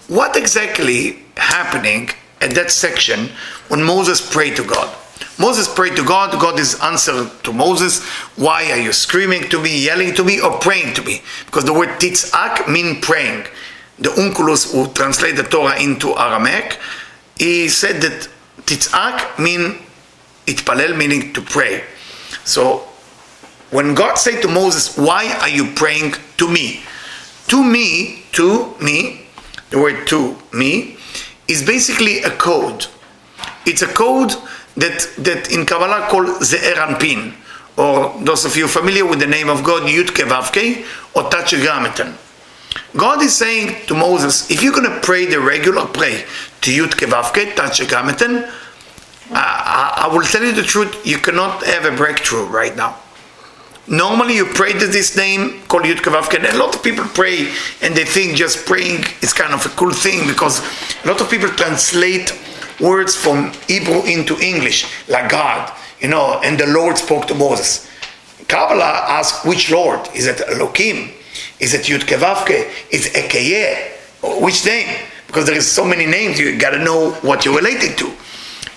what 0.07 0.35
exactly 0.35 1.23
happening 1.35 2.09
at 2.41 2.55
that 2.55 2.71
section 2.71 3.29
when 3.67 3.83
Moses 3.83 4.21
prayed 4.21 4.55
to 4.55 4.63
God. 4.63 4.95
Moses 5.37 5.73
prayed 5.73 5.95
to 5.95 6.03
God. 6.03 6.31
God 6.39 6.59
is 6.59 6.79
answered 6.81 7.31
to 7.43 7.53
Moses. 7.53 8.03
Why 8.35 8.71
are 8.71 8.77
you 8.77 8.91
screaming 8.91 9.49
to 9.49 9.61
me, 9.61 9.85
yelling 9.85 10.13
to 10.15 10.23
me, 10.23 10.41
or 10.41 10.59
praying 10.59 10.95
to 10.95 11.03
me? 11.03 11.21
Because 11.45 11.63
the 11.63 11.73
word 11.73 11.89
titzak 11.99 12.67
mean 12.67 13.01
praying. 13.01 13.45
The 13.99 14.09
Onkelos 14.09 14.71
who 14.71 14.91
translate 14.93 15.37
the 15.37 15.43
Torah 15.43 15.81
into 15.81 16.15
Aramaic, 16.17 16.77
he 17.37 17.69
said 17.69 18.01
that 18.01 18.27
titzak 18.65 19.39
mean 19.39 19.79
itpalel, 20.45 20.95
meaning 20.95 21.33
to 21.33 21.41
pray. 21.41 21.83
So 22.43 22.79
when 23.71 23.93
God 23.93 24.15
said 24.17 24.41
to 24.41 24.47
Moses, 24.47 24.97
why 24.97 25.37
are 25.41 25.49
you 25.49 25.71
praying 25.73 26.15
to 26.37 26.49
me? 26.49 26.83
To 27.47 27.63
me, 27.63 28.23
to 28.33 28.75
me, 28.81 29.27
the 29.69 29.79
word 29.79 30.05
to 30.07 30.35
me, 30.51 30.97
is 31.49 31.65
basically 31.65 32.23
a 32.23 32.29
code. 32.29 32.85
It's 33.65 33.81
a 33.81 33.87
code 33.87 34.31
that, 34.77 35.11
that 35.17 35.51
in 35.51 35.65
Kabbalah 35.65 36.07
called 36.09 36.27
Ze'er 36.41 36.75
Anpin, 36.75 37.33
or 37.77 38.15
those 38.23 38.45
of 38.45 38.55
you 38.55 38.67
familiar 38.67 39.05
with 39.05 39.19
the 39.19 39.27
name 39.27 39.49
of 39.49 39.63
God, 39.63 39.83
Yud 39.83 40.07
Kevavke, 40.07 40.85
or 41.15 41.29
Tachigametan. 41.29 42.15
God 42.95 43.21
is 43.21 43.35
saying 43.35 43.85
to 43.87 43.95
Moses, 43.95 44.49
if 44.51 44.61
you're 44.61 44.73
going 44.73 44.89
to 44.89 44.99
pray 45.01 45.25
the 45.25 45.39
regular 45.39 45.85
pray 45.87 46.23
to 46.61 46.71
Yud 46.71 46.91
Kevavke, 46.91 47.53
Tachigametan, 47.53 48.51
I, 49.31 50.05
I 50.09 50.13
will 50.13 50.23
tell 50.23 50.43
you 50.43 50.53
the 50.53 50.63
truth, 50.63 51.05
you 51.05 51.17
cannot 51.17 51.63
have 51.63 51.85
a 51.85 51.95
breakthrough 51.95 52.45
right 52.45 52.75
now. 52.75 52.97
Normally, 53.89 54.35
you 54.35 54.45
pray 54.45 54.73
to 54.73 54.85
this 54.85 55.17
name 55.17 55.63
called 55.67 55.81
Yud 55.81 55.97
Kavavke, 55.97 56.35
and 56.35 56.45
a 56.45 56.57
lot 56.59 56.75
of 56.75 56.83
people 56.83 57.05
pray 57.05 57.51
and 57.81 57.95
they 57.95 58.05
think 58.05 58.37
just 58.37 58.67
praying 58.67 59.03
is 59.23 59.33
kind 59.33 59.51
of 59.51 59.65
a 59.65 59.69
cool 59.69 59.91
thing 59.91 60.27
because 60.27 60.61
a 61.03 61.07
lot 61.07 61.19
of 61.19 61.27
people 61.27 61.49
translate 61.49 62.31
words 62.79 63.15
from 63.15 63.51
Hebrew 63.67 64.03
into 64.03 64.39
English, 64.39 64.85
like 65.09 65.31
God, 65.31 65.75
you 65.99 66.07
know, 66.07 66.39
and 66.43 66.59
the 66.59 66.67
Lord 66.67 66.99
spoke 66.99 67.25
to 67.29 67.33
Moses. 67.33 67.89
Kabbalah 68.47 69.05
asks 69.09 69.43
which 69.43 69.71
Lord? 69.71 70.07
Is 70.13 70.27
it 70.27 70.39
Elohim? 70.47 71.09
Is 71.59 71.73
it 71.73 71.87
Yud 71.87 72.01
Kevavke? 72.01 72.71
Is 72.91 73.07
it 73.07 73.13
Ekeye? 73.13 74.39
Which 74.39 74.67
name? 74.67 75.03
Because 75.25 75.47
there 75.47 75.57
is 75.57 75.69
so 75.69 75.83
many 75.83 76.05
names, 76.05 76.39
you 76.39 76.59
got 76.59 76.71
to 76.71 76.79
know 76.83 77.11
what 77.21 77.43
you're 77.43 77.57
related 77.57 77.97
to. 77.97 78.13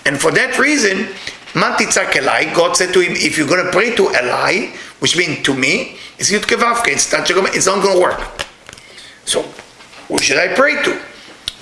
And 0.07 0.19
for 0.19 0.31
that 0.31 0.57
reason, 0.57 1.07
Matitzak 1.53 2.11
Elai, 2.13 2.53
God 2.53 2.75
said 2.75 2.93
to 2.93 2.99
him, 2.99 3.13
if 3.15 3.37
you're 3.37 3.47
going 3.47 3.63
to 3.63 3.71
pray 3.71 3.95
to 3.95 4.07
Elai, 4.07 4.75
which 4.99 5.15
means 5.15 5.43
to 5.45 5.53
me, 5.53 5.97
it's 6.17 6.31
it's 6.31 7.11
not, 7.11 7.81
going 7.83 7.95
to 7.95 8.01
work. 8.01 8.45
So, 9.25 9.43
who 10.07 10.19
should 10.19 10.37
I 10.37 10.53
pray 10.55 10.81
to? 10.83 10.99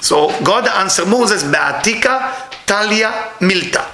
So 0.01 0.27
God 0.43 0.67
answered 0.67 1.07
Moses, 1.07 1.43
Be'atika 1.43 2.49
Talia 2.65 3.11
Milta. 3.39 3.85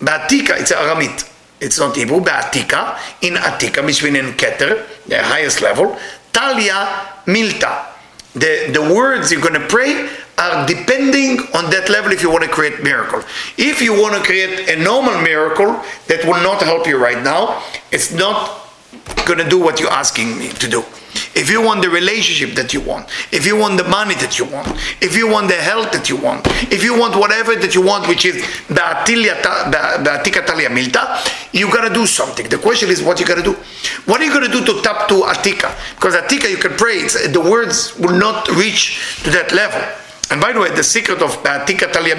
Be'atika, 0.00 0.60
it's 0.60 0.72
Aramit. 0.72 1.32
It's 1.60 1.78
not 1.78 1.96
Hebrew, 1.96 2.20
Be'atika, 2.20 2.98
in 3.22 3.34
Atika, 3.34 3.84
which 3.84 4.02
means 4.02 4.16
in 4.16 4.32
Keter, 4.34 4.84
the 5.06 5.22
highest 5.22 5.62
level. 5.62 5.96
Talia 6.32 7.22
Milta. 7.26 7.86
The, 8.34 8.70
the 8.72 8.82
words 8.94 9.30
you're 9.30 9.40
going 9.40 9.54
to 9.54 9.66
pray 9.68 10.08
are 10.38 10.66
depending 10.66 11.40
on 11.54 11.70
that 11.70 11.88
level 11.88 12.12
if 12.12 12.22
you 12.22 12.30
want 12.30 12.44
to 12.44 12.50
create 12.50 12.82
miracle. 12.82 13.22
If 13.56 13.80
you 13.80 13.92
want 13.92 14.14
to 14.16 14.22
create 14.22 14.68
a 14.68 14.82
normal 14.82 15.20
miracle 15.22 15.80
that 16.08 16.24
will 16.24 16.42
not 16.42 16.62
help 16.62 16.86
you 16.86 16.98
right 16.98 17.22
now, 17.22 17.62
it's 17.90 18.12
not 18.12 18.62
going 19.24 19.38
to 19.38 19.48
do 19.48 19.58
what 19.58 19.80
you're 19.80 19.90
asking 19.90 20.38
me 20.38 20.48
to 20.50 20.68
do. 20.68 20.84
If 21.34 21.50
you 21.50 21.62
want 21.62 21.80
the 21.82 21.88
relationship 21.88 22.54
that 22.56 22.74
you 22.74 22.80
want, 22.80 23.08
if 23.32 23.46
you 23.46 23.56
want 23.56 23.78
the 23.78 23.88
money 23.88 24.14
that 24.16 24.38
you 24.38 24.44
want, 24.44 24.68
if 25.00 25.16
you 25.16 25.28
want 25.28 25.48
the 25.48 25.54
health 25.54 25.92
that 25.92 26.08
you 26.08 26.16
want, 26.16 26.46
if 26.72 26.82
you 26.84 26.98
want 26.98 27.16
whatever 27.16 27.54
that 27.56 27.74
you 27.74 27.82
want, 27.82 28.06
which 28.08 28.24
is 28.24 28.36
Ba'atika 28.68 30.46
Talia 30.46 30.68
Milta, 30.68 31.54
you 31.54 31.72
gotta 31.72 31.92
do 31.92 32.06
something. 32.06 32.48
The 32.48 32.58
question 32.58 32.90
is 32.90 33.02
what 33.02 33.18
you 33.20 33.26
gotta 33.26 33.42
do. 33.42 33.54
What 34.04 34.20
are 34.20 34.24
you 34.24 34.32
gonna 34.32 34.52
do 34.52 34.64
to 34.64 34.82
tap 34.82 35.08
to 35.08 35.22
Atika? 35.22 35.74
Because 35.94 36.14
Atika 36.14 36.50
you 36.50 36.58
can 36.58 36.72
pray, 36.72 37.06
the 37.06 37.40
words 37.40 37.96
will 37.98 38.16
not 38.18 38.48
reach 38.48 39.22
to 39.24 39.30
that 39.30 39.52
level. 39.52 39.80
And 40.30 40.40
by 40.40 40.52
the 40.52 40.60
way, 40.60 40.70
the 40.74 40.82
secret 40.82 41.22
of 41.22 41.42
Ba'atika 41.42 41.92
Talia 41.92 42.16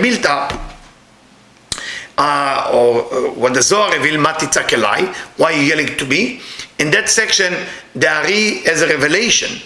uh, 2.17 2.71
or 2.73 3.01
uh, 3.01 3.33
what 3.33 3.53
the 3.53 3.61
Zohar 3.61 3.91
reveal, 3.91 4.19
Matitzakelai, 4.19 5.13
why 5.37 5.51
you 5.51 5.61
yelling 5.61 5.97
to 5.97 6.05
me? 6.05 6.41
In 6.79 6.89
that 6.91 7.09
section, 7.09 7.53
the 7.93 8.09
Ari 8.09 8.59
has 8.65 8.81
a 8.81 8.87
revelation 8.87 9.61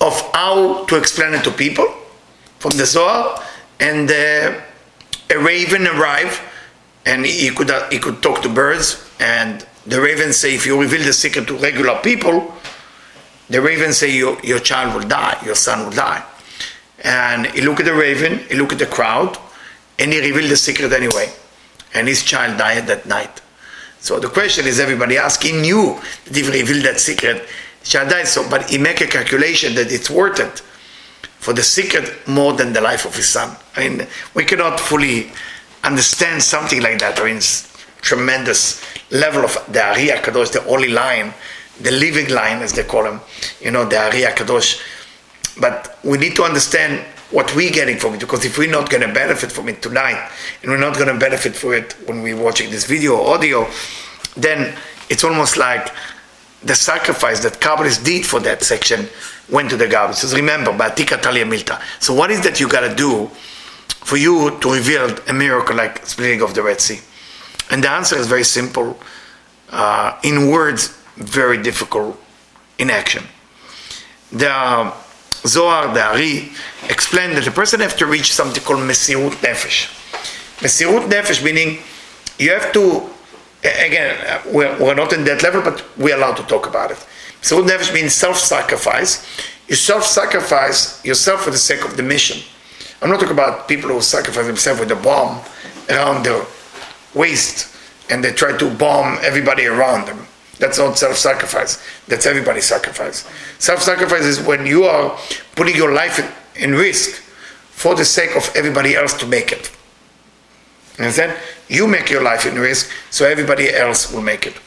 of 0.00 0.20
how 0.32 0.84
to 0.86 0.96
explain 0.96 1.34
it 1.34 1.44
to 1.44 1.50
people 1.50 1.86
from 2.58 2.72
the 2.72 2.86
Zohar, 2.86 3.42
and 3.78 4.10
uh, 4.10 4.60
a 5.30 5.38
raven 5.38 5.86
arrived, 5.86 6.40
and 7.04 7.24
he 7.24 7.50
could 7.50 7.70
uh, 7.70 7.88
he 7.90 7.98
could 7.98 8.22
talk 8.22 8.42
to 8.42 8.48
birds, 8.48 9.08
and 9.20 9.66
the 9.86 10.00
raven 10.00 10.32
say, 10.32 10.54
if 10.54 10.66
you 10.66 10.80
reveal 10.80 11.04
the 11.04 11.12
secret 11.12 11.46
to 11.46 11.56
regular 11.56 11.98
people, 12.02 12.52
the 13.48 13.60
raven 13.60 13.92
say 13.92 14.10
your, 14.10 14.38
your 14.42 14.58
child 14.58 14.94
will 14.94 15.08
die, 15.08 15.38
your 15.44 15.54
son 15.54 15.84
will 15.84 15.92
die. 15.94 16.24
And 17.06 17.46
he 17.46 17.62
looked 17.62 17.80
at 17.80 17.86
the 17.86 17.94
raven, 17.94 18.40
he 18.50 18.56
looked 18.56 18.72
at 18.72 18.78
the 18.78 18.86
crowd, 18.86 19.38
and 19.98 20.12
he 20.12 20.20
revealed 20.20 20.50
the 20.50 20.56
secret 20.56 20.92
anyway 20.92 21.32
and 21.96 22.06
his 22.06 22.22
child 22.22 22.58
died 22.58 22.86
that 22.86 23.06
night. 23.06 23.40
So 24.00 24.20
the 24.20 24.28
question 24.28 24.66
is, 24.66 24.78
everybody 24.78 25.16
asking 25.16 25.62
knew 25.62 25.98
that 26.26 26.36
if 26.36 26.52
he 26.52 26.60
revealed 26.60 26.84
that 26.84 27.00
secret, 27.00 27.48
the 27.80 27.86
child 27.86 28.10
died. 28.10 28.28
So, 28.28 28.48
but 28.48 28.68
he 28.70 28.78
make 28.78 29.00
a 29.00 29.06
calculation 29.06 29.74
that 29.76 29.90
it's 29.90 30.10
worth 30.10 30.38
it 30.38 30.60
for 31.40 31.54
the 31.54 31.62
secret 31.62 32.28
more 32.28 32.52
than 32.52 32.72
the 32.72 32.80
life 32.80 33.06
of 33.06 33.16
his 33.16 33.28
son. 33.28 33.56
I 33.76 33.88
mean, 33.88 34.06
we 34.34 34.44
cannot 34.44 34.78
fully 34.78 35.32
understand 35.82 36.42
something 36.42 36.82
like 36.82 36.98
that. 36.98 37.18
I 37.18 37.24
mean, 37.24 37.40
tremendous 38.02 38.84
level 39.10 39.44
of 39.44 39.52
the 39.72 39.82
Ari 39.82 40.08
Kadosh, 40.20 40.52
the 40.52 40.60
holy 40.60 40.88
line, 40.88 41.32
the 41.80 41.90
living 41.92 42.28
line, 42.28 42.62
as 42.62 42.72
they 42.74 42.84
call 42.84 43.04
him. 43.06 43.20
You 43.60 43.70
know, 43.70 43.86
the 43.86 43.98
Ari 43.98 44.22
Kadosh. 44.34 44.82
But 45.60 45.98
we 46.04 46.18
need 46.18 46.36
to 46.36 46.42
understand 46.42 47.04
what 47.30 47.54
we're 47.56 47.72
getting 47.72 47.98
from 47.98 48.14
it. 48.14 48.20
Because 48.20 48.44
if 48.44 48.58
we're 48.58 48.70
not 48.70 48.90
going 48.90 49.06
to 49.06 49.12
benefit 49.12 49.50
from 49.50 49.68
it 49.68 49.82
tonight, 49.82 50.30
and 50.62 50.70
we're 50.70 50.78
not 50.78 50.94
going 50.94 51.08
to 51.08 51.18
benefit 51.18 51.54
from 51.56 51.74
it 51.74 51.94
when 52.06 52.22
we're 52.22 52.40
watching 52.40 52.70
this 52.70 52.86
video 52.86 53.16
or 53.16 53.34
audio, 53.34 53.66
then 54.36 54.76
it's 55.08 55.24
almost 55.24 55.56
like 55.56 55.88
the 56.62 56.74
sacrifice 56.74 57.40
that 57.42 57.54
Kabbalists 57.54 58.04
did 58.04 58.26
for 58.26 58.40
that 58.40 58.62
section 58.62 59.08
went 59.50 59.70
to 59.70 59.76
the 59.76 59.86
garbage. 59.86 60.16
So 60.16 60.36
remember, 60.36 60.72
Ba'atika 60.72 61.20
Talia 61.20 61.44
Milta. 61.44 61.80
So 62.00 62.14
what 62.14 62.30
is 62.30 62.42
that 62.42 62.60
you 62.60 62.68
got 62.68 62.88
to 62.88 62.94
do 62.94 63.28
for 64.04 64.16
you 64.16 64.58
to 64.60 64.72
reveal 64.72 65.16
a 65.28 65.32
miracle 65.32 65.76
like 65.76 66.04
splitting 66.06 66.42
of 66.42 66.54
the 66.54 66.62
Red 66.62 66.80
Sea? 66.80 67.00
And 67.70 67.82
the 67.82 67.90
answer 67.90 68.16
is 68.16 68.26
very 68.26 68.44
simple. 68.44 68.98
Uh, 69.70 70.18
in 70.22 70.48
words, 70.48 70.96
very 71.16 71.60
difficult 71.62 72.20
in 72.78 72.90
action. 72.90 73.24
Are 74.42 74.94
Zohar, 75.46 75.92
the 75.92 76.02
Ari, 76.02 76.50
explained 76.88 77.36
that 77.36 77.46
a 77.46 77.50
person 77.50 77.80
has 77.80 77.94
to 77.96 78.06
reach 78.06 78.32
something 78.32 78.62
called 78.62 78.80
Mesirut 78.80 79.32
Nefesh. 79.42 79.92
Mesirut 80.58 81.08
Nefesh 81.08 81.44
meaning 81.44 81.78
you 82.38 82.52
have 82.52 82.72
to, 82.72 83.08
again, 83.62 84.40
we're, 84.52 84.78
we're 84.78 84.94
not 84.94 85.12
in 85.12 85.24
that 85.24 85.42
level, 85.42 85.62
but 85.62 85.84
we're 85.96 86.16
allowed 86.16 86.36
to 86.36 86.42
talk 86.44 86.66
about 86.66 86.90
it. 86.90 87.06
Mesirut 87.40 87.66
Nefesh 87.66 87.94
means 87.94 88.12
self-sacrifice. 88.12 89.26
You 89.68 89.74
self-sacrifice 89.74 91.04
yourself 91.04 91.42
for 91.42 91.50
the 91.50 91.58
sake 91.58 91.84
of 91.84 91.96
the 91.96 92.02
mission. 92.02 92.42
I'm 93.02 93.10
not 93.10 93.20
talking 93.20 93.34
about 93.34 93.68
people 93.68 93.90
who 93.90 94.00
sacrifice 94.00 94.46
themselves 94.46 94.80
with 94.80 94.90
a 94.90 94.96
bomb 94.96 95.42
around 95.90 96.24
their 96.24 96.44
waist 97.14 97.74
and 98.10 98.22
they 98.22 98.32
try 98.32 98.56
to 98.56 98.70
bomb 98.70 99.18
everybody 99.22 99.66
around 99.66 100.06
them. 100.06 100.25
That's 100.58 100.78
not 100.78 100.96
self 100.98 101.16
sacrifice. 101.16 101.82
That's 102.08 102.26
everybody's 102.26 102.64
sacrifice. 102.64 103.28
Self 103.58 103.82
sacrifice 103.82 104.24
is 104.24 104.40
when 104.40 104.66
you 104.66 104.84
are 104.84 105.16
putting 105.54 105.76
your 105.76 105.92
life 105.92 106.18
in, 106.56 106.70
in, 106.70 106.74
risk 106.74 107.22
for 107.70 107.94
the 107.94 108.04
sake 108.04 108.34
of 108.36 108.50
everybody 108.54 108.94
else 108.94 109.12
to 109.14 109.26
make 109.26 109.52
it. 109.52 109.70
Understand? 110.98 111.36
You 111.68 111.86
make 111.86 112.10
your 112.10 112.22
life 112.22 112.46
in 112.46 112.58
risk 112.58 112.90
so 113.10 113.26
everybody 113.26 113.72
else 113.74 114.10
will 114.12 114.22
make 114.22 114.46
it. 114.46 114.58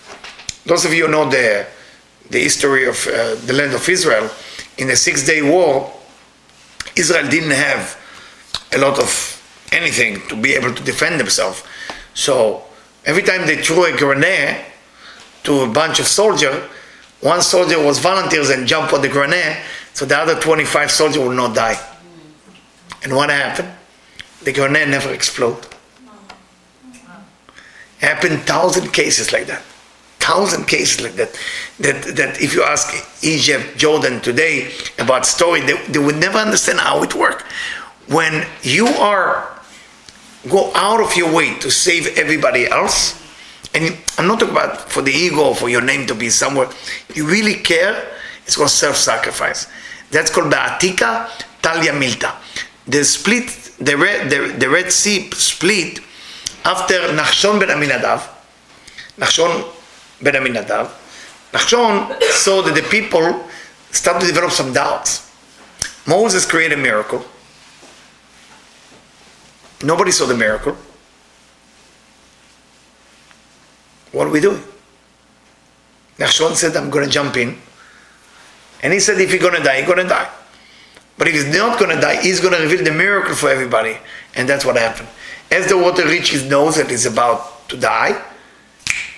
Those 0.65 0.85
of 0.85 0.93
you 0.93 1.07
know 1.07 1.27
the, 1.27 1.65
the 2.29 2.39
history 2.39 2.87
of 2.87 3.07
uh, 3.07 3.35
the 3.45 3.53
land 3.53 3.73
of 3.73 3.87
Israel, 3.89 4.29
in 4.77 4.87
the 4.87 4.95
Six 4.95 5.25
Day 5.25 5.41
War, 5.41 5.91
Israel 6.95 7.27
didn't 7.29 7.51
have 7.51 7.99
a 8.73 8.77
lot 8.77 8.99
of 8.99 9.67
anything 9.71 10.21
to 10.27 10.35
be 10.35 10.53
able 10.53 10.73
to 10.73 10.83
defend 10.83 11.19
themselves. 11.19 11.63
So 12.13 12.63
every 13.05 13.23
time 13.23 13.47
they 13.47 13.61
threw 13.61 13.85
a 13.85 13.97
grenade, 13.97 14.65
to 15.43 15.61
a 15.61 15.67
bunch 15.67 15.99
of 15.99 16.07
soldiers. 16.07 16.63
One 17.21 17.41
soldier 17.41 17.83
was 17.83 17.99
volunteers 17.99 18.49
and 18.49 18.67
jumped 18.67 18.93
on 18.93 19.01
the 19.01 19.09
grenade, 19.09 19.57
so 19.93 20.05
the 20.05 20.17
other 20.17 20.39
25 20.39 20.91
soldiers 20.91 21.19
would 21.19 21.35
not 21.35 21.55
die. 21.55 21.77
And 23.03 23.15
what 23.15 23.29
happened? 23.29 23.71
The 24.43 24.53
grenade 24.53 24.89
never 24.89 25.13
exploded. 25.13 25.67
Happened 27.99 28.41
thousand 28.43 28.91
cases 28.93 29.33
like 29.33 29.47
that. 29.47 29.61
Thousand 30.19 30.67
cases 30.67 31.01
like 31.01 31.13
that. 31.15 31.37
That 31.79 32.15
that 32.15 32.41
if 32.41 32.53
you 32.53 32.63
ask 32.63 32.93
Egypt, 33.23 33.77
Jordan 33.77 34.21
today 34.21 34.71
about 34.97 35.25
story, 35.25 35.61
they, 35.61 35.75
they 35.87 35.99
would 35.99 36.15
never 36.15 36.37
understand 36.37 36.79
how 36.79 37.03
it 37.03 37.13
works. 37.13 37.43
When 38.07 38.45
you 38.63 38.87
are 38.87 39.59
go 40.47 40.71
out 40.73 41.01
of 41.01 41.15
your 41.17 41.33
way 41.33 41.59
to 41.59 41.69
save 41.69 42.17
everybody 42.17 42.67
else, 42.67 43.18
and 43.73 43.97
I'm 44.17 44.27
not 44.27 44.39
talking 44.39 44.55
about 44.55 44.89
for 44.91 45.01
the 45.01 45.11
ego, 45.11 45.53
for 45.53 45.69
your 45.69 45.81
name 45.81 46.07
to 46.07 46.15
be 46.15 46.29
somewhere. 46.29 46.69
You 47.13 47.27
really 47.27 47.55
care, 47.55 48.11
it's 48.45 48.55
called 48.55 48.69
self-sacrifice. 48.69 49.67
That's 50.11 50.31
called 50.31 50.51
Ba'atika 50.51 51.29
Talia 51.61 51.91
Milta. 51.91 52.35
The 52.87 53.03
split, 53.03 53.47
the 53.79 53.95
Red, 53.95 54.29
the, 54.29 54.55
the 54.57 54.69
Red 54.69 54.91
Sea 54.91 55.29
split 55.31 55.99
after 56.65 56.95
Nachshon 57.13 57.59
ben 57.59 57.69
Aminadav. 57.69 58.27
Nachshon 59.17 59.71
ben 60.21 60.33
Aminadav. 60.33 60.89
Nachshon 61.51 62.21
saw 62.31 62.61
that 62.63 62.73
the 62.73 62.87
people 62.89 63.45
started 63.91 64.21
to 64.21 64.27
develop 64.27 64.51
some 64.51 64.73
doubts. 64.73 65.31
Moses 66.07 66.45
created 66.45 66.79
a 66.79 66.81
miracle. 66.81 67.23
Nobody 69.83 70.11
saw 70.11 70.25
the 70.25 70.35
miracle. 70.35 70.75
What 74.11 74.27
are 74.27 74.31
we 74.31 74.39
doing? 74.39 74.63
Nachshon 76.17 76.55
said, 76.55 76.75
I'm 76.75 76.89
going 76.89 77.05
to 77.05 77.11
jump 77.11 77.37
in. 77.37 77.57
And 78.83 78.93
he 78.93 78.99
said, 78.99 79.19
if 79.19 79.31
you're 79.31 79.39
going 79.39 79.55
to 79.55 79.63
die, 79.63 79.77
you're 79.77 79.87
going 79.87 79.99
to 79.99 80.07
die. 80.07 80.29
But 81.17 81.27
if 81.27 81.33
he's 81.33 81.55
not 81.55 81.79
going 81.79 81.93
to 81.95 82.01
die, 82.01 82.21
he's 82.21 82.39
going 82.39 82.53
to 82.53 82.61
reveal 82.61 82.83
the 82.83 82.91
miracle 82.91 83.35
for 83.35 83.49
everybody. 83.49 83.97
And 84.35 84.47
that's 84.47 84.65
what 84.65 84.77
happened. 84.77 85.09
As 85.51 85.67
the 85.67 85.77
water 85.77 86.05
reaches 86.05 86.41
his 86.41 86.49
nose 86.49 86.77
and 86.77 86.89
he's 86.89 87.05
about 87.05 87.67
to 87.69 87.77
die, 87.77 88.21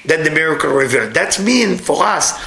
then 0.06 0.24
the 0.24 0.32
miracle 0.32 0.72
revealed. 0.72 1.14
That's 1.14 1.40
mean 1.40 1.78
for 1.78 2.04
us. 2.04 2.40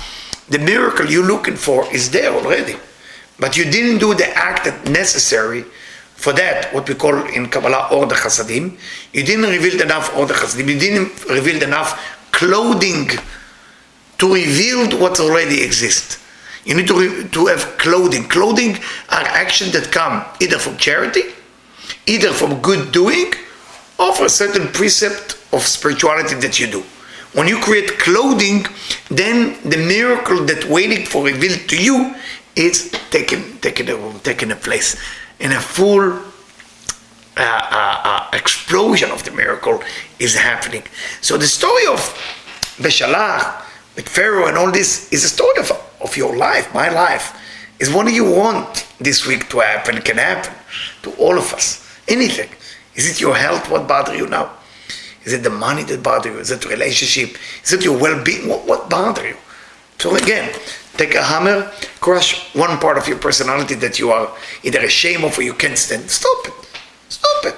The 0.49 0.59
miracle 0.59 1.07
you're 1.07 1.27
looking 1.27 1.57
for 1.57 1.93
is 1.95 2.11
there 2.11 2.33
already. 2.33 2.77
But 3.39 3.57
you 3.57 3.65
didn't 3.65 3.99
do 3.99 4.15
the 4.15 4.29
act 4.37 4.65
that 4.65 4.89
necessary 4.89 5.63
for 6.15 6.33
that, 6.33 6.73
what 6.73 6.89
we 6.89 6.95
call 6.95 7.15
in 7.27 7.49
Kabbalah 7.49 7.89
or 7.93 8.07
d'chasadim. 8.07 8.77
You 9.13 9.25
didn't 9.25 9.51
reveal 9.51 9.83
enough 9.83 10.17
or 10.17 10.27
d'chasadim. 10.27 10.69
You 10.69 10.79
didn't 10.79 11.25
reveal 11.27 11.63
enough 11.63 12.19
clothing 12.35 13.09
to 14.19 14.35
reveal 14.35 14.99
what 15.01 15.21
already 15.21 15.63
exists. 15.63 16.19
You 16.65 16.75
need 16.75 16.89
to, 16.89 16.99
re- 16.99 17.29
to 17.29 17.47
have 17.47 17.79
clothing. 17.79 18.25
Clothing 18.25 18.77
are 19.11 19.27
actions 19.45 19.73
that 19.73 19.93
come 19.93 20.25
either 20.41 20.59
from 20.59 20.77
charity, 20.77 21.23
either 22.07 22.33
from 22.33 22.61
good 22.61 22.93
doing, 22.93 23.33
or 23.99 24.13
for 24.15 24.25
a 24.27 24.31
certain 24.31 24.69
precept 24.69 25.39
of 25.53 25.63
spirituality 25.63 26.35
that 26.37 26.59
you 26.59 26.67
do. 26.67 26.83
When 27.35 27.49
you 27.49 27.59
create 27.59 27.99
clothing, 27.99 28.67
then 29.09 29.57
the 29.63 29.77
miracle 29.77 30.45
that 30.47 30.65
waiting 30.67 31.05
for 31.05 31.25
revealed 31.25 31.69
to 31.69 31.77
you 31.77 32.15
is 32.57 32.91
taken, 33.11 33.59
taken 33.59 33.89
a 33.89 34.19
taken 34.21 34.53
a 34.53 34.57
place 34.57 34.97
in 35.41 35.53
a 35.53 35.61
full 35.61 36.13
uh, 37.37 37.41
uh, 37.41 38.01
uh, 38.05 38.29
explosion 38.33 39.11
of 39.11 39.25
the 39.25 39.33
miracle 39.33 39.83
is 40.25 40.35
happening. 40.35 40.83
So 41.21 41.37
the 41.37 41.47
story 41.47 41.87
of 41.87 42.01
Beshalach 42.79 43.63
with 43.95 44.09
Pharaoh 44.09 44.49
and 44.49 44.57
all 44.57 44.73
this 44.73 45.13
is 45.13 45.25
a 45.25 45.29
story 45.29 45.59
of, 45.59 45.71
of 46.01 46.17
your 46.17 46.37
life, 46.37 46.73
my 46.75 46.89
life. 46.89 47.39
Is 47.79 47.93
what 47.93 48.07
do 48.07 48.15
you 48.15 48.25
want 48.25 48.87
this 48.99 49.27
week 49.27 49.49
to 49.51 49.59
happen? 49.61 50.01
Can 50.01 50.17
happen 50.17 50.55
to 51.03 51.11
all 51.17 51.37
of 51.37 51.53
us. 51.53 51.85
Anything. 52.09 52.49
Is 52.95 53.11
it 53.11 53.21
your 53.21 53.35
health? 53.35 53.71
What 53.71 53.87
bother 53.89 54.17
you 54.17 54.27
now? 54.27 54.51
Is 55.25 55.33
it 55.33 55.43
the 55.43 55.51
money 55.51 55.83
that 55.85 56.03
bother 56.03 56.31
you? 56.31 56.39
Is 56.39 56.51
it 56.51 56.65
relationship? 56.65 57.37
Is 57.65 57.73
it 57.73 57.85
your 57.85 57.99
well-being? 57.99 58.49
What, 58.49 58.67
what 58.67 58.89
bother 58.89 59.27
you? 59.27 59.37
So 59.99 60.15
again, 60.17 60.53
take 60.97 61.15
a 61.15 61.23
hammer, 61.23 61.71
crush 62.01 62.55
one 62.55 62.79
part 62.79 62.99
of 62.99 63.09
your 63.09 63.19
personality 63.19 63.75
that 63.77 63.99
you 63.99 64.11
are 64.11 64.31
either 64.63 64.81
ashamed 64.81 65.25
of 65.25 65.39
or 65.39 65.43
you 65.43 65.55
can't 65.55 65.79
stand. 65.79 66.11
Stop 66.11 66.47
it. 66.47 66.55
Stop 67.09 67.47
it. 67.47 67.57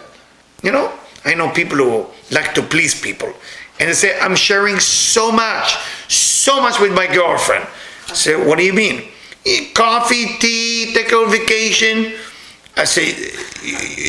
You 0.62 0.72
know, 0.72 0.92
I 1.26 1.34
know 1.34 1.50
people 1.50 1.78
who 1.78 2.06
like 2.30 2.54
to 2.54 2.62
please 2.62 2.98
people. 2.98 3.32
And 3.78 3.90
they 3.90 3.94
say, 3.94 4.18
I'm 4.20 4.36
sharing 4.36 4.78
so 4.78 5.30
much, 5.30 5.76
so 6.08 6.60
much 6.62 6.80
with 6.80 6.94
my 6.94 7.06
girlfriend. 7.06 7.66
I 8.08 8.14
say, 8.14 8.36
what 8.36 8.58
do 8.58 8.64
you 8.64 8.72
mean? 8.72 9.08
Eh, 9.44 9.72
coffee, 9.74 10.38
tea, 10.38 10.92
take 10.94 11.12
a 11.12 11.26
vacation. 11.26 12.14
I 12.76 12.84
say, 12.84 13.12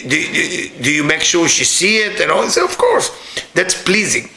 do, 0.07 0.09
do, 0.09 0.84
do 0.84 0.91
you 0.91 1.03
make 1.03 1.22
sure 1.22 1.47
she 1.47 1.65
see 1.65 1.97
it? 1.97 2.22
And 2.22 2.32
all. 2.32 2.43
I 2.43 2.47
say, 2.47 2.61
of 2.61 2.78
course. 2.78 3.09
That's 3.53 3.82
pleasing. 3.82 4.30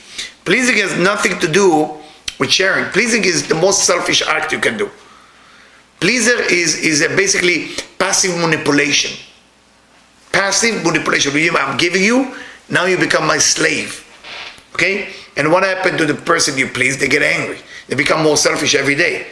Pleasing 0.44 0.76
has 0.76 0.98
nothing 0.98 1.38
to 1.40 1.48
do 1.48 1.90
with 2.38 2.50
sharing. 2.50 2.86
Pleasing 2.86 3.24
is 3.24 3.46
the 3.46 3.54
most 3.54 3.84
selfish 3.84 4.22
act 4.22 4.52
you 4.52 4.58
can 4.58 4.78
do. 4.78 4.90
Pleaser 6.00 6.42
is, 6.42 6.76
is 6.78 7.06
basically 7.14 7.68
passive 7.98 8.36
manipulation. 8.38 9.12
Passive 10.32 10.82
manipulation. 10.82 11.32
I'm 11.56 11.76
giving 11.76 12.02
you, 12.02 12.34
now 12.70 12.86
you 12.86 12.96
become 12.96 13.26
my 13.26 13.38
slave. 13.38 14.06
Okay? 14.74 15.08
And 15.36 15.52
what 15.52 15.62
happened 15.62 15.98
to 15.98 16.06
the 16.06 16.14
person 16.14 16.56
you 16.56 16.68
please? 16.68 16.98
They 16.98 17.08
get 17.08 17.22
angry. 17.22 17.58
They 17.88 17.96
become 17.96 18.22
more 18.22 18.36
selfish 18.36 18.74
every 18.74 18.94
day 18.94 19.26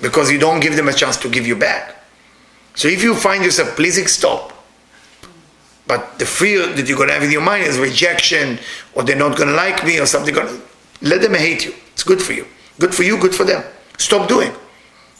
because 0.00 0.30
you 0.30 0.38
don't 0.38 0.60
give 0.60 0.76
them 0.76 0.88
a 0.88 0.92
chance 0.92 1.16
to 1.18 1.28
give 1.28 1.46
you 1.46 1.56
back. 1.56 1.96
So 2.74 2.88
if 2.88 3.02
you 3.02 3.14
find 3.14 3.44
yourself 3.44 3.74
pleasing, 3.76 4.06
stop. 4.06 4.52
But 5.86 6.18
the 6.18 6.26
fear 6.26 6.66
that 6.66 6.86
you're 6.86 6.96
going 6.96 7.08
to 7.08 7.14
have 7.14 7.22
in 7.22 7.30
your 7.30 7.42
mind 7.42 7.64
is 7.64 7.78
rejection, 7.78 8.58
or 8.94 9.02
they're 9.02 9.16
not 9.16 9.36
going 9.36 9.48
to 9.48 9.54
like 9.54 9.84
me, 9.84 9.98
or 9.98 10.06
something. 10.06 10.34
Let 11.00 11.22
them 11.22 11.34
hate 11.34 11.64
you. 11.64 11.74
It's 11.92 12.04
good 12.04 12.22
for 12.22 12.34
you. 12.34 12.46
Good 12.78 12.94
for 12.94 13.02
you, 13.02 13.18
good 13.18 13.34
for 13.34 13.44
them. 13.44 13.64
Stop 13.96 14.28
doing. 14.28 14.52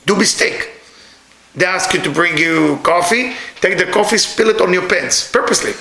Do 0.06 0.14
mistake. 0.14 0.70
They 1.54 1.64
ask 1.64 1.92
you 1.92 2.00
to 2.02 2.10
bring 2.10 2.38
you 2.38 2.78
coffee, 2.82 3.32
take 3.60 3.78
the 3.78 3.86
coffee, 3.86 4.18
spill 4.18 4.50
it 4.50 4.60
on 4.60 4.72
your 4.72 4.88
pants, 4.88 5.30
purposely. 5.32 5.72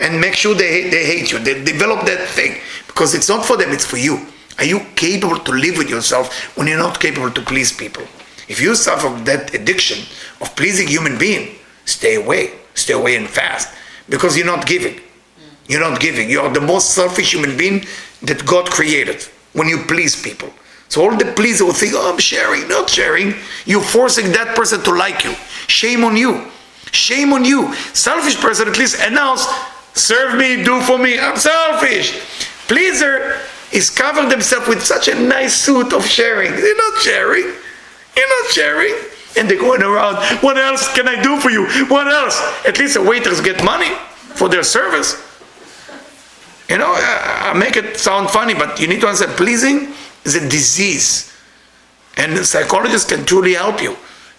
And 0.00 0.20
make 0.20 0.34
sure 0.34 0.54
they, 0.54 0.88
they 0.90 1.04
hate 1.04 1.32
you. 1.32 1.38
They 1.38 1.62
develop 1.64 2.06
that 2.06 2.28
thing. 2.28 2.60
Because 2.86 3.14
it's 3.14 3.28
not 3.28 3.44
for 3.44 3.56
them, 3.56 3.72
it's 3.72 3.84
for 3.84 3.96
you. 3.96 4.26
Are 4.58 4.64
you 4.64 4.80
capable 4.96 5.38
to 5.38 5.52
live 5.52 5.78
with 5.78 5.88
yourself 5.88 6.56
when 6.56 6.66
you're 6.66 6.78
not 6.78 7.00
capable 7.00 7.30
to 7.30 7.40
please 7.42 7.72
people? 7.72 8.04
If 8.48 8.60
you 8.60 8.74
suffer 8.74 9.08
that 9.24 9.54
addiction 9.54 9.98
of 10.40 10.54
pleasing 10.56 10.88
human 10.88 11.18
being, 11.18 11.56
stay 11.84 12.14
away. 12.14 12.52
Stay 12.74 12.94
away 12.94 13.16
and 13.16 13.28
fast. 13.28 13.68
Because 14.08 14.36
you're 14.36 14.46
not 14.46 14.66
giving. 14.66 15.00
You're 15.68 15.80
not 15.80 16.00
giving. 16.00 16.30
You 16.30 16.40
are 16.40 16.52
the 16.52 16.60
most 16.60 16.94
selfish 16.94 17.32
human 17.32 17.56
being 17.56 17.84
that 18.22 18.44
God 18.46 18.70
created 18.70 19.22
when 19.52 19.68
you 19.68 19.78
please 19.78 20.20
people. 20.20 20.50
So 20.88 21.02
all 21.02 21.16
the 21.16 21.32
pleaser 21.32 21.66
will 21.66 21.74
think, 21.74 21.92
oh, 21.94 22.10
I'm 22.10 22.18
sharing, 22.18 22.66
not 22.68 22.88
sharing. 22.88 23.34
You're 23.66 23.82
forcing 23.82 24.32
that 24.32 24.56
person 24.56 24.82
to 24.84 24.90
like 24.92 25.24
you. 25.24 25.34
Shame 25.66 26.02
on 26.04 26.16
you. 26.16 26.46
Shame 26.92 27.32
on 27.34 27.44
you. 27.44 27.74
Selfish 27.92 28.36
person 28.40 28.68
at 28.68 28.78
least 28.78 28.98
announce, 29.02 29.44
serve 29.98 30.38
me, 30.38 30.62
do 30.64 30.80
for 30.80 30.98
me. 30.98 31.18
I'm 31.18 31.36
selfish. 31.36 32.20
Pleaser 32.68 33.38
is 33.72 33.90
covering 33.90 34.28
themselves 34.28 34.68
with 34.68 34.82
such 34.82 35.08
a 35.08 35.14
nice 35.14 35.54
suit 35.54 35.92
of 35.92 36.06
sharing. 36.06 36.52
They're 36.52 36.76
not 36.76 36.98
sharing. 37.00 37.44
You're 37.44 38.42
not 38.42 38.50
sharing. 38.50 38.94
And 39.36 39.48
they're 39.48 39.58
going 39.58 39.82
around, 39.82 40.16
what 40.42 40.56
else 40.56 40.92
can 40.94 41.06
I 41.06 41.22
do 41.22 41.38
for 41.38 41.50
you? 41.50 41.66
What 41.86 42.08
else? 42.08 42.40
At 42.66 42.78
least 42.78 42.94
the 42.94 43.02
waiters 43.02 43.40
get 43.40 43.62
money 43.62 43.94
for 44.34 44.48
their 44.48 44.62
service. 44.62 45.14
You 46.68 46.78
know, 46.78 46.92
I, 46.94 47.52
I 47.52 47.58
make 47.58 47.76
it 47.76 47.96
sound 47.98 48.30
funny, 48.30 48.54
but 48.54 48.80
you 48.80 48.88
need 48.88 49.00
to 49.00 49.06
understand 49.06 49.36
pleasing 49.36 49.94
is 50.24 50.34
a 50.34 50.48
disease. 50.48 51.32
And 52.16 52.36
psychologists 52.44 53.08
can 53.08 53.24
truly 53.24 53.54
help 53.54 53.80
you. 53.82 53.96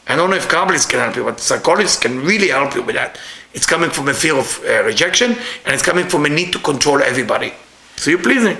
I 0.07 0.15
don't 0.15 0.31
know 0.31 0.35
if 0.35 0.49
Kabbalists 0.49 0.89
can 0.89 0.99
help 0.99 1.15
you, 1.15 1.23
but 1.23 1.39
psychologists 1.39 1.99
can 1.99 2.21
really 2.21 2.49
help 2.49 2.75
you 2.75 2.81
with 2.81 2.95
that. 2.95 3.19
It's 3.53 3.65
coming 3.65 3.89
from 3.89 4.07
a 4.09 4.13
fear 4.13 4.37
of 4.37 4.61
uh, 4.63 4.83
rejection, 4.83 5.31
and 5.65 5.73
it's 5.73 5.83
coming 5.83 6.07
from 6.07 6.25
a 6.25 6.29
need 6.29 6.53
to 6.53 6.59
control 6.59 7.01
everybody. 7.01 7.53
So 7.95 8.11
you're 8.11 8.21
pleasing. 8.21 8.57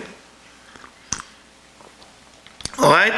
All 2.80 2.92
right? 2.92 3.14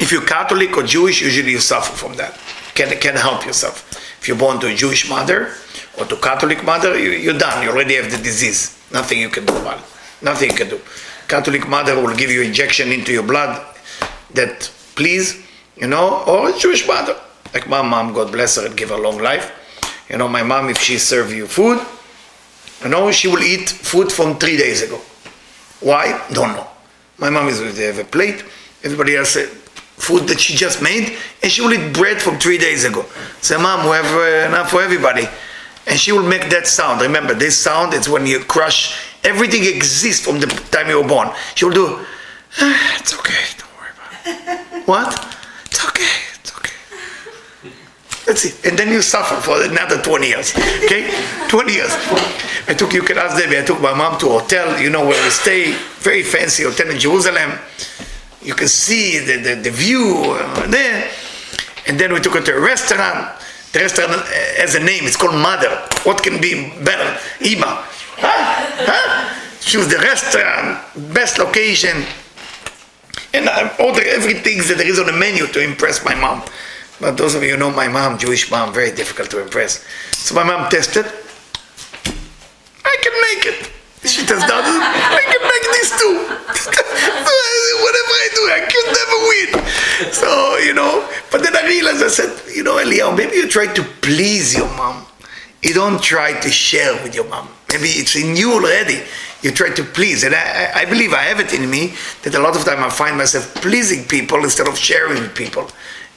If 0.00 0.10
you're 0.10 0.26
Catholic 0.26 0.76
or 0.76 0.82
Jewish, 0.82 1.22
usually 1.22 1.52
you 1.52 1.60
suffer 1.60 1.92
from 1.92 2.14
that. 2.16 2.38
Can 2.74 2.90
can 2.98 3.16
help 3.16 3.46
yourself. 3.46 3.92
If 4.20 4.28
you're 4.28 4.36
born 4.36 4.58
to 4.60 4.66
a 4.66 4.74
Jewish 4.74 5.08
mother 5.08 5.52
or 5.98 6.04
to 6.06 6.16
Catholic 6.16 6.64
mother, 6.64 6.98
you, 6.98 7.10
you're 7.10 7.38
done. 7.38 7.62
You 7.62 7.70
already 7.70 7.94
have 7.94 8.10
the 8.10 8.18
disease. 8.18 8.76
Nothing 8.92 9.20
you 9.20 9.28
can 9.28 9.46
do 9.46 9.56
about 9.56 9.78
it. 9.78 9.84
Nothing 10.22 10.50
you 10.50 10.56
can 10.56 10.68
do. 10.68 10.80
Catholic 11.28 11.68
mother 11.68 11.94
will 12.00 12.14
give 12.16 12.30
you 12.30 12.42
injection 12.42 12.90
into 12.90 13.12
your 13.12 13.22
blood 13.22 13.64
that 14.34 14.70
please, 14.96 15.46
you 15.76 15.86
know, 15.86 16.24
or 16.26 16.52
Jewish 16.52 16.86
mother. 16.86 17.16
Like 17.52 17.68
my 17.68 17.82
mom, 17.82 18.12
God 18.12 18.32
bless 18.32 18.56
her 18.56 18.66
and 18.66 18.76
give 18.76 18.88
her 18.88 18.98
long 18.98 19.18
life. 19.18 19.52
You 20.08 20.18
know, 20.18 20.28
my 20.28 20.42
mom, 20.42 20.68
if 20.68 20.78
she 20.78 20.98
serve 20.98 21.32
you 21.32 21.46
food, 21.46 21.80
you 22.82 22.90
know, 22.90 23.10
she 23.10 23.28
will 23.28 23.42
eat 23.42 23.68
food 23.68 24.12
from 24.12 24.38
three 24.38 24.56
days 24.56 24.82
ago. 24.82 25.00
Why? 25.80 26.22
Don't 26.32 26.54
know. 26.54 26.66
My 27.18 27.30
mom 27.30 27.48
is 27.48 27.60
have 27.78 27.98
a 27.98 28.04
plate. 28.04 28.44
Everybody 28.82 29.16
else 29.16 29.36
uh, 29.36 29.46
food 29.96 30.28
that 30.28 30.40
she 30.40 30.54
just 30.54 30.82
made, 30.82 31.16
and 31.42 31.50
she 31.50 31.62
will 31.62 31.72
eat 31.72 31.94
bread 31.94 32.20
from 32.20 32.38
three 32.38 32.58
days 32.58 32.84
ago. 32.84 33.04
Say, 33.40 33.56
mom, 33.56 33.84
we 33.86 33.92
have 33.92 34.14
uh, 34.14 34.48
enough 34.48 34.70
for 34.70 34.82
everybody. 34.82 35.26
And 35.86 35.98
she 35.98 36.12
will 36.12 36.22
make 36.26 36.48
that 36.50 36.66
sound. 36.66 37.00
Remember, 37.00 37.34
this 37.34 37.58
sound 37.58 37.94
is 37.94 38.08
when 38.08 38.26
you 38.26 38.40
crush 38.40 38.96
everything 39.22 39.64
exists 39.64 40.24
from 40.24 40.40
the 40.40 40.46
time 40.70 40.88
you 40.88 41.00
were 41.00 41.08
born. 41.08 41.30
She 41.54 41.64
will 41.64 41.72
do, 41.72 42.06
ah, 42.60 42.96
it's 42.98 43.14
okay, 43.18 43.44
don't 43.58 43.70
worry 43.78 43.90
about 43.94 44.76
it. 44.76 44.86
what? 44.86 45.36
It's 45.66 45.84
okay, 45.88 46.16
it's 46.34 46.52
okay. 46.56 46.74
That's 48.26 48.44
it. 48.46 48.64
And 48.64 48.78
then 48.78 48.88
you 48.88 49.02
suffer 49.02 49.36
for 49.36 49.62
another 49.62 50.00
20 50.00 50.26
years. 50.26 50.54
Okay? 50.84 51.12
20 51.48 51.72
years. 51.72 51.92
I 52.66 52.74
took, 52.74 52.92
you 52.94 53.02
can 53.02 53.18
ask 53.18 53.36
Debbie, 53.36 53.58
I 53.58 53.62
took 53.62 53.80
my 53.80 53.92
mom 53.92 54.18
to 54.20 54.26
a 54.28 54.40
hotel, 54.40 54.80
you 54.80 54.88
know, 54.88 55.06
where 55.06 55.22
we 55.22 55.30
stay, 55.30 55.72
very 56.00 56.22
fancy 56.22 56.64
hotel 56.64 56.88
in 56.88 56.98
Jerusalem. 56.98 57.52
You 58.42 58.54
can 58.54 58.68
see 58.68 59.18
the, 59.18 59.36
the, 59.36 59.54
the 59.56 59.70
view 59.70 60.22
uh, 60.26 60.66
there. 60.68 61.10
And 61.86 62.00
then 62.00 62.12
we 62.12 62.20
took 62.20 62.34
her 62.34 62.40
to 62.40 62.56
a 62.56 62.60
restaurant. 62.60 63.38
The 63.72 63.80
restaurant 63.80 64.12
has 64.56 64.74
a 64.74 64.80
name, 64.80 65.04
it's 65.04 65.16
called 65.16 65.34
Mother. 65.34 65.68
What 66.04 66.22
can 66.22 66.40
be 66.40 66.70
better? 66.84 67.20
Ima. 67.44 67.84
Huh? 68.16 68.64
Huh? 68.86 69.34
Choose 69.60 69.88
the 69.88 69.98
restaurant, 69.98 70.80
best 71.12 71.38
location. 71.38 72.04
And 73.34 73.48
I 73.48 73.68
order 73.80 74.00
everything 74.06 74.58
that 74.68 74.78
there 74.78 74.86
is 74.86 75.00
on 75.00 75.06
the 75.06 75.12
menu 75.12 75.46
to 75.48 75.60
impress 75.60 76.04
my 76.04 76.14
mom. 76.14 76.42
But 77.00 77.16
those 77.16 77.34
of 77.34 77.42
you 77.42 77.50
who 77.52 77.56
know 77.56 77.70
my 77.70 77.88
mom, 77.88 78.18
Jewish 78.18 78.50
mom, 78.50 78.72
very 78.72 78.92
difficult 78.92 79.30
to 79.30 79.42
impress. 79.42 79.84
So 80.12 80.34
my 80.34 80.44
mom 80.44 80.70
tested. 80.70 81.06
I 82.84 82.96
can 83.02 83.14
make 83.28 83.46
it. 83.46 83.70
She 84.08 84.24
does 84.26 84.42
not. 84.42 84.64
I 84.64 85.22
can 85.24 85.42
make 85.42 85.66
this 85.74 85.90
too. 85.98 86.14
Whatever 87.84 88.14
I 88.24 88.28
do, 88.34 88.42
I 88.48 88.60
can 88.72 88.86
never 88.98 89.18
win. 89.28 90.12
So, 90.12 90.58
you 90.58 90.74
know, 90.74 91.08
but 91.30 91.42
then 91.42 91.56
I 91.56 91.66
realized, 91.66 92.02
I 92.02 92.08
said, 92.08 92.54
you 92.54 92.62
know, 92.62 92.76
Eliyahu, 92.76 93.16
maybe 93.16 93.36
you 93.36 93.48
try 93.48 93.66
to 93.66 93.82
please 94.00 94.56
your 94.56 94.68
mom. 94.76 95.06
You 95.62 95.72
don't 95.74 96.02
try 96.02 96.38
to 96.38 96.50
share 96.50 96.92
with 97.02 97.14
your 97.14 97.26
mom. 97.28 97.48
Maybe 97.70 97.88
it's 97.88 98.14
in 98.14 98.36
you 98.36 98.52
already. 98.52 99.00
You 99.42 99.50
try 99.50 99.70
to 99.70 99.82
please. 99.82 100.22
And 100.22 100.34
I, 100.34 100.72
I 100.74 100.84
believe 100.84 101.12
I 101.12 101.22
have 101.22 101.40
it 101.40 101.52
in 101.52 101.68
me 101.68 101.94
that 102.22 102.34
a 102.34 102.38
lot 102.38 102.56
of 102.56 102.64
time 102.64 102.84
I 102.84 102.90
find 102.90 103.16
myself 103.16 103.54
pleasing 103.56 104.04
people 104.04 104.44
instead 104.44 104.68
of 104.68 104.78
sharing 104.78 105.22
with 105.22 105.34
people. 105.34 105.68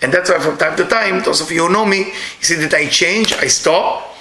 And 0.02 0.14
that's 0.14 0.30
why 0.30 0.40
from 0.40 0.58
time 0.58 0.78
to 0.78 0.86
time, 0.86 1.24
those 1.24 1.42
of 1.42 1.52
you 1.52 1.68
who 1.68 1.74
know 1.74 1.86
me, 1.86 2.00
you 2.00 2.44
see 2.44 2.56
that 2.56 2.74
I 2.74 2.88
change, 2.88 3.34
I 3.34 3.48
stop. 3.48 4.16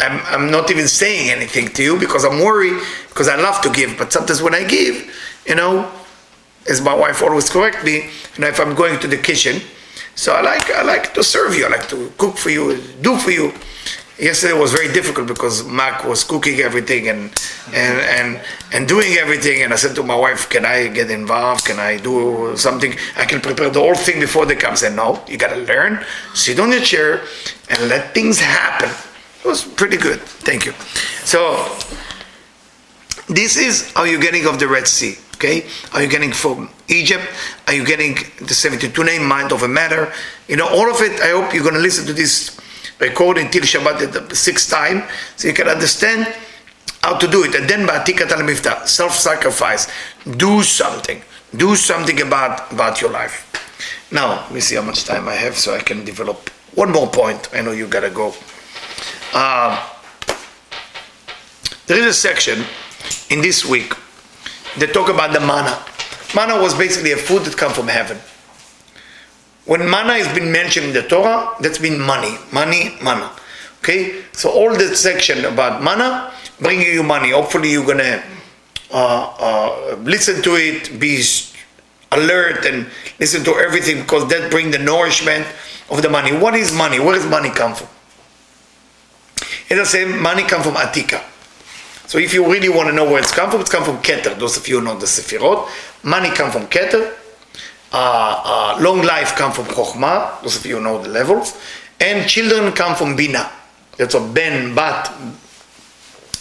I'm, 0.00 0.20
I'm 0.24 0.50
not 0.50 0.70
even 0.70 0.88
saying 0.88 1.30
anything 1.30 1.68
to 1.68 1.82
you 1.82 1.98
because 1.98 2.24
I'm 2.24 2.40
worried, 2.40 2.80
because 3.08 3.28
I 3.28 3.36
love 3.36 3.60
to 3.62 3.70
give. 3.70 3.98
But 3.98 4.12
sometimes 4.12 4.42
when 4.42 4.54
I 4.54 4.64
give, 4.64 5.14
you 5.46 5.54
know, 5.54 5.90
as 6.68 6.80
my 6.80 6.94
wife 6.94 7.22
always 7.22 7.50
correct 7.50 7.84
me, 7.84 7.96
you 7.96 8.38
know, 8.38 8.48
if 8.48 8.58
I'm 8.60 8.74
going 8.74 8.98
to 9.00 9.06
the 9.06 9.18
kitchen, 9.18 9.60
so 10.14 10.34
I 10.34 10.40
like 10.42 10.70
I 10.70 10.82
like 10.82 11.14
to 11.14 11.24
serve 11.24 11.54
you, 11.54 11.66
I 11.66 11.68
like 11.68 11.88
to 11.88 12.12
cook 12.18 12.36
for 12.36 12.50
you, 12.50 12.80
do 13.00 13.16
for 13.16 13.30
you. 13.30 13.52
Yesterday 14.20 14.52
was 14.52 14.70
very 14.70 14.92
difficult 14.92 15.26
because 15.28 15.64
Mark 15.64 16.04
was 16.04 16.24
cooking 16.24 16.60
everything 16.60 17.08
and 17.08 17.32
and 17.72 17.98
and 18.18 18.40
and 18.70 18.86
doing 18.86 19.14
everything. 19.14 19.62
And 19.62 19.72
I 19.72 19.76
said 19.76 19.94
to 19.96 20.02
my 20.02 20.14
wife, 20.14 20.50
"Can 20.50 20.66
I 20.66 20.88
get 20.88 21.10
involved? 21.10 21.64
Can 21.64 21.78
I 21.78 21.96
do 21.96 22.52
something? 22.54 22.94
I 23.16 23.24
can 23.24 23.40
prepare 23.40 23.70
the 23.70 23.80
whole 23.80 23.94
thing 23.94 24.20
before 24.20 24.44
they 24.44 24.56
come." 24.56 24.72
I 24.72 24.76
said, 24.76 24.94
"No, 24.94 25.24
you 25.26 25.38
got 25.38 25.54
to 25.56 25.62
learn. 25.64 26.04
Sit 26.34 26.60
on 26.60 26.70
your 26.70 26.82
chair 26.82 27.22
and 27.70 27.88
let 27.88 28.12
things 28.12 28.38
happen." 28.40 28.90
It 29.42 29.48
was 29.48 29.64
pretty 29.64 29.96
good. 29.96 30.20
Thank 30.20 30.66
you. 30.66 30.74
So 31.24 31.40
this 33.26 33.56
is 33.56 33.90
how 33.94 34.04
you're 34.04 34.20
getting 34.20 34.44
of 34.44 34.58
the 34.58 34.68
Red 34.68 34.86
Sea. 34.86 35.16
Okay, 35.36 35.64
are 35.94 36.02
you 36.02 36.08
getting 36.08 36.32
from 36.32 36.68
Egypt? 36.88 37.24
Are 37.66 37.72
you 37.72 37.86
getting 37.86 38.18
the 38.44 38.52
72 38.52 39.02
name 39.02 39.24
mind 39.24 39.52
of 39.52 39.62
a 39.62 39.68
matter? 39.68 40.12
You 40.46 40.56
know, 40.56 40.68
all 40.68 40.90
of 40.90 41.00
it. 41.00 41.18
I 41.22 41.30
hope 41.30 41.54
you're 41.54 41.62
going 41.62 41.80
to 41.80 41.80
listen 41.80 42.04
to 42.04 42.12
this 42.12 42.60
recording 43.00 43.50
till 43.50 43.62
Shabbat 43.62 44.28
the 44.28 44.36
sixth 44.36 44.70
time, 44.70 45.02
so 45.36 45.48
you 45.48 45.54
can 45.54 45.68
understand 45.68 46.32
how 47.02 47.16
to 47.16 47.26
do 47.26 47.44
it. 47.44 47.54
And 47.54 47.68
then 47.68 47.86
Ba'atikat 47.86 48.30
al 48.30 48.86
self-sacrifice. 48.86 49.88
Do 50.36 50.62
something. 50.62 51.22
Do 51.56 51.74
something 51.74 52.20
about 52.20 52.72
about 52.72 53.00
your 53.00 53.10
life. 53.10 53.46
Now, 54.12 54.42
let 54.42 54.52
me 54.52 54.60
see 54.60 54.76
how 54.76 54.82
much 54.82 55.04
time 55.04 55.28
I 55.28 55.34
have, 55.34 55.56
so 55.56 55.74
I 55.74 55.80
can 55.80 56.04
develop 56.04 56.50
one 56.74 56.92
more 56.92 57.08
point. 57.08 57.48
I 57.52 57.62
know 57.62 57.72
you 57.72 57.86
gotta 57.86 58.10
go. 58.10 58.34
Uh, 59.32 59.88
there 61.86 61.98
is 61.98 62.06
a 62.06 62.14
section 62.14 62.64
in 63.30 63.40
this 63.40 63.64
week 63.64 63.94
that 64.78 64.92
talk 64.92 65.08
about 65.08 65.32
the 65.32 65.40
manna. 65.40 65.82
Manna 66.34 66.60
was 66.60 66.74
basically 66.74 67.12
a 67.12 67.16
food 67.16 67.42
that 67.44 67.56
come 67.56 67.72
from 67.72 67.88
heaven. 67.88 68.18
When 69.66 69.88
manna 69.88 70.14
has 70.14 70.32
been 70.34 70.50
mentioned 70.50 70.86
in 70.86 70.92
the 70.94 71.02
Torah, 71.02 71.54
that's 71.60 71.78
been 71.78 72.00
money, 72.00 72.36
money, 72.52 72.96
manna. 73.02 73.30
Okay, 73.78 74.22
so 74.32 74.50
all 74.50 74.72
that 74.76 74.96
section 74.96 75.44
about 75.44 75.82
manna 75.82 76.32
bringing 76.58 76.86
you 76.86 77.02
money. 77.02 77.30
Hopefully, 77.30 77.72
you're 77.72 77.86
gonna 77.86 78.22
uh, 78.92 79.34
uh, 79.38 79.96
listen 80.02 80.42
to 80.42 80.56
it, 80.56 80.98
be 80.98 81.22
alert, 82.12 82.66
and 82.66 82.86
listen 83.18 83.44
to 83.44 83.52
everything 83.54 84.02
because 84.02 84.28
that 84.28 84.50
bring 84.50 84.70
the 84.70 84.78
nourishment 84.78 85.46
of 85.90 86.02
the 86.02 86.10
money. 86.10 86.32
What 86.36 86.54
is 86.54 86.74
money? 86.76 87.00
Where 87.00 87.14
does 87.14 87.26
money 87.28 87.50
come 87.50 87.74
from? 87.74 87.88
As 89.70 89.78
I 89.78 89.84
say, 89.84 90.04
money 90.04 90.42
come 90.42 90.62
from 90.62 90.74
Atika. 90.74 91.22
So 92.06 92.18
if 92.18 92.34
you 92.34 92.50
really 92.50 92.68
want 92.68 92.88
to 92.88 92.94
know 92.94 93.04
where 93.04 93.20
it's 93.20 93.30
come 93.30 93.50
from, 93.50 93.60
it's 93.60 93.70
come 93.70 93.84
from 93.84 93.98
Keter. 93.98 94.36
Those 94.36 94.56
of 94.56 94.66
you 94.66 94.80
who 94.80 94.84
know 94.84 94.98
the 94.98 95.06
Sefirot, 95.06 95.68
money 96.02 96.28
come 96.30 96.50
from 96.50 96.66
Keter. 96.66 97.14
Uh, 97.92 98.76
uh, 98.76 98.78
long 98.80 99.02
life 99.02 99.34
come 99.34 99.50
from 99.50 99.64
Chokhmah. 99.66 100.42
Those 100.42 100.56
of 100.58 100.66
you 100.66 100.80
know 100.80 101.02
the 101.02 101.08
levels, 101.08 101.58
and 101.98 102.28
children 102.28 102.72
come 102.72 102.94
from 102.94 103.16
Bina. 103.16 103.50
That's 103.96 104.14
a 104.14 104.20
Ben, 104.20 104.74
Bat, 104.74 105.12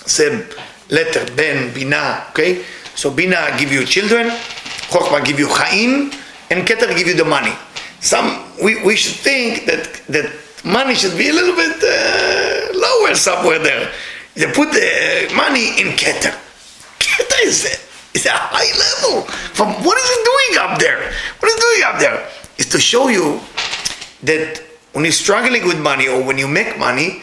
same 0.05 0.45
letter, 0.89 1.25
Ben, 1.35 1.73
Bina. 1.73 2.25
Okay, 2.29 2.63
so 2.93 3.09
Bina 3.09 3.55
give 3.57 3.71
you 3.71 3.83
children, 3.83 4.27
Chokhmah 4.93 5.25
give 5.25 5.39
you 5.39 5.47
Chaim, 5.47 6.11
and 6.51 6.67
Keter 6.67 6.95
give 6.95 7.07
you 7.07 7.15
the 7.15 7.25
money. 7.25 7.53
Some 7.99 8.45
we, 8.63 8.83
we 8.85 8.95
should 8.95 9.17
think 9.17 9.65
that 9.65 9.89
that 10.07 10.29
money 10.63 10.93
should 10.93 11.17
be 11.17 11.29
a 11.29 11.33
little 11.33 11.55
bit 11.55 11.81
uh, 11.81 12.77
lower 12.77 13.15
somewhere 13.15 13.57
there. 13.57 13.91
They 14.35 14.45
put 14.53 14.71
the 14.71 15.33
money 15.35 15.81
in 15.81 15.97
Keter. 15.97 16.37
Keter 16.99 17.45
is 17.47 17.88
a, 18.25 18.29
is 18.29 18.31
a 18.31 18.37
high 18.37 18.71
level. 18.77 19.23
From 19.53 19.73
what 19.83 19.97
is 19.97 20.09
it 20.09 20.23
doing 20.31 20.53
up 20.65 20.79
there? 20.79 20.99
What 21.39 21.47
is 21.49 21.55
it 21.55 21.61
doing 21.61 21.83
up 21.85 21.99
there? 21.99 22.29
Is 22.57 22.69
to 22.69 22.79
show 22.79 23.07
you 23.07 23.39
that 24.23 24.61
when 24.93 25.05
you're 25.05 25.11
struggling 25.11 25.65
with 25.65 25.79
money 25.79 26.07
or 26.07 26.23
when 26.23 26.37
you 26.37 26.47
make 26.47 26.77
money, 26.77 27.21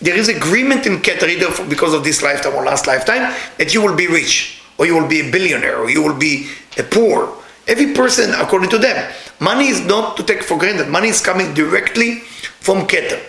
there 0.00 0.16
is 0.16 0.28
agreement 0.28 0.86
in 0.86 0.98
Keter 0.98 1.28
either 1.28 1.50
because 1.68 1.94
of 1.94 2.04
this 2.04 2.22
lifetime 2.22 2.54
or 2.54 2.64
last 2.64 2.86
lifetime 2.86 3.34
that 3.58 3.74
you 3.74 3.82
will 3.82 3.96
be 3.96 4.06
rich 4.06 4.62
or 4.78 4.86
you 4.86 4.94
will 4.94 5.08
be 5.08 5.20
a 5.20 5.30
billionaire 5.30 5.78
or 5.78 5.90
you 5.90 6.02
will 6.02 6.18
be 6.18 6.50
a 6.76 6.82
poor. 6.82 7.34
Every 7.66 7.92
person, 7.92 8.30
according 8.34 8.70
to 8.70 8.78
them, 8.78 9.12
money 9.40 9.68
is 9.68 9.84
not 9.84 10.16
to 10.16 10.22
take 10.22 10.42
for 10.42 10.56
granted. 10.58 10.88
Money 10.88 11.08
is 11.08 11.20
coming 11.20 11.52
directly 11.54 12.20
from 12.60 12.86
Keter. 12.86 13.20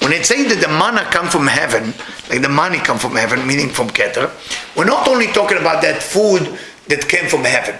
When 0.00 0.12
it's 0.12 0.28
saying 0.28 0.48
that 0.48 0.60
the 0.60 0.68
manna 0.68 1.04
come 1.10 1.28
from 1.28 1.46
heaven, 1.46 1.92
like 2.30 2.40
the 2.40 2.48
money 2.48 2.78
come 2.78 2.98
from 2.98 3.12
heaven, 3.12 3.46
meaning 3.46 3.68
from 3.68 3.88
Keter, 3.88 4.30
we're 4.76 4.86
not 4.86 5.06
only 5.06 5.26
talking 5.28 5.58
about 5.58 5.82
that 5.82 6.02
food 6.02 6.58
that 6.88 7.06
came 7.08 7.28
from 7.28 7.44
heaven. 7.44 7.78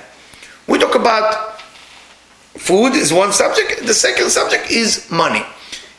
We 0.68 0.78
talk 0.78 0.94
about 0.94 1.60
food 2.54 2.94
is 2.94 3.12
one 3.12 3.32
subject. 3.32 3.86
The 3.86 3.94
second 3.94 4.30
subject 4.30 4.70
is 4.70 5.10
money. 5.10 5.42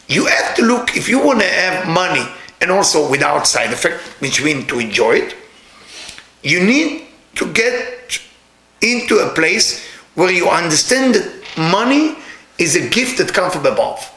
You 0.08 0.26
have 0.26 0.56
to 0.56 0.62
look 0.62 0.96
if 0.96 1.10
you 1.10 1.20
want 1.20 1.40
to 1.40 1.48
have 1.48 1.88
money 1.88 2.26
and 2.62 2.70
also 2.70 3.10
without 3.10 3.48
side 3.48 3.74
effect, 3.74 4.02
which 4.22 4.44
means 4.44 4.68
to 4.68 4.80
enjoy 4.80 5.14
it. 5.14 5.36
You 6.44 6.64
need 6.64 7.08
to 7.36 7.52
get 7.52 8.20
into 8.82 9.18
a 9.18 9.30
place 9.30 9.86
where 10.16 10.32
you 10.32 10.48
understand 10.50 11.16
that 11.16 11.44
money 11.58 12.16
is 12.58 12.76
a 12.76 12.88
gift 12.90 13.18
that 13.18 13.34
comes 13.34 13.56
from 13.56 13.66
above. 13.66 14.08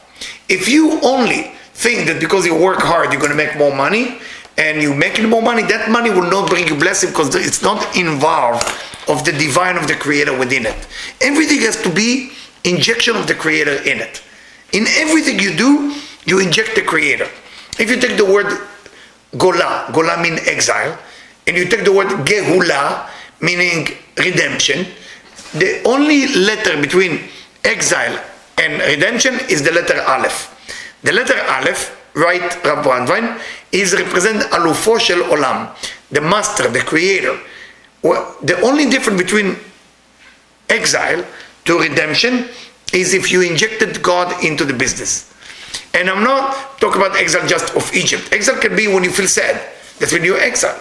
If 0.48 0.68
you 0.68 1.00
only 1.02 1.52
think 1.84 2.08
that 2.08 2.18
because 2.18 2.46
you 2.46 2.56
work 2.56 2.80
hard 2.80 3.12
you're 3.12 3.20
going 3.20 3.36
to 3.36 3.36
make 3.36 3.54
more 3.58 3.74
money 3.76 4.16
and 4.56 4.80
you 4.80 4.94
making 4.94 5.28
more 5.28 5.42
money, 5.42 5.62
that 5.64 5.90
money 5.90 6.10
will 6.10 6.30
not 6.30 6.48
bring 6.48 6.66
you 6.66 6.76
blessing 6.76 7.10
because 7.10 7.34
it's 7.34 7.62
not 7.62 7.96
involved 7.96 8.64
of 9.08 9.24
the 9.24 9.32
divine 9.32 9.76
of 9.76 9.86
the 9.86 9.94
creator 9.94 10.36
within 10.38 10.64
it. 10.64 10.86
Everything 11.20 11.60
has 11.60 11.80
to 11.82 11.92
be 11.92 12.32
injection 12.64 13.16
of 13.16 13.26
the 13.26 13.34
creator 13.34 13.76
in 13.82 13.98
it. 13.98 14.22
In 14.72 14.86
everything 14.96 15.38
you 15.38 15.54
do, 15.54 15.94
you 16.24 16.40
inject 16.40 16.74
the 16.74 16.82
creator. 16.82 17.28
If 17.78 17.90
you 17.90 18.00
take 18.00 18.16
the 18.16 18.24
word 18.24 18.46
gola, 19.36 19.90
gola 19.92 20.22
means 20.22 20.40
exile, 20.46 20.98
and 21.46 21.56
you 21.56 21.66
take 21.66 21.84
the 21.84 21.92
word 21.92 22.08
gehula, 22.24 23.10
meaning 23.40 23.88
redemption, 24.16 24.86
the 25.52 25.82
only 25.84 26.28
letter 26.34 26.80
between 26.80 27.28
exile 27.64 28.22
and 28.58 28.80
redemption 28.80 29.34
is 29.50 29.62
the 29.62 29.72
letter 29.72 30.00
aleph. 30.06 30.53
The 31.04 31.12
letter 31.12 31.38
aleph, 31.48 31.94
right, 32.14 32.64
Rav 32.64 32.84
Brandwein, 32.84 33.40
is 33.72 33.92
represent 33.92 34.42
alufo 34.50 34.98
shel 34.98 35.22
olam, 35.24 35.70
the 36.10 36.20
master, 36.20 36.68
the 36.68 36.80
creator. 36.80 37.38
The 38.02 38.60
only 38.62 38.90
difference 38.90 39.22
between 39.22 39.56
exile 40.68 41.24
to 41.66 41.78
redemption 41.78 42.48
is 42.92 43.14
if 43.14 43.30
you 43.30 43.42
injected 43.42 44.02
God 44.02 44.44
into 44.44 44.64
the 44.64 44.72
business. 44.72 45.32
And 45.92 46.08
I'm 46.08 46.24
not 46.24 46.80
talking 46.80 47.00
about 47.00 47.16
exile 47.16 47.46
just 47.46 47.74
of 47.76 47.92
Egypt. 47.94 48.32
Exile 48.32 48.60
can 48.60 48.74
be 48.74 48.88
when 48.88 49.04
you 49.04 49.10
feel 49.10 49.28
sad. 49.28 49.60
That's 49.98 50.12
when 50.12 50.24
you 50.24 50.36
exile. 50.36 50.80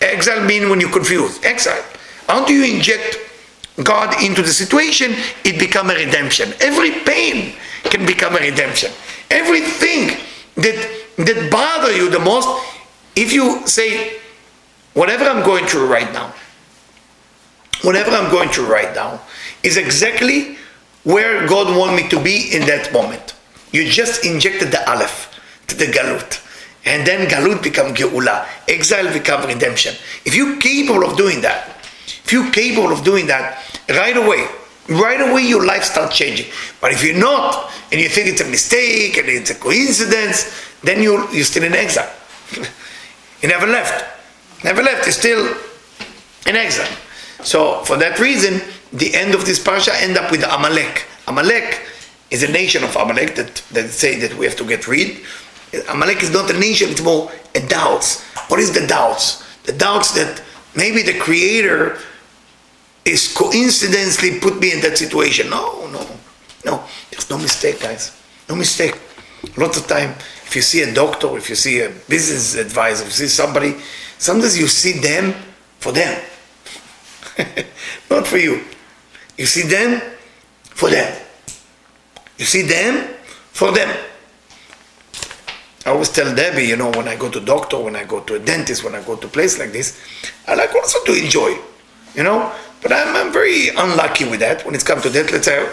Exile 0.00 0.44
means 0.44 0.68
when 0.68 0.80
you're 0.80 0.92
confused. 0.92 1.44
Exile. 1.44 1.82
Do 2.46 2.52
you 2.52 2.74
inject 2.76 3.18
God 3.82 4.22
into 4.22 4.42
the 4.42 4.52
situation? 4.52 5.14
It 5.44 5.58
become 5.58 5.90
a 5.90 5.94
redemption. 5.94 6.52
Every 6.60 6.92
pain 7.04 7.54
can 7.84 8.04
become 8.06 8.36
a 8.36 8.40
redemption. 8.40 8.92
Everything 9.30 10.16
that 10.56 10.96
that 11.16 11.50
bother 11.50 11.96
you 11.96 12.10
the 12.10 12.18
most, 12.18 12.48
if 13.14 13.32
you 13.32 13.66
say, 13.66 14.18
whatever 14.94 15.24
I'm 15.24 15.44
going 15.44 15.66
through 15.66 15.86
right 15.86 16.12
now, 16.12 16.34
whatever 17.82 18.10
I'm 18.10 18.30
going 18.30 18.50
through 18.50 18.66
right 18.66 18.94
now, 18.94 19.20
is 19.62 19.76
exactly 19.76 20.58
where 21.04 21.46
God 21.46 21.76
want 21.76 21.96
me 21.96 22.08
to 22.08 22.22
be 22.22 22.54
in 22.54 22.66
that 22.66 22.92
moment. 22.92 23.34
You 23.72 23.88
just 23.88 24.24
injected 24.24 24.70
the 24.70 24.88
aleph 24.90 25.32
to 25.68 25.76
the 25.76 25.86
galut. 25.86 26.42
And 26.84 27.06
then 27.06 27.28
galut 27.28 27.62
become 27.62 27.94
geula. 27.94 28.46
Exile 28.68 29.12
become 29.12 29.46
redemption. 29.46 29.94
If 30.24 30.34
you're 30.34 30.56
capable 30.58 31.04
of 31.04 31.16
doing 31.16 31.40
that, 31.42 31.68
if 32.24 32.32
you're 32.32 32.50
capable 32.50 32.92
of 32.92 33.04
doing 33.04 33.26
that, 33.26 33.62
right 33.88 34.16
away, 34.16 34.46
right 34.88 35.20
away 35.20 35.42
your 35.42 35.64
life 35.64 35.84
starts 35.84 36.16
changing. 36.16 36.50
But 36.80 36.92
if 36.92 37.04
you're 37.04 37.18
not, 37.18 37.70
and 37.92 38.00
you 38.00 38.08
think 38.08 38.28
it's 38.28 38.40
a 38.40 38.48
mistake 38.48 39.16
and 39.16 39.28
it's 39.28 39.50
a 39.50 39.54
coincidence, 39.54 40.52
then 40.82 41.02
you 41.02 41.28
you're 41.32 41.44
still 41.44 41.64
in 41.64 41.74
exile. 41.74 42.10
you 43.42 43.48
never 43.48 43.66
left. 43.66 44.04
Never 44.64 44.82
left. 44.82 45.06
You're 45.06 45.12
still 45.12 45.56
in 46.46 46.56
exile. 46.56 46.90
So 47.42 47.82
for 47.84 47.96
that 47.96 48.18
reason, 48.18 48.60
the 48.92 49.14
end 49.14 49.34
of 49.34 49.44
this 49.44 49.62
parsha 49.62 49.90
end 50.02 50.16
up 50.16 50.30
with 50.30 50.42
Amalek. 50.44 51.06
Amalek 51.26 51.82
is 52.30 52.42
a 52.42 52.50
nation 52.50 52.82
of 52.82 52.94
Amalek 52.96 53.34
that, 53.36 53.62
that 53.72 53.90
say 53.90 54.18
that 54.20 54.36
we 54.36 54.46
have 54.46 54.56
to 54.56 54.64
get 54.66 54.88
rid. 54.88 55.22
Amalek 55.88 56.22
is 56.22 56.32
not 56.32 56.50
a 56.50 56.58
nation, 56.58 56.90
it's 56.90 57.02
more 57.02 57.30
a 57.54 57.60
doubts. 57.66 58.22
What 58.48 58.60
is 58.60 58.72
the 58.72 58.86
doubts? 58.86 59.44
The 59.64 59.72
doubts 59.72 60.14
that 60.14 60.42
maybe 60.74 61.02
the 61.02 61.18
creator 61.18 61.98
is 63.06 63.32
coincidentally 63.32 64.40
put 64.40 64.58
me 64.60 64.72
in 64.72 64.80
that 64.80 64.98
situation. 64.98 65.48
No, 65.48 65.86
no, 65.88 66.04
no. 66.64 66.84
There's 67.10 67.30
no 67.30 67.38
mistake, 67.38 67.80
guys. 67.80 68.20
No 68.48 68.56
mistake. 68.56 68.98
Lots 69.56 69.78
of 69.78 69.86
time, 69.86 70.10
if 70.44 70.56
you 70.56 70.62
see 70.62 70.82
a 70.82 70.92
doctor, 70.92 71.36
if 71.36 71.48
you 71.48 71.54
see 71.54 71.80
a 71.80 71.90
business 72.08 72.56
advisor, 72.56 73.04
if 73.04 73.10
you 73.10 73.26
see 73.26 73.28
somebody, 73.28 73.76
sometimes 74.18 74.58
you 74.58 74.66
see 74.66 74.98
them 74.98 75.32
for 75.78 75.92
them. 75.92 76.20
Not 78.10 78.26
for 78.26 78.38
you. 78.38 78.64
You 79.38 79.46
see 79.46 79.62
them 79.62 80.02
for 80.64 80.90
them. 80.90 81.22
You 82.38 82.44
see 82.44 82.62
them 82.62 83.14
for 83.52 83.70
them. 83.70 83.96
I 85.84 85.90
always 85.90 86.08
tell 86.08 86.34
Debbie, 86.34 86.64
you 86.64 86.76
know, 86.76 86.90
when 86.90 87.06
I 87.06 87.14
go 87.14 87.30
to 87.30 87.38
doctor, 87.38 87.78
when 87.78 87.94
I 87.94 88.02
go 88.04 88.20
to 88.20 88.34
a 88.34 88.38
dentist, 88.40 88.82
when 88.82 88.96
I 88.96 89.02
go 89.02 89.14
to 89.14 89.26
a 89.28 89.30
place 89.30 89.58
like 89.60 89.70
this, 89.70 90.00
I 90.48 90.56
like 90.56 90.74
also 90.74 90.98
to 91.04 91.14
enjoy, 91.14 91.56
you 92.16 92.24
know. 92.24 92.52
But 92.82 92.92
I'm, 92.92 93.16
I'm 93.16 93.32
very 93.32 93.68
unlucky 93.70 94.24
with 94.24 94.40
that 94.40 94.64
when 94.64 94.74
it's 94.74 94.84
come 94.84 95.00
to 95.02 95.10
that. 95.10 95.32
Let's 95.32 95.46
say 95.46 95.68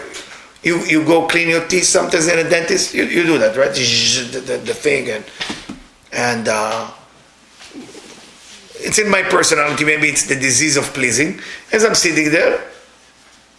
you, 0.62 0.78
you 0.84 1.04
go 1.04 1.26
clean 1.26 1.48
your 1.48 1.66
teeth 1.68 1.84
sometimes 1.84 2.26
in 2.26 2.38
a 2.38 2.48
dentist, 2.48 2.94
you, 2.94 3.04
you 3.04 3.22
do 3.24 3.38
that, 3.38 3.56
right? 3.56 3.72
The, 3.72 4.40
the, 4.40 4.56
the 4.58 4.74
thing 4.74 5.10
and 5.10 5.24
and 6.10 6.48
uh, 6.48 6.90
it's 8.76 8.98
in 8.98 9.10
my 9.10 9.22
personality. 9.22 9.84
Maybe 9.84 10.08
it's 10.08 10.26
the 10.26 10.36
disease 10.36 10.76
of 10.76 10.84
pleasing. 10.94 11.40
As 11.72 11.84
I'm 11.84 11.94
sitting 11.94 12.30
there, 12.30 12.62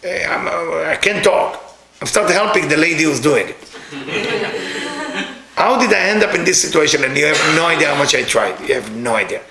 eh, 0.04 0.26
I'm, 0.26 0.48
uh, 0.48 0.90
I 0.90 0.96
can't 0.96 1.24
talk. 1.24 1.62
I'm 2.02 2.08
starting 2.08 2.36
helping 2.36 2.70
the 2.70 2.78
lady 2.78 3.04
who's 3.04 3.20
doing 3.20 3.50
it. 3.50 3.58
how 5.56 5.78
did 5.80 5.92
I 5.94 6.00
end 6.10 6.24
up 6.24 6.34
in 6.34 6.46
this 6.46 6.62
situation? 6.62 7.04
And 7.04 7.18
you 7.18 7.26
have 7.26 7.56
no 7.56 7.66
idea 7.66 7.94
how 7.94 7.98
much 7.98 8.16
I 8.16 8.24
tried. 8.24 8.60
You 8.68 8.76
have 8.76 8.96
no 8.96 9.16
idea. 9.16 9.42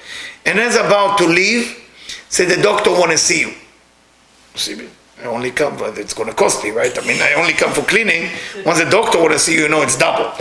And 0.46 0.58
as 0.58 0.76
about 0.76 1.18
to 1.18 1.26
leave, 1.26 1.76
say 2.28 2.46
the 2.46 2.62
doctor 2.62 2.90
want 2.90 3.10
to 3.10 3.18
see 3.18 3.40
you. 3.40 3.54
See 4.54 4.74
me? 4.74 4.88
I 5.22 5.26
only 5.26 5.50
come, 5.50 5.76
but 5.76 5.96
it's 5.98 6.14
going 6.14 6.28
to 6.28 6.34
cost 6.34 6.64
me, 6.64 6.70
right? 6.70 6.96
I 6.96 7.06
mean, 7.06 7.20
I 7.20 7.34
only 7.34 7.52
come 7.52 7.72
for 7.72 7.82
cleaning. 7.82 8.30
Once 8.64 8.82
the 8.82 8.90
doctor 8.90 9.18
want 9.18 9.32
to 9.32 9.38
see 9.38 9.54
you, 9.54 9.62
you 9.62 9.68
know 9.68 9.82
it's 9.82 9.96
double. 9.96 10.32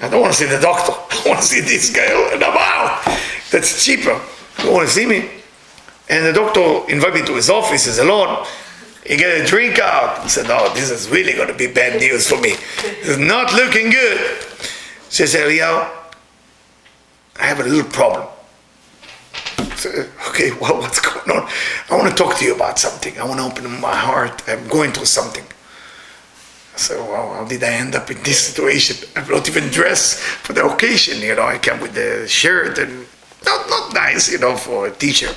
I 0.00 0.08
don't 0.08 0.20
want 0.20 0.32
to 0.32 0.38
see 0.38 0.46
the 0.46 0.60
doctor. 0.60 0.92
I 1.10 1.28
want 1.28 1.40
to 1.40 1.46
see 1.46 1.60
this 1.60 1.94
guy, 1.94 2.06
oh, 2.08 2.30
and 2.32 2.42
I'm 2.42 2.56
out. 2.56 3.18
That's 3.50 3.84
cheaper. 3.84 4.20
You 4.62 4.72
want 4.72 4.88
to 4.88 4.92
see 4.94 5.06
me? 5.06 5.30
And 6.08 6.26
the 6.26 6.32
doctor 6.32 6.90
invited 6.90 7.20
me 7.20 7.26
to 7.26 7.34
his 7.34 7.48
office, 7.48 7.86
he's 7.86 7.98
alone. 7.98 8.46
He 9.06 9.16
get 9.16 9.40
a 9.40 9.46
drink 9.46 9.78
out. 9.78 10.22
He 10.22 10.28
said, 10.28 10.46
oh, 10.48 10.72
this 10.74 10.90
is 10.90 11.08
really 11.10 11.34
going 11.34 11.48
to 11.48 11.54
be 11.54 11.66
bad 11.66 12.00
news 12.00 12.28
for 12.28 12.40
me. 12.40 12.54
It's 13.02 13.18
not 13.18 13.52
looking 13.52 13.90
good. 13.90 14.18
She 15.10 15.26
said, 15.26 15.46
I 15.46 15.90
have 17.36 17.60
a 17.60 17.64
little 17.64 17.90
problem. 17.90 18.28
Okay, 20.28 20.50
well, 20.60 20.78
what's 20.78 21.00
going 21.00 21.30
on? 21.30 21.48
I 21.90 21.96
want 21.96 22.08
to 22.08 22.14
talk 22.14 22.36
to 22.38 22.44
you 22.44 22.54
about 22.54 22.78
something. 22.78 23.18
I 23.18 23.24
want 23.24 23.40
to 23.40 23.46
open 23.46 23.80
my 23.80 23.94
heart. 23.94 24.42
I'm 24.48 24.66
going 24.68 24.92
through 24.92 25.06
something. 25.06 25.44
I 26.74 26.76
said, 26.76 26.98
well, 26.98 27.34
how 27.34 27.44
did 27.44 27.62
I 27.62 27.72
end 27.74 27.94
up 27.94 28.10
in 28.10 28.20
this 28.24 28.48
situation? 28.48 29.08
I'm 29.14 29.28
not 29.28 29.48
even 29.48 29.68
dressed 29.68 30.18
for 30.18 30.52
the 30.52 30.66
occasion. 30.66 31.20
You 31.20 31.36
know, 31.36 31.46
I 31.46 31.58
came 31.58 31.80
with 31.80 31.94
the 31.94 32.26
shirt 32.26 32.78
and 32.78 33.06
not, 33.44 33.68
not 33.68 33.94
nice, 33.94 34.32
you 34.32 34.38
know, 34.38 34.56
for 34.56 34.88
a 34.88 34.90
teacher. 34.90 35.30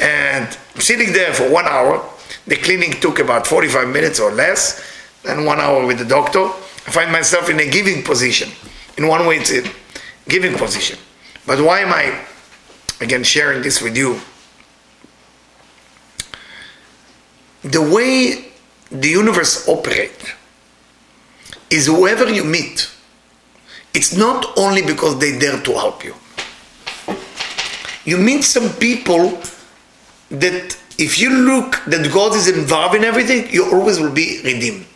And 0.00 0.58
I'm 0.74 0.80
sitting 0.80 1.12
there 1.12 1.32
for 1.32 1.48
one 1.48 1.66
hour, 1.66 2.04
the 2.46 2.56
cleaning 2.56 2.92
took 2.92 3.20
about 3.20 3.46
45 3.46 3.88
minutes 3.88 4.18
or 4.18 4.32
less, 4.32 4.82
and 5.28 5.46
one 5.46 5.60
hour 5.60 5.86
with 5.86 5.98
the 5.98 6.04
doctor. 6.04 6.40
I 6.40 6.90
find 6.90 7.12
myself 7.12 7.50
in 7.50 7.60
a 7.60 7.68
giving 7.68 8.02
position. 8.02 8.48
In 8.96 9.06
one 9.06 9.26
way, 9.26 9.36
it's 9.36 9.52
a 9.52 9.62
giving 10.28 10.56
position. 10.56 10.98
But 11.46 11.60
why 11.60 11.80
am 11.80 11.92
I, 11.92 12.24
again, 13.00 13.24
sharing 13.24 13.62
this 13.62 13.80
with 13.80 13.96
you? 13.96 14.20
The 17.62 17.82
way 17.82 18.52
the 18.90 19.08
universe 19.08 19.68
operates 19.68 20.32
is 21.70 21.86
whoever 21.86 22.32
you 22.32 22.44
meet, 22.44 22.90
it's 23.94 24.16
not 24.16 24.46
only 24.56 24.82
because 24.82 25.18
they 25.18 25.38
dare 25.38 25.60
to 25.62 25.72
help 25.72 26.04
you 26.04 26.14
you 28.08 28.16
meet 28.16 28.42
some 28.42 28.70
people 28.76 29.38
that 30.30 30.76
if 30.98 31.18
you 31.20 31.28
look 31.30 31.82
that 31.86 32.10
God 32.10 32.34
is 32.34 32.48
involved 32.48 32.94
in 32.94 33.04
everything, 33.04 33.52
you 33.52 33.66
always 33.70 34.00
will 34.00 34.12
be 34.12 34.40
redeemed. 34.42 34.86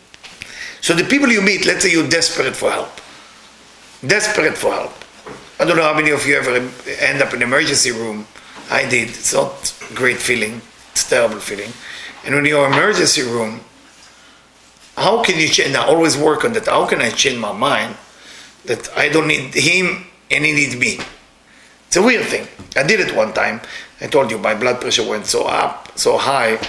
So 0.81 0.95
the 0.95 1.03
people 1.03 1.29
you 1.29 1.43
meet, 1.43 1.67
let's 1.67 1.83
say 1.83 1.91
you're 1.91 2.09
desperate 2.09 2.55
for 2.55 2.71
help. 2.71 2.89
Desperate 4.05 4.57
for 4.57 4.71
help. 4.71 5.02
I 5.59 5.65
don't 5.65 5.77
know 5.77 5.83
how 5.83 5.93
many 5.93 6.11
of 6.11 6.25
you 6.25 6.35
ever 6.35 6.69
end 6.99 7.21
up 7.21 7.33
in 7.33 7.41
emergency 7.41 7.91
room. 7.91 8.25
I 8.71 8.89
did. 8.89 9.09
It's 9.09 9.33
not 9.33 9.73
great 9.93 10.17
feeling. 10.17 10.61
It's 10.91 11.07
terrible 11.07 11.39
feeling. 11.39 11.71
And 12.25 12.33
when 12.33 12.45
you're 12.45 12.65
in 12.65 12.73
emergency 12.73 13.21
room, 13.21 13.61
how 14.95 15.23
can 15.23 15.39
you 15.39 15.47
change? 15.47 15.75
I 15.75 15.85
always 15.85 16.17
work 16.17 16.43
on 16.43 16.53
that. 16.53 16.65
How 16.65 16.87
can 16.87 17.01
I 17.01 17.09
change 17.11 17.39
my 17.39 17.51
mind 17.51 17.95
that 18.65 18.89
I 18.97 19.09
don't 19.09 19.27
need 19.27 19.53
him 19.53 20.05
and 20.31 20.45
he 20.45 20.53
needs 20.53 20.75
me? 20.75 20.99
It's 21.87 21.97
a 21.97 22.01
weird 22.01 22.25
thing. 22.25 22.47
I 22.75 22.83
did 22.83 22.99
it 22.99 23.15
one 23.15 23.33
time. 23.33 23.61
I 24.01 24.07
told 24.07 24.31
you 24.31 24.37
my 24.39 24.55
blood 24.55 24.81
pressure 24.81 25.07
went 25.07 25.27
so 25.27 25.45
up, 25.45 25.97
so 25.97 26.17
high, 26.17 26.59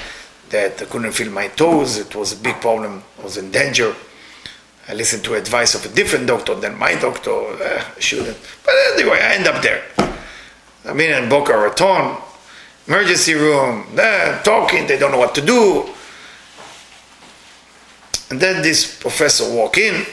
that 0.50 0.82
I 0.82 0.84
couldn't 0.84 1.12
feel 1.12 1.30
my 1.30 1.48
toes. 1.48 1.96
It 1.96 2.14
was 2.14 2.32
a 2.32 2.36
big 2.36 2.60
problem. 2.60 3.02
I 3.18 3.22
was 3.24 3.38
in 3.38 3.50
danger. 3.50 3.94
I 4.86 4.94
listened 4.94 5.24
to 5.24 5.34
advice 5.34 5.74
of 5.74 5.90
a 5.90 5.94
different 5.94 6.26
doctor 6.26 6.54
than 6.54 6.78
my 6.78 6.94
doctor. 6.94 7.30
Uh, 7.30 7.82
shouldn't. 7.98 8.36
But 8.64 8.74
anyway, 8.94 9.18
I 9.22 9.34
end 9.34 9.46
up 9.46 9.62
there. 9.62 9.82
I 10.84 10.92
mean, 10.92 11.10
in 11.10 11.28
Boca 11.28 11.56
Raton, 11.56 12.18
emergency 12.86 13.34
room, 13.34 13.86
uh, 13.98 14.42
talking. 14.42 14.86
They 14.86 14.98
don't 14.98 15.12
know 15.12 15.18
what 15.18 15.34
to 15.36 15.40
do. 15.40 15.88
And 18.30 18.40
then 18.40 18.62
this 18.62 18.98
professor 19.00 19.50
walk 19.54 19.78
in 19.78 20.04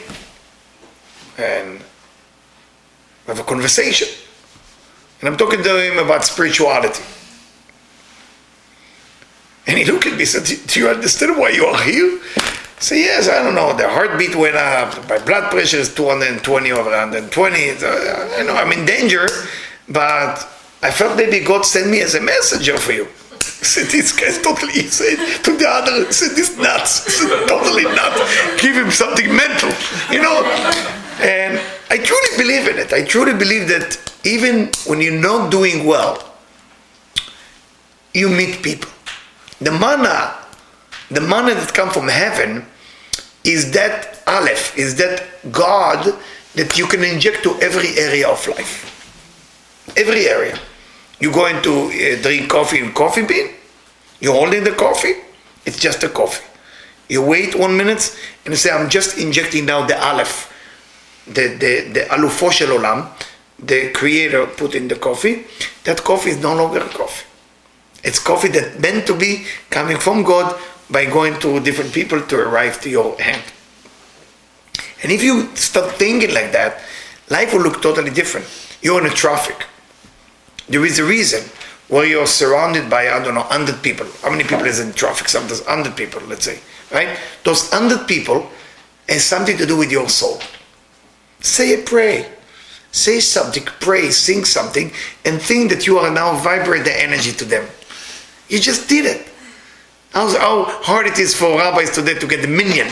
and 1.36 1.82
have 3.26 3.40
a 3.40 3.44
conversation. 3.44 4.08
And 5.20 5.28
I'm 5.28 5.36
talking 5.36 5.62
to 5.62 5.92
him 5.92 5.98
about 5.98 6.24
spirituality. 6.24 7.02
And 9.66 9.78
he 9.78 9.84
looked 9.84 10.06
at 10.06 10.14
me 10.14 10.20
and 10.20 10.28
said, 10.28 10.66
Do 10.68 10.80
you 10.80 10.88
understand 10.88 11.38
why 11.38 11.50
you 11.50 11.66
are 11.66 11.82
here? 11.82 12.20
Said, 12.82 12.98
Yes, 12.98 13.28
I 13.28 13.44
don't 13.44 13.54
know. 13.54 13.72
The 13.76 13.88
heartbeat 13.88 14.34
went 14.34 14.56
up. 14.56 15.08
My 15.08 15.18
blood 15.18 15.52
pressure 15.52 15.76
is 15.76 15.94
220 15.94 16.72
over 16.72 16.90
120. 16.90 17.76
So, 17.76 17.88
I 18.36 18.42
know 18.42 18.56
I'm 18.56 18.72
in 18.72 18.84
danger, 18.84 19.28
but 19.88 20.42
I 20.82 20.90
felt 20.90 21.16
maybe 21.16 21.44
God 21.44 21.64
sent 21.64 21.88
me 21.88 22.00
as 22.00 22.16
a 22.16 22.20
messenger 22.20 22.76
for 22.76 22.90
you. 22.90 23.06
Said, 23.38 23.86
This 23.86 24.10
guy's 24.10 24.42
totally 24.42 24.80
insane. 24.80 25.16
To 25.44 25.56
the 25.56 25.66
other, 25.68 26.10
said, 26.10 26.34
This 26.34 26.58
nuts. 26.58 27.06
Said, 27.14 27.46
Totally 27.46 27.84
nuts. 27.84 28.60
Give 28.60 28.74
him 28.74 28.90
something 28.90 29.28
mental, 29.30 29.70
you 30.10 30.20
know? 30.20 30.42
And 31.20 31.60
I 31.88 31.98
truly 31.98 32.36
believe 32.36 32.66
in 32.66 32.78
it. 32.78 32.92
I 32.92 33.04
truly 33.04 33.32
believe 33.32 33.68
that 33.68 33.96
even 34.24 34.72
when 34.88 35.00
you're 35.00 35.20
not 35.20 35.52
doing 35.52 35.86
well, 35.86 36.34
you 38.12 38.28
meet 38.28 38.60
people. 38.64 38.90
The 39.60 39.70
manna, 39.70 40.34
the 41.12 41.20
manna 41.20 41.54
that 41.54 41.72
come 41.72 41.90
from 41.90 42.08
heaven, 42.08 42.66
is 43.44 43.72
that 43.72 44.22
aleph, 44.26 44.76
is 44.76 44.96
that 44.96 45.24
God 45.50 46.14
that 46.54 46.78
you 46.78 46.86
can 46.86 47.02
inject 47.02 47.42
to 47.44 47.54
every 47.60 47.98
area 47.98 48.28
of 48.28 48.46
life. 48.48 48.88
Every 49.96 50.28
area. 50.28 50.58
You're 51.18 51.32
going 51.32 51.62
to 51.62 51.72
uh, 51.86 52.22
drink 52.22 52.50
coffee 52.50 52.78
in 52.78 52.92
coffee 52.92 53.24
bean. 53.24 53.54
You're 54.20 54.34
holding 54.34 54.64
the 54.64 54.72
coffee. 54.72 55.14
It's 55.64 55.78
just 55.78 56.02
a 56.04 56.08
coffee. 56.08 56.44
You 57.08 57.22
wait 57.22 57.54
one 57.54 57.76
minute 57.76 58.16
and 58.44 58.52
you 58.52 58.56
say, 58.56 58.70
I'm 58.70 58.88
just 58.88 59.18
injecting 59.18 59.66
now 59.66 59.86
the 59.86 59.98
aleph 60.02 60.52
the, 61.26 61.48
the, 61.48 61.92
the 61.92 62.00
alufo 62.10 62.50
olam, 62.66 63.08
the 63.58 63.90
creator 63.92 64.46
put 64.46 64.74
in 64.74 64.88
the 64.88 64.96
coffee, 64.96 65.44
that 65.84 66.02
coffee 66.02 66.30
is 66.30 66.42
no 66.42 66.54
longer 66.54 66.80
coffee. 66.80 67.26
It's 68.02 68.18
coffee 68.18 68.48
that 68.48 68.80
meant 68.80 69.06
to 69.06 69.16
be 69.16 69.46
coming 69.70 69.98
from 69.98 70.24
God 70.24 70.60
by 70.90 71.06
going 71.06 71.38
to 71.40 71.60
different 71.60 71.92
people 71.92 72.20
to 72.20 72.36
arrive 72.36 72.80
to 72.82 72.90
your 72.90 73.20
hand. 73.20 73.42
And 75.02 75.10
if 75.10 75.22
you 75.22 75.54
start 75.56 75.92
thinking 75.92 76.32
like 76.34 76.52
that, 76.52 76.82
life 77.28 77.52
will 77.52 77.62
look 77.62 77.82
totally 77.82 78.10
different. 78.10 78.46
You're 78.82 79.00
in 79.00 79.06
a 79.10 79.14
traffic. 79.14 79.66
There 80.68 80.84
is 80.84 80.98
a 80.98 81.04
reason 81.04 81.44
where 81.88 82.06
you're 82.06 82.26
surrounded 82.26 82.88
by, 82.88 83.08
I 83.08 83.22
don't 83.22 83.34
know, 83.34 83.40
100 83.40 83.82
people. 83.82 84.06
How 84.22 84.30
many 84.30 84.44
people 84.44 84.64
is 84.64 84.80
in 84.80 84.92
traffic? 84.92 85.28
Sometimes 85.28 85.60
100 85.60 85.96
people, 85.96 86.22
let's 86.22 86.44
say, 86.44 86.60
right? 86.92 87.18
Those 87.44 87.70
100 87.70 88.06
people 88.06 88.48
has 89.08 89.24
something 89.24 89.56
to 89.56 89.66
do 89.66 89.76
with 89.76 89.90
your 89.90 90.08
soul. 90.08 90.40
Say 91.40 91.80
a 91.80 91.84
prayer. 91.84 92.30
Say 92.92 93.20
something, 93.20 93.64
pray, 93.80 94.10
sing 94.10 94.44
something, 94.44 94.92
and 95.24 95.40
think 95.40 95.70
that 95.70 95.86
you 95.86 95.96
are 95.98 96.10
now 96.10 96.36
vibrate 96.36 96.84
the 96.84 97.02
energy 97.02 97.32
to 97.32 97.44
them. 97.44 97.66
You 98.48 98.60
just 98.60 98.86
did 98.86 99.06
it. 99.06 99.31
How, 100.12 100.28
how 100.38 100.64
hard 100.82 101.06
it 101.06 101.18
is 101.18 101.34
for 101.34 101.56
rabbis 101.56 101.90
today 101.90 102.14
to 102.14 102.26
get 102.26 102.42
the 102.42 102.48
minyan. 102.48 102.88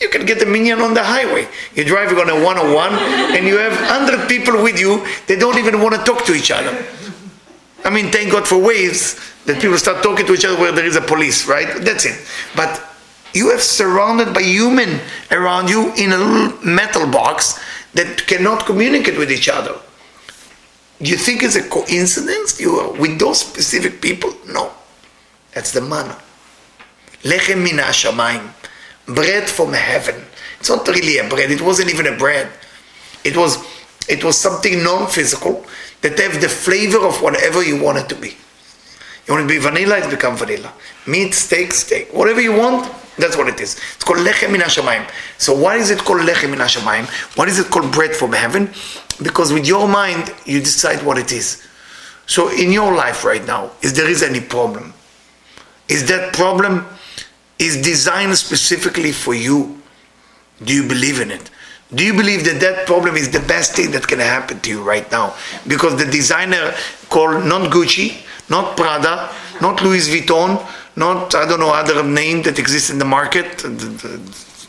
You 0.00 0.08
can 0.08 0.26
get 0.26 0.40
the 0.40 0.46
minyan 0.46 0.80
on 0.80 0.94
the 0.94 1.02
highway. 1.02 1.46
You're 1.74 1.86
driving 1.86 2.18
on 2.18 2.28
a 2.28 2.34
101 2.34 2.92
and 3.36 3.46
you 3.46 3.58
have 3.58 3.72
100 3.72 4.28
people 4.28 4.60
with 4.60 4.78
you, 4.78 5.06
they 5.28 5.36
don't 5.36 5.58
even 5.58 5.80
want 5.80 5.94
to 5.94 6.02
talk 6.02 6.24
to 6.26 6.34
each 6.34 6.50
other. 6.50 6.84
I 7.84 7.90
mean, 7.90 8.10
thank 8.10 8.32
God 8.32 8.46
for 8.46 8.56
Waze 8.56 9.44
that 9.44 9.60
people 9.60 9.78
start 9.78 10.02
talking 10.02 10.26
to 10.26 10.34
each 10.34 10.44
other 10.44 10.58
where 10.58 10.72
there 10.72 10.86
is 10.86 10.96
a 10.96 11.00
police, 11.00 11.46
right? 11.46 11.68
That's 11.84 12.04
it. 12.04 12.26
But 12.56 12.82
you 13.34 13.50
have 13.50 13.62
surrounded 13.62 14.34
by 14.34 14.42
human 14.42 15.00
around 15.30 15.70
you 15.70 15.92
in 15.94 16.12
a 16.12 16.16
little 16.18 16.66
metal 16.66 17.06
box 17.06 17.58
that 17.94 18.26
cannot 18.26 18.66
communicate 18.66 19.16
with 19.16 19.30
each 19.30 19.48
other. 19.48 19.74
Do 21.00 21.10
you 21.10 21.16
think 21.16 21.42
it's 21.42 21.56
a 21.56 21.68
coincidence 21.68 22.60
you 22.60 22.74
are 22.76 22.92
with 22.92 23.18
those 23.18 23.40
specific 23.40 24.00
people? 24.00 24.32
No. 24.48 24.72
That's 25.54 25.72
the 25.72 25.80
manna. 25.80 26.18
Lechem 27.22 27.62
min 27.62 27.78
shamayim. 27.78 28.52
Bread 29.06 29.48
from 29.48 29.72
heaven. 29.72 30.24
It's 30.60 30.68
not 30.68 30.86
really 30.88 31.18
a 31.18 31.28
bread. 31.28 31.50
It 31.50 31.60
wasn't 31.60 31.90
even 31.90 32.06
a 32.06 32.16
bread. 32.16 32.48
It 33.24 33.36
was, 33.36 33.58
it 34.08 34.24
was 34.24 34.36
something 34.36 34.82
non-physical 34.82 35.64
that 36.02 36.18
have 36.18 36.40
the 36.40 36.48
flavor 36.48 37.04
of 37.06 37.22
whatever 37.22 37.62
you 37.64 37.82
want 37.82 37.98
it 37.98 38.08
to 38.08 38.14
be. 38.14 38.36
You 39.26 39.34
want 39.34 39.44
it 39.44 39.54
to 39.54 39.54
be 39.54 39.58
vanilla, 39.58 39.98
it 39.98 40.10
become 40.10 40.36
vanilla. 40.36 40.72
Meat, 41.06 41.34
steak, 41.34 41.72
steak. 41.72 42.12
Whatever 42.12 42.40
you 42.40 42.52
want, 42.52 42.92
that's 43.16 43.36
what 43.36 43.48
it 43.48 43.60
is. 43.60 43.76
It's 43.94 44.04
called 44.04 44.18
lechem 44.18 44.50
min 44.50 44.60
hashamayim. 44.60 45.08
So 45.38 45.54
why 45.54 45.76
is 45.76 45.90
it 45.90 45.98
called 45.98 46.22
lechem 46.22 46.50
min 46.50 46.58
hashamayim? 46.58 47.06
Why 47.36 47.46
is 47.46 47.58
it 47.58 47.70
called 47.70 47.92
bread 47.92 48.14
from 48.16 48.32
heaven? 48.32 48.70
Because 49.22 49.52
with 49.52 49.66
your 49.66 49.86
mind, 49.86 50.34
you 50.44 50.58
decide 50.58 51.04
what 51.04 51.18
it 51.18 51.30
is. 51.30 51.62
So 52.26 52.50
in 52.50 52.72
your 52.72 52.94
life 52.94 53.24
right 53.24 53.44
now, 53.46 53.70
is 53.82 53.92
there 53.94 54.08
is 54.08 54.22
any 54.22 54.40
problem? 54.40 54.94
Is 55.88 56.08
that 56.08 56.32
problem 56.32 56.86
is 57.58 57.80
designed 57.82 58.36
specifically 58.36 59.12
for 59.12 59.34
you? 59.34 59.80
Do 60.64 60.72
you 60.72 60.86
believe 60.86 61.20
in 61.20 61.30
it? 61.30 61.50
Do 61.94 62.04
you 62.04 62.14
believe 62.14 62.44
that 62.44 62.58
that 62.60 62.86
problem 62.86 63.16
is 63.16 63.30
the 63.30 63.40
best 63.40 63.74
thing 63.76 63.90
that 63.90 64.06
can 64.06 64.18
happen 64.18 64.60
to 64.60 64.70
you 64.70 64.82
right 64.82 65.10
now? 65.12 65.34
Because 65.68 65.96
the 65.98 66.10
designer 66.10 66.72
called 67.10 67.44
not 67.44 67.70
Gucci, 67.70 68.24
not 68.48 68.76
Prada, 68.76 69.30
not 69.60 69.82
Louis 69.82 70.08
Vuitton, 70.08 70.58
not 70.96 71.34
I 71.34 71.46
don't 71.46 71.60
know 71.60 71.70
other 71.70 72.02
name 72.02 72.42
that 72.44 72.58
exists 72.58 72.88
in 72.90 72.98
the 72.98 73.04
market. 73.04 73.62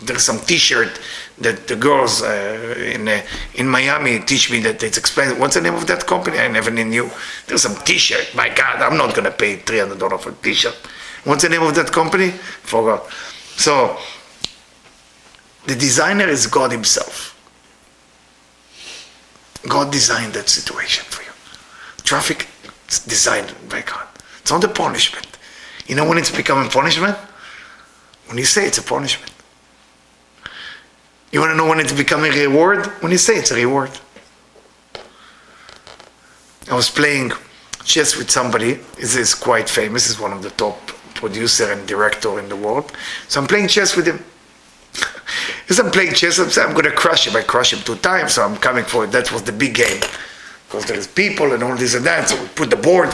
There's 0.06 0.24
some 0.24 0.40
T-shirt 0.40 1.00
that 1.40 1.68
the 1.68 1.78
girls 1.78 2.22
uh, 2.22 2.76
in 2.94 3.08
uh, 3.08 3.22
in 3.56 3.70
Miami 3.70 4.20
teach 4.20 4.52
me 4.52 4.60
that 4.60 4.84
it's 4.84 4.98
expensive. 4.98 5.40
What's 5.40 5.56
the 5.56 5.62
name 5.62 5.76
of 5.76 5.88
that 5.88 6.06
company? 6.06 6.40
I 6.40 6.50
never 6.50 6.72
knew. 6.72 7.10
There's 7.48 7.62
some 7.62 7.76
T-shirt. 7.76 8.36
My 8.36 8.50
God, 8.50 8.82
I'm 8.82 8.98
not 8.98 9.16
gonna 9.16 9.32
pay 9.32 9.56
three 9.56 9.80
hundred 9.80 10.00
dollars 10.00 10.22
for 10.22 10.32
a 10.32 10.34
T-shirt. 10.34 10.76
What's 11.24 11.44
the 11.44 11.50
name 11.50 11.64
of 11.64 11.74
that 11.76 11.92
company? 11.92 12.30
Forgot. 12.30 13.10
So 13.56 13.98
the 15.66 15.76
designer 15.76 16.28
is 16.28 16.48
God 16.48 16.72
Himself. 16.72 17.30
God 19.68 19.92
designed 19.92 20.34
that 20.34 20.50
situation 20.50 21.06
for 21.06 21.24
you. 21.24 21.32
Traffic 22.04 22.48
is 22.90 23.00
designed 23.00 23.54
by 23.70 23.82
God. 23.82 24.06
It's 24.42 24.52
not 24.52 24.64
a 24.64 24.68
punishment. 24.68 25.26
You 25.88 25.96
know 25.96 26.08
when 26.08 26.18
it's 26.18 26.36
becoming 26.36 26.70
punishment? 26.70 27.16
When 28.28 28.38
you 28.38 28.46
say 28.46 28.68
it's 28.68 28.78
a 28.78 28.84
punishment. 28.84 29.32
You 31.32 31.40
want 31.40 31.52
to 31.52 31.58
know 31.58 31.68
when 31.68 31.80
it's 31.80 31.94
becoming 31.94 32.34
a 32.34 32.48
reward? 32.48 32.86
When 33.02 33.12
you 33.12 33.18
say 33.18 33.36
it's 33.36 33.52
a 33.52 33.56
reward. 33.56 33.92
I 36.70 36.76
was 36.76 36.90
playing 36.90 37.32
chess 37.86 38.18
with 38.18 38.30
somebody. 38.30 38.74
This 38.98 39.16
is 39.16 39.34
quite 39.34 39.70
famous. 39.70 40.08
He's 40.08 40.20
one 40.20 40.34
of 40.34 40.44
the 40.44 40.52
top 40.52 40.78
producer 41.16 41.72
and 41.72 41.88
director 41.88 42.40
in 42.40 42.50
the 42.50 42.56
world. 42.56 42.92
So 43.28 43.42
I'm 43.42 43.48
playing 43.48 43.68
chess 43.68 43.96
with 43.96 44.08
him. 44.08 44.24
As 45.70 45.80
I'm 45.80 45.92
playing 45.92 46.14
chess, 46.14 46.40
I'm 46.40 46.50
I'm 46.66 46.74
going 46.74 46.86
to 46.86 46.92
crush 46.92 47.28
him. 47.28 47.36
I 47.36 47.42
crush 47.42 47.74
him 47.74 47.80
two 47.80 47.96
times, 47.96 48.34
so 48.34 48.44
I'm 48.44 48.58
coming 48.58 48.86
for 48.86 49.06
it. 49.06 49.12
That 49.12 49.32
was 49.32 49.44
the 49.44 49.52
big 49.52 49.76
game. 49.76 50.02
Because 50.68 50.86
there's 50.86 51.08
people 51.08 51.54
and 51.54 51.64
all 51.64 51.76
this 51.76 51.96
and 51.96 52.06
that. 52.06 52.30
So 52.30 52.42
we 52.42 52.48
put 52.50 52.70
the 52.70 52.78
board, 52.78 53.14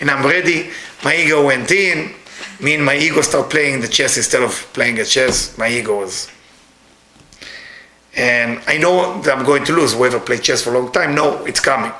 and 0.00 0.10
I'm 0.10 0.24
ready. 0.24 0.70
My 1.04 1.16
ego 1.16 1.46
went 1.46 1.70
in. 1.70 2.12
Me 2.60 2.74
and 2.74 2.84
my 2.84 2.96
ego 2.96 3.20
start 3.20 3.50
playing 3.50 3.80
the 3.80 3.88
chess 3.88 4.16
instead 4.16 4.42
of 4.42 4.52
playing 4.72 4.98
a 4.98 5.04
chess. 5.04 5.56
My 5.58 5.68
ego 5.68 6.00
was. 6.00 6.30
And 8.14 8.62
I 8.66 8.78
know 8.78 9.20
that 9.22 9.36
I'm 9.36 9.44
going 9.44 9.64
to 9.64 9.72
lose. 9.74 9.92
Whoever 9.92 10.18
played 10.18 10.42
chess 10.42 10.62
for 10.62 10.74
a 10.74 10.78
long 10.78 10.90
time, 10.90 11.14
no, 11.14 11.44
it's 11.44 11.60
coming. 11.60 11.92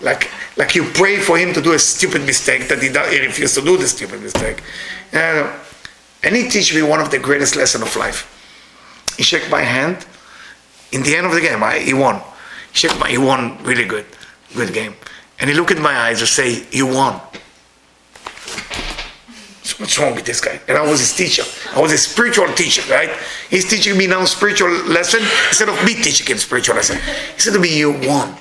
Like, 0.00 0.30
like 0.56 0.74
you 0.74 0.84
pray 0.84 1.18
for 1.18 1.36
him 1.38 1.52
to 1.52 1.60
do 1.60 1.72
a 1.72 1.78
stupid 1.78 2.22
mistake 2.22 2.68
that 2.68 2.82
he, 2.82 2.88
he 2.88 3.26
refused 3.26 3.54
to 3.56 3.62
do 3.62 3.76
the 3.76 3.86
stupid 3.86 4.22
mistake. 4.22 4.62
Uh, 5.12 5.58
and 6.22 6.36
he 6.36 6.48
teach 6.48 6.74
me 6.74 6.82
one 6.82 7.00
of 7.00 7.10
the 7.10 7.18
greatest 7.18 7.56
lessons 7.56 7.84
of 7.84 7.96
life. 7.96 8.26
He 9.16 9.22
shook 9.22 9.48
my 9.50 9.62
hand. 9.62 10.06
In 10.92 11.02
the 11.02 11.14
end 11.16 11.26
of 11.26 11.32
the 11.32 11.40
game, 11.40 11.62
I, 11.62 11.78
he 11.78 11.94
won. 11.94 12.16
He 12.72 12.78
shook 12.78 12.98
my, 12.98 13.08
he 13.08 13.18
won 13.18 13.62
really 13.62 13.84
good, 13.84 14.06
good 14.54 14.72
game. 14.72 14.94
And 15.38 15.48
he 15.48 15.56
looked 15.56 15.70
in 15.70 15.80
my 15.80 15.96
eyes 15.96 16.20
and 16.20 16.28
say, 16.28 16.66
"You 16.70 16.86
won." 16.86 17.20
So 19.62 19.76
what's 19.78 19.98
wrong 19.98 20.14
with 20.14 20.24
this 20.24 20.40
guy? 20.40 20.60
And 20.68 20.76
I 20.76 20.82
was 20.82 21.00
his 21.00 21.14
teacher. 21.14 21.44
I 21.74 21.80
was 21.80 21.92
a 21.92 21.98
spiritual 21.98 22.48
teacher, 22.54 22.82
right? 22.92 23.10
He's 23.48 23.68
teaching 23.68 23.96
me 23.96 24.06
now 24.06 24.24
spiritual 24.24 24.70
lesson 24.70 25.20
instead 25.48 25.68
of 25.68 25.82
me 25.84 25.94
teaching 25.94 26.26
him 26.26 26.38
spiritual 26.38 26.74
lesson. 26.74 26.98
He 27.34 27.40
said 27.40 27.52
to 27.54 27.58
me, 27.58 27.78
"You 27.78 27.92
won." 28.06 28.36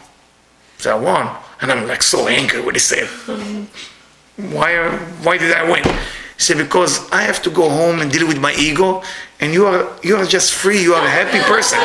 So 0.80 0.96
I 0.96 1.00
won, 1.00 1.36
and 1.62 1.72
I'm 1.72 1.88
like 1.88 2.04
so 2.04 2.28
angry 2.28 2.62
he 2.74 2.80
said, 2.80 3.08
"Why? 4.38 4.72
Why 5.24 5.38
did 5.38 5.54
I 5.54 5.64
win?" 5.70 5.84
He 5.84 6.42
said, 6.48 6.58
"Because 6.58 7.10
I 7.12 7.22
have 7.22 7.42
to 7.44 7.50
go 7.50 7.70
home 7.70 8.00
and 8.02 8.12
deal 8.12 8.28
with 8.28 8.40
my 8.40 8.54
ego, 8.54 9.04
and 9.40 9.54
you 9.54 9.66
are 9.66 9.88
you 10.02 10.16
are 10.18 10.26
just 10.26 10.54
free. 10.54 10.82
You 10.82 10.94
are 10.94 11.06
a 11.06 11.10
happy 11.10 11.42
person." 11.54 11.80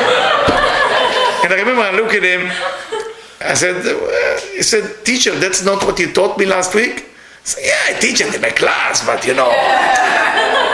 and 1.43 1.53
I 1.53 1.57
remember 1.59 1.81
I 1.81 1.91
look 1.91 2.13
at 2.13 2.23
him. 2.23 2.51
I 3.41 3.53
said, 3.53 3.75
"He 4.55 4.63
said, 4.63 5.05
teacher, 5.05 5.37
that's 5.37 5.63
not 5.63 5.83
what 5.85 5.99
you 5.99 6.11
taught 6.11 6.37
me 6.37 6.45
last 6.45 6.73
week." 6.73 7.11
So 7.43 7.59
yeah, 7.61 7.89
I 7.89 7.93
teach 7.99 8.21
it 8.21 8.33
in 8.33 8.41
my 8.41 8.49
class, 8.49 9.05
but 9.05 9.23
you 9.27 9.35
know, 9.35 9.51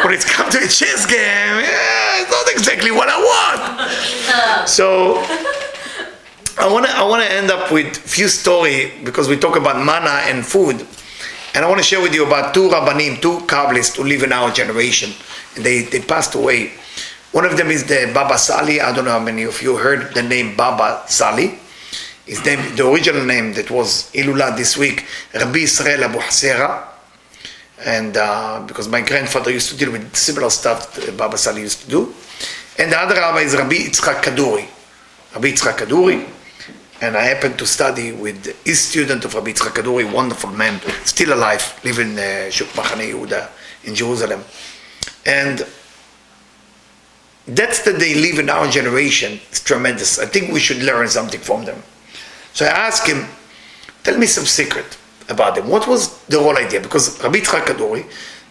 when 0.04 0.14
it's 0.14 0.24
come 0.24 0.50
to 0.52 0.58
a 0.58 0.70
chess 0.70 1.06
game, 1.06 1.56
yeah, 1.68 2.22
it's 2.22 2.32
not 2.32 2.48
exactly 2.56 2.92
what 2.92 3.10
I 3.10 3.18
want. 3.32 4.70
So 4.70 5.20
I 6.58 6.72
want 6.72 6.86
to 6.86 6.92
I 6.92 7.04
want 7.04 7.24
to 7.24 7.32
end 7.32 7.50
up 7.50 7.72
with 7.72 7.88
a 7.88 8.00
few 8.00 8.28
story 8.28 8.92
because 9.04 9.30
we 9.30 9.38
talk 9.38 9.56
about 9.56 9.78
mana 9.84 10.22
and 10.28 10.46
food, 10.46 10.86
and 11.56 11.66
I 11.66 11.70
want 11.70 11.80
to 11.80 11.84
share 11.84 12.02
with 12.02 12.14
you 12.14 12.26
about 12.26 12.54
two 12.54 12.68
rabbanim, 12.70 13.22
two 13.22 13.40
kabbalists 13.48 13.96
who 13.96 14.04
live 14.04 14.24
in 14.24 14.32
our 14.32 14.52
generation. 14.52 15.12
They 15.56 15.84
they 15.84 16.02
passed 16.02 16.36
away. 16.36 16.72
One 17.32 17.46
of 17.46 17.56
them 17.56 17.72
is 17.72 17.86
the 17.86 18.12
Baba 18.14 18.38
Sali. 18.38 18.82
I 18.82 18.94
don't 18.94 19.06
know 19.06 19.12
how 19.12 19.20
many 19.24 19.44
of 19.44 19.62
you 19.62 19.78
heard 19.78 20.14
the 20.14 20.22
name 20.22 20.58
Baba 20.58 21.04
Sali. 21.08 21.58
His 22.26 22.44
name, 22.46 22.76
the 22.76 22.88
original 22.88 23.24
name 23.24 23.54
that 23.54 23.72
was 23.72 24.12
Ilula 24.14 24.56
this 24.56 24.78
week, 24.78 25.06
Rabbi 25.34 25.60
Israel 25.60 26.04
Abu 26.04 26.20
Hasera. 26.20 26.88
And 27.86 28.16
uh, 28.18 28.64
because 28.68 28.88
my 28.90 29.02
grandfather 29.02 29.50
used 29.50 29.70
to 29.72 29.78
deal 29.78 29.92
with 29.92 30.16
similar 30.16 30.50
stuff 30.50 30.94
that 30.96 31.18
Baba 31.18 31.38
Sali 31.38 31.62
used 31.62 31.82
to 31.84 31.90
do. 31.90 32.14
And 32.78 32.92
the 32.92 32.98
other 33.00 33.16
rabbi 33.16 33.40
is 33.40 33.56
Rabbi 33.56 33.76
Yitzchak 33.76 34.22
Kaduri. 34.22 34.68
Rabbi 35.34 35.52
Yitzchak 35.52 35.78
Kaduri. 35.78 36.28
And 37.02 37.18
I 37.18 37.24
happened 37.24 37.58
to 37.58 37.66
study 37.66 38.12
with 38.12 38.56
his 38.64 38.80
student 38.80 39.26
of 39.26 39.34
Rabbi 39.34 39.54
Yitzchak 39.54 39.74
Kaduri, 39.74 40.12
wonderful 40.14 40.52
man, 40.52 40.80
still 41.04 41.34
alive, 41.34 41.80
living 41.84 42.12
in 42.12 42.20
uh, 42.20 42.52
Shuk 42.52 42.68
Machane 42.70 43.12
Yehuda 43.12 43.50
in 43.86 43.96
Jerusalem. 43.96 44.44
And 45.26 45.66
that's 47.48 47.84
that 47.86 47.98
they 47.98 48.14
live 48.14 48.38
in 48.38 48.52
our 48.52 48.68
generation. 48.68 49.40
It's 49.50 49.64
tremendous. 49.64 50.20
I 50.20 50.28
think 50.28 50.52
we 50.54 50.60
should 50.60 50.84
learn 50.84 51.08
something 51.08 51.40
from 51.40 51.66
them. 51.66 51.82
So 52.54 52.66
I 52.66 52.70
asked 52.70 53.08
him, 53.08 53.26
tell 54.04 54.18
me 54.20 54.28
some 54.28 54.46
secret 54.46 54.96
about 55.28 55.56
them. 55.56 55.70
What 55.70 55.88
was 55.88 56.24
the 56.26 56.40
whole 56.40 56.56
idea? 56.56 56.82
Because 56.82 57.20
Rabbi 57.24 57.40
Yitzchak 57.40 57.66
Kaduri, 57.66 58.06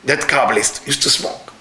that 0.07 0.23
Kabbalist, 0.23 0.85
used 0.89 1.03
to 1.05 1.11
smoke. 1.11 1.53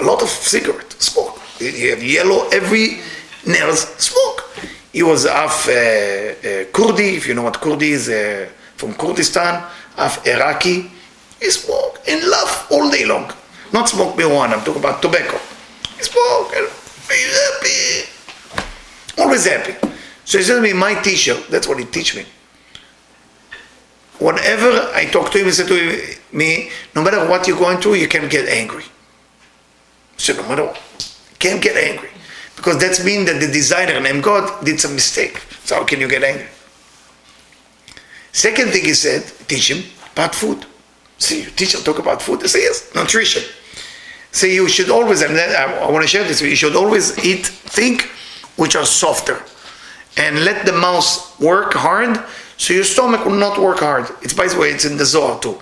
A 0.00 0.02
lot 0.02 0.20
of 0.20 0.28
cigarette, 0.28 0.92
smoke. 1.00 1.40
You 1.60 1.90
have 1.90 2.02
yellow, 2.02 2.48
every 2.48 2.98
nails, 3.46 3.82
smoke. 3.98 4.50
He 4.92 5.02
was 5.02 5.28
half 5.28 5.68
uh, 5.68 5.72
uh, 5.72 6.64
Kurdi, 6.72 7.16
if 7.16 7.26
you 7.26 7.34
know 7.34 7.42
what 7.42 7.60
Kurdi 7.60 7.90
is, 7.90 8.08
uh, 8.08 8.48
from 8.76 8.94
Kurdistan, 8.94 9.62
half 9.96 10.26
Iraqi. 10.26 10.90
He 11.40 11.50
smoked 11.50 12.08
and 12.08 12.26
laughed 12.28 12.72
all 12.72 12.90
day 12.90 13.04
long. 13.04 13.32
Not 13.72 13.88
smoke 13.88 14.16
marijuana, 14.16 14.54
I'm 14.54 14.64
talking 14.64 14.80
about 14.80 15.02
tobacco. 15.02 15.38
He 15.96 16.02
smoked 16.02 16.54
and 16.56 16.66
he's 17.10 17.38
happy. 17.44 19.22
Always 19.22 19.46
happy. 19.46 19.74
So 20.24 20.38
he 20.38 20.44
said 20.44 20.56
to 20.56 20.62
me, 20.62 20.72
my 20.72 20.94
teacher, 20.94 21.34
that's 21.50 21.68
what 21.68 21.78
he 21.78 21.84
teach 21.84 22.16
me. 22.16 22.24
Whenever 24.18 24.90
I 24.94 25.04
talk 25.06 25.30
to 25.32 25.38
him, 25.38 25.46
he 25.46 25.52
said 25.52 25.68
to 25.68 26.16
me, 26.32 26.70
no 26.94 27.02
matter 27.02 27.28
what 27.28 27.46
you're 27.46 27.58
going 27.58 27.78
through, 27.78 27.94
you 27.94 28.08
can't 28.08 28.30
get 28.30 28.48
angry. 28.48 28.84
So 30.16 30.34
no 30.34 30.48
matter 30.48 30.64
what, 30.64 30.80
can't 31.38 31.62
get 31.62 31.76
angry. 31.76 32.10
Because 32.58 32.78
that's 32.78 33.04
mean 33.04 33.24
that 33.26 33.40
the 33.40 33.46
designer 33.46 34.00
named 34.00 34.24
God 34.24 34.64
did 34.64 34.80
some 34.80 34.94
mistake. 34.94 35.38
So 35.64 35.76
how 35.76 35.84
can 35.84 36.00
you 36.00 36.08
get 36.08 36.24
angry? 36.24 36.48
Second 38.32 38.72
thing 38.72 38.84
he 38.84 38.94
said, 38.94 39.22
teach 39.46 39.70
him 39.70 39.84
about 40.12 40.34
food. 40.34 40.66
See, 41.18 41.44
you 41.44 41.50
teach 41.50 41.74
him 41.74 41.82
talk 41.82 42.00
about 42.00 42.20
food. 42.20 42.42
I 42.42 42.46
say 42.48 42.62
yes, 42.62 42.92
nutrition. 42.96 43.44
See, 44.32 44.54
you 44.56 44.68
should 44.68 44.90
always, 44.90 45.22
and 45.22 45.38
I, 45.38 45.88
want 45.88 46.02
to 46.02 46.08
share 46.08 46.24
this. 46.24 46.42
You 46.42 46.56
should 46.56 46.74
always 46.74 47.16
eat, 47.24 47.46
think, 47.46 48.02
which 48.56 48.74
are 48.74 48.84
softer, 48.84 49.40
and 50.16 50.44
let 50.44 50.66
the 50.66 50.72
mouth 50.72 51.40
work 51.40 51.74
hard, 51.74 52.20
so 52.56 52.74
your 52.74 52.84
stomach 52.84 53.24
will 53.24 53.38
not 53.38 53.58
work 53.60 53.78
hard. 53.78 54.10
It's 54.20 54.34
by 54.34 54.48
the 54.48 54.58
way, 54.58 54.70
it's 54.70 54.84
in 54.84 54.96
the 54.96 55.06
Zohar 55.06 55.38
too. 55.38 55.60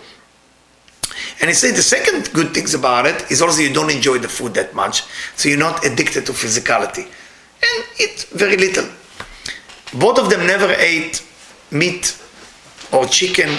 And 1.41 1.49
he 1.49 1.55
said 1.55 1.74
the 1.74 1.82
second 1.82 2.32
good 2.32 2.55
things 2.55 2.74
about 2.74 3.07
it 3.07 3.30
is 3.30 3.43
also 3.43 3.61
you 3.61 3.72
don't 3.72 3.91
enjoy 3.91 4.18
the 4.18 4.28
food 4.28 4.55
that 4.55 4.74
much, 4.74 5.03
so 5.37 5.49
you're 5.49 5.59
not 5.59 5.84
addicted 5.84 6.26
to 6.26 6.32
physicality, 6.32 7.05
and 7.07 7.84
eat 8.01 8.26
very 8.32 8.57
little. 8.57 8.89
Both 9.99 10.18
of 10.18 10.30
them 10.30 10.47
never 10.47 10.72
ate 10.78 11.22
meat 11.70 12.20
or 12.93 13.07
chicken 13.07 13.51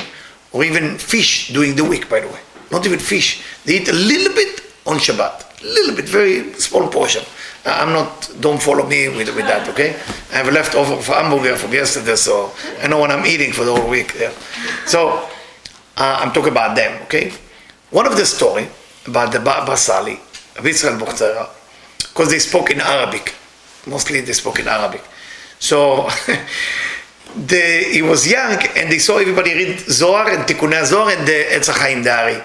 or 0.52 0.64
even 0.64 0.98
fish 0.98 1.50
during 1.54 1.76
the 1.76 1.84
week, 1.84 2.10
by 2.10 2.22
the 2.22 2.28
way. 2.28 2.40
Not 2.72 2.86
even 2.86 3.00
fish. 3.00 3.44
They 3.66 3.78
eat 3.78 3.90
a 3.90 3.94
little 3.94 4.34
bit 4.34 4.62
on 4.86 4.98
Shabbat, 4.98 5.62
a 5.62 5.66
little 5.66 5.96
bit, 5.96 6.06
very 6.06 6.54
small 6.54 6.88
portion. 6.88 7.24
I'm 7.66 7.92
not, 7.92 8.32
don't 8.40 8.62
follow 8.62 8.86
me 8.88 9.10
with, 9.10 9.34
with 9.36 9.46
that, 9.46 9.68
okay? 9.70 9.90
I 10.32 10.38
have 10.38 10.52
leftover 10.52 10.96
for 11.02 11.14
hamburger 11.14 11.58
from 11.58 11.74
yesterday, 11.74 12.16
so 12.16 12.52
I 12.82 12.88
know 12.88 12.98
what 12.98 13.12
I'm 13.12 13.26
eating 13.26 13.52
for 13.52 13.66
the 13.66 13.76
whole 13.76 13.90
week. 13.90 14.16
Yeah. 14.18 14.32
So, 14.86 15.10
uh, 15.98 16.20
I'm 16.22 16.32
talking 16.32 16.52
about 16.52 16.76
them, 16.76 17.02
okay? 17.04 17.34
One 17.90 18.06
of 18.06 18.18
the 18.18 18.26
story 18.26 18.68
about 19.08 19.32
the 19.32 19.40
Basali 19.40 20.20
of 20.58 20.66
Israel 20.66 21.00
Bukhara, 21.00 21.48
because 22.00 22.30
they 22.30 22.40
spoke 22.40 22.70
in 22.70 22.82
Arabic. 22.82 23.34
Mostly 23.86 24.20
they 24.20 24.34
spoke 24.34 24.60
in 24.60 24.68
Arabic. 24.68 25.04
So 25.60 26.10
the, 27.36 27.90
he 27.92 28.02
was 28.02 28.30
young 28.30 28.60
and 28.76 28.92
they 28.92 29.00
saw 29.00 29.20
everybody 29.20 29.54
read 29.54 29.80
Zohar 29.80 30.30
and 30.32 30.44
Tikkunei 30.44 30.84
Zohar 30.86 31.12
and 31.12 31.26
the 31.26 31.46
Etz 31.50 31.70
HaChaim 31.72 32.04
Dari. 32.04 32.42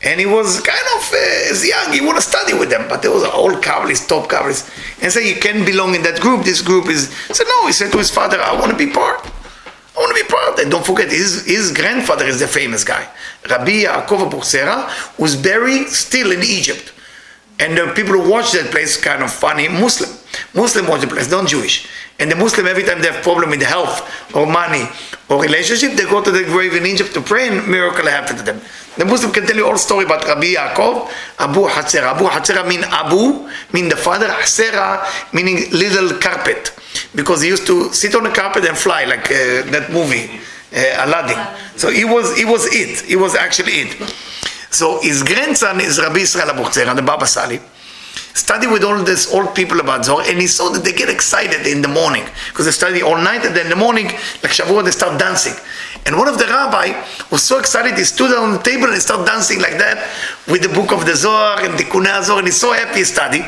And 0.00 0.20
he 0.20 0.26
was 0.26 0.60
kind 0.60 0.86
of 0.96 1.12
uh, 1.12 1.66
young, 1.66 1.92
he 1.92 2.00
wanted 2.00 2.22
to 2.22 2.28
study 2.28 2.54
with 2.54 2.70
them, 2.70 2.88
but 2.88 3.02
there 3.02 3.10
was 3.10 3.24
all 3.24 3.50
Kabbalists, 3.50 4.08
top 4.08 4.30
Kabbalists. 4.30 4.70
And 5.02 5.12
said, 5.12 5.20
so 5.22 5.28
you 5.28 5.34
can't 5.34 5.66
belong 5.66 5.94
in 5.94 6.02
that 6.04 6.20
group, 6.20 6.44
this 6.44 6.62
group 6.62 6.86
is... 6.86 7.12
So 7.36 7.44
no, 7.44 7.66
he 7.66 7.72
said 7.72 7.90
to 7.92 7.98
his 7.98 8.10
father, 8.10 8.40
I 8.40 8.58
want 8.58 8.70
to 8.70 8.78
be 8.78 8.90
part. 8.90 9.28
Want 10.08 10.16
to 10.16 10.24
be 10.24 10.30
part. 10.30 10.70
Don't 10.70 10.86
forget, 10.86 11.10
his, 11.10 11.44
his 11.44 11.70
grandfather 11.72 12.24
is 12.24 12.40
the 12.40 12.46
famous 12.48 12.82
guy. 12.82 13.06
Rabbi 13.50 13.84
Yaakov 13.84 14.30
Abuchzera 14.30 15.18
was 15.18 15.36
buried 15.36 15.88
still 15.88 16.32
in 16.32 16.42
Egypt. 16.42 16.94
And 17.60 17.76
the 17.76 17.92
people 17.94 18.14
who 18.14 18.30
watch 18.30 18.52
that 18.52 18.70
place 18.70 18.96
kind 18.96 19.22
of 19.22 19.30
funny, 19.30 19.68
Muslim. 19.68 20.08
Muslim 20.54 20.86
watch 20.86 21.02
the 21.02 21.08
place, 21.08 21.30
not 21.30 21.46
Jewish. 21.46 21.88
And 22.18 22.30
the 22.30 22.36
Muslim, 22.36 22.66
every 22.66 22.84
time 22.84 23.02
they 23.02 23.12
have 23.12 23.22
problem 23.22 23.50
with 23.50 23.60
health 23.60 24.34
or 24.34 24.46
money 24.46 24.88
or 25.28 25.42
relationship, 25.42 25.92
they 25.92 26.04
go 26.04 26.22
to 26.22 26.30
the 26.30 26.44
grave 26.44 26.74
in 26.74 26.86
Egypt 26.86 27.12
to 27.12 27.20
pray 27.20 27.48
and 27.48 27.68
miracle 27.68 28.06
happen 28.06 28.36
to 28.36 28.42
them. 28.42 28.62
The 28.98 29.04
Muslim 29.04 29.32
can 29.32 29.46
tell 29.46 29.56
you 29.56 29.64
all 29.64 29.78
story 29.78 30.04
about 30.04 30.24
Rabbi 30.24 30.54
Yaakov, 30.54 31.08
Abu 31.38 31.68
Hatzera. 31.68 32.14
Abu 32.16 32.24
Hatzera 32.24 32.68
mean 32.68 32.82
Abu, 32.82 33.48
mean 33.72 33.88
the 33.88 33.96
father, 33.96 34.26
Hatzera 34.26 35.32
meaning 35.32 35.70
little 35.70 36.18
carpet 36.18 36.74
because 37.14 37.42
he 37.42 37.48
used 37.48 37.66
to 37.68 37.92
sit 37.92 38.16
on 38.16 38.26
a 38.26 38.34
carpet 38.34 38.64
and 38.64 38.76
fly 38.76 39.04
like 39.04 39.26
uh, 39.30 39.62
that 39.70 39.90
movie 39.92 40.40
uh, 40.74 41.06
Aladdin. 41.06 41.38
So 41.76 41.90
he 41.90 42.04
was 42.04 42.36
he 42.36 42.44
was 42.44 42.66
it. 42.74 43.00
He 43.06 43.14
was 43.14 43.36
actually 43.36 43.72
it. 43.72 43.92
So 44.70 45.00
his 45.00 45.22
grandson 45.22 45.80
is 45.80 45.98
Rabbi 45.98 46.18
Israel 46.18 46.48
Abuchzera, 46.48 46.94
the 46.96 47.02
Baba 47.02 47.26
Sali. 47.26 47.60
Study 48.34 48.66
with 48.66 48.84
all 48.84 49.02
these 49.02 49.32
old 49.32 49.54
people 49.54 49.80
about 49.80 50.04
Zohar, 50.04 50.24
and 50.28 50.40
he 50.40 50.46
saw 50.46 50.70
that 50.70 50.84
they 50.84 50.92
get 50.92 51.08
excited 51.08 51.66
in 51.66 51.82
the 51.82 51.88
morning 51.88 52.24
because 52.48 52.66
they 52.66 52.72
study 52.72 53.02
all 53.02 53.16
night, 53.16 53.44
and 53.44 53.54
then 53.54 53.64
in 53.66 53.70
the 53.70 53.76
morning, 53.76 54.06
like 54.06 54.52
Shavuot, 54.52 54.84
they 54.84 54.90
start 54.92 55.18
dancing. 55.18 55.54
And 56.06 56.16
one 56.16 56.28
of 56.28 56.38
the 56.38 56.46
rabbi 56.46 57.04
was 57.30 57.42
so 57.42 57.58
excited, 57.58 57.98
he 57.98 58.04
stood 58.04 58.32
on 58.36 58.52
the 58.52 58.58
table 58.58 58.86
and 58.92 59.00
started 59.00 59.26
dancing 59.26 59.60
like 59.60 59.78
that 59.78 60.08
with 60.46 60.62
the 60.62 60.68
book 60.68 60.92
of 60.92 61.04
the 61.04 61.14
Zohar 61.14 61.60
and 61.64 61.74
Tikkunei 61.78 62.22
Zohar, 62.22 62.38
and 62.38 62.48
he's 62.48 62.60
so 62.60 62.72
happy 62.72 63.00
he 63.00 63.04
studied. 63.04 63.44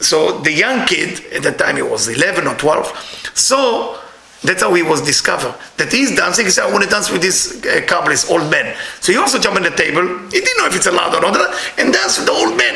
So 0.00 0.38
the 0.40 0.52
young 0.52 0.86
kid, 0.86 1.24
at 1.32 1.42
that 1.44 1.58
time 1.58 1.76
he 1.76 1.82
was 1.82 2.08
11 2.08 2.46
or 2.46 2.54
12, 2.56 3.32
so 3.34 3.98
that's 4.42 4.62
how 4.62 4.74
he 4.74 4.82
was 4.82 5.00
discovered. 5.02 5.54
That 5.76 5.92
he's 5.92 6.14
dancing, 6.16 6.44
he 6.44 6.50
said, 6.50 6.64
I 6.64 6.72
want 6.72 6.84
to 6.84 6.90
dance 6.90 7.10
with 7.10 7.22
this 7.22 7.62
uh, 7.64 7.80
Kabbalist 7.86 8.30
old 8.30 8.50
man. 8.50 8.74
So 9.00 9.12
he 9.12 9.18
also 9.18 9.38
jumped 9.38 9.58
on 9.58 9.64
the 9.64 9.70
table, 9.70 10.02
he 10.28 10.40
didn't 10.40 10.58
know 10.58 10.66
if 10.66 10.76
it's 10.76 10.86
allowed 10.86 11.14
or 11.14 11.20
not, 11.20 11.54
and 11.78 11.92
danced 11.92 12.18
with 12.18 12.26
the 12.26 12.32
old 12.32 12.56
man. 12.56 12.74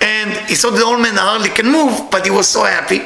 And 0.00 0.32
he 0.48 0.54
saw 0.54 0.70
the 0.70 0.82
old 0.82 1.00
man 1.00 1.14
hardly 1.14 1.50
can 1.50 1.70
move, 1.70 2.10
but 2.10 2.24
he 2.24 2.30
was 2.30 2.48
so 2.48 2.64
happy. 2.64 3.02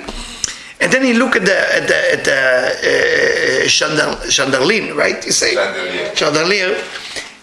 And 0.80 0.92
then 0.92 1.02
he 1.02 1.14
looked 1.14 1.36
at 1.36 1.44
the 1.44 1.56
at 1.76 1.88
the, 1.88 2.12
at 2.12 2.24
the 2.24 3.64
uh, 3.64 3.68
chandel, 3.68 4.16
chandelier, 4.28 4.94
right? 4.94 5.24
You 5.24 5.32
say 5.32 5.54
Chandelier. 5.54 6.14
chandelier, 6.14 6.76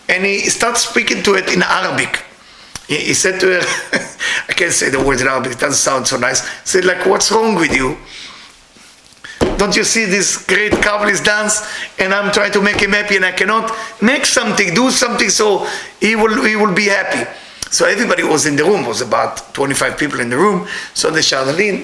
and 0.07 0.25
he 0.25 0.49
starts 0.49 0.87
speaking 0.87 1.23
to 1.23 1.33
it 1.33 1.51
in 1.51 1.63
Arabic. 1.63 2.23
He, 2.87 2.97
he 2.97 3.13
said 3.13 3.39
to 3.39 3.47
her, 3.47 3.61
I 4.49 4.53
can't 4.53 4.71
say 4.71 4.89
the 4.89 5.03
words 5.03 5.21
in 5.21 5.27
Arabic; 5.27 5.53
it 5.53 5.59
doesn't 5.59 5.77
sound 5.79 6.07
so 6.07 6.17
nice. 6.17 6.47
He 6.47 6.67
said, 6.67 6.85
like, 6.85 7.07
what's 7.07 7.31
wrong 7.31 7.55
with 7.55 7.73
you? 7.73 7.97
Don't 9.57 9.75
you 9.75 9.83
see 9.83 10.05
this 10.05 10.45
great 10.45 10.73
Kabbalist 10.73 11.23
dance? 11.23 11.67
And 11.97 12.13
I'm 12.13 12.31
trying 12.31 12.51
to 12.51 12.61
make 12.61 12.81
him 12.81 12.91
happy, 12.91 13.15
and 13.15 13.25
I 13.25 13.31
cannot 13.31 13.71
make 14.01 14.25
something, 14.25 14.75
do 14.75 14.91
something, 14.91 15.29
so 15.29 15.65
he 15.99 16.15
will 16.15 16.43
he 16.43 16.55
will 16.55 16.73
be 16.73 16.85
happy. 16.85 17.27
So 17.71 17.87
everybody 17.87 18.23
was 18.23 18.45
in 18.45 18.55
the 18.55 18.63
room. 18.63 18.85
was 18.85 19.01
about 19.01 19.55
25 19.55 19.97
people 19.97 20.19
in 20.19 20.29
the 20.29 20.37
room. 20.37 20.67
So 20.93 21.09
the 21.09 21.23
chandelier 21.23 21.83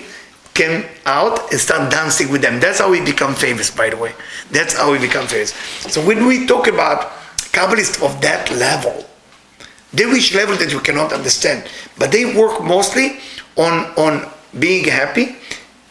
came 0.60 0.84
out 1.06 1.52
and 1.52 1.60
started 1.60 1.90
dancing 1.90 2.30
with 2.30 2.42
them. 2.42 2.60
That's 2.60 2.80
how 2.80 2.92
we 2.92 3.00
become 3.00 3.34
famous, 3.34 3.72
by 3.72 3.90
the 3.90 3.98
way. 3.98 4.14
That's 4.52 4.74
how 4.76 4.92
we 4.92 5.00
become 5.00 5.26
famous. 5.26 5.54
So 5.94 6.06
when 6.06 6.26
we 6.28 6.46
talk 6.46 6.68
about 6.68 7.00
Kabbalists 7.56 8.04
of 8.04 8.20
that 8.22 8.52
level, 8.52 9.06
they 9.94 10.06
reach 10.06 10.36
level 10.36 10.56
that 10.58 10.72
you 10.72 10.82
cannot 10.82 11.14
understand. 11.14 11.64
But 11.98 12.12
they 12.12 12.26
work 12.36 12.62
mostly 12.62 13.20
on, 13.56 13.86
on 13.96 14.30
being 14.60 14.84
happy, 14.86 15.38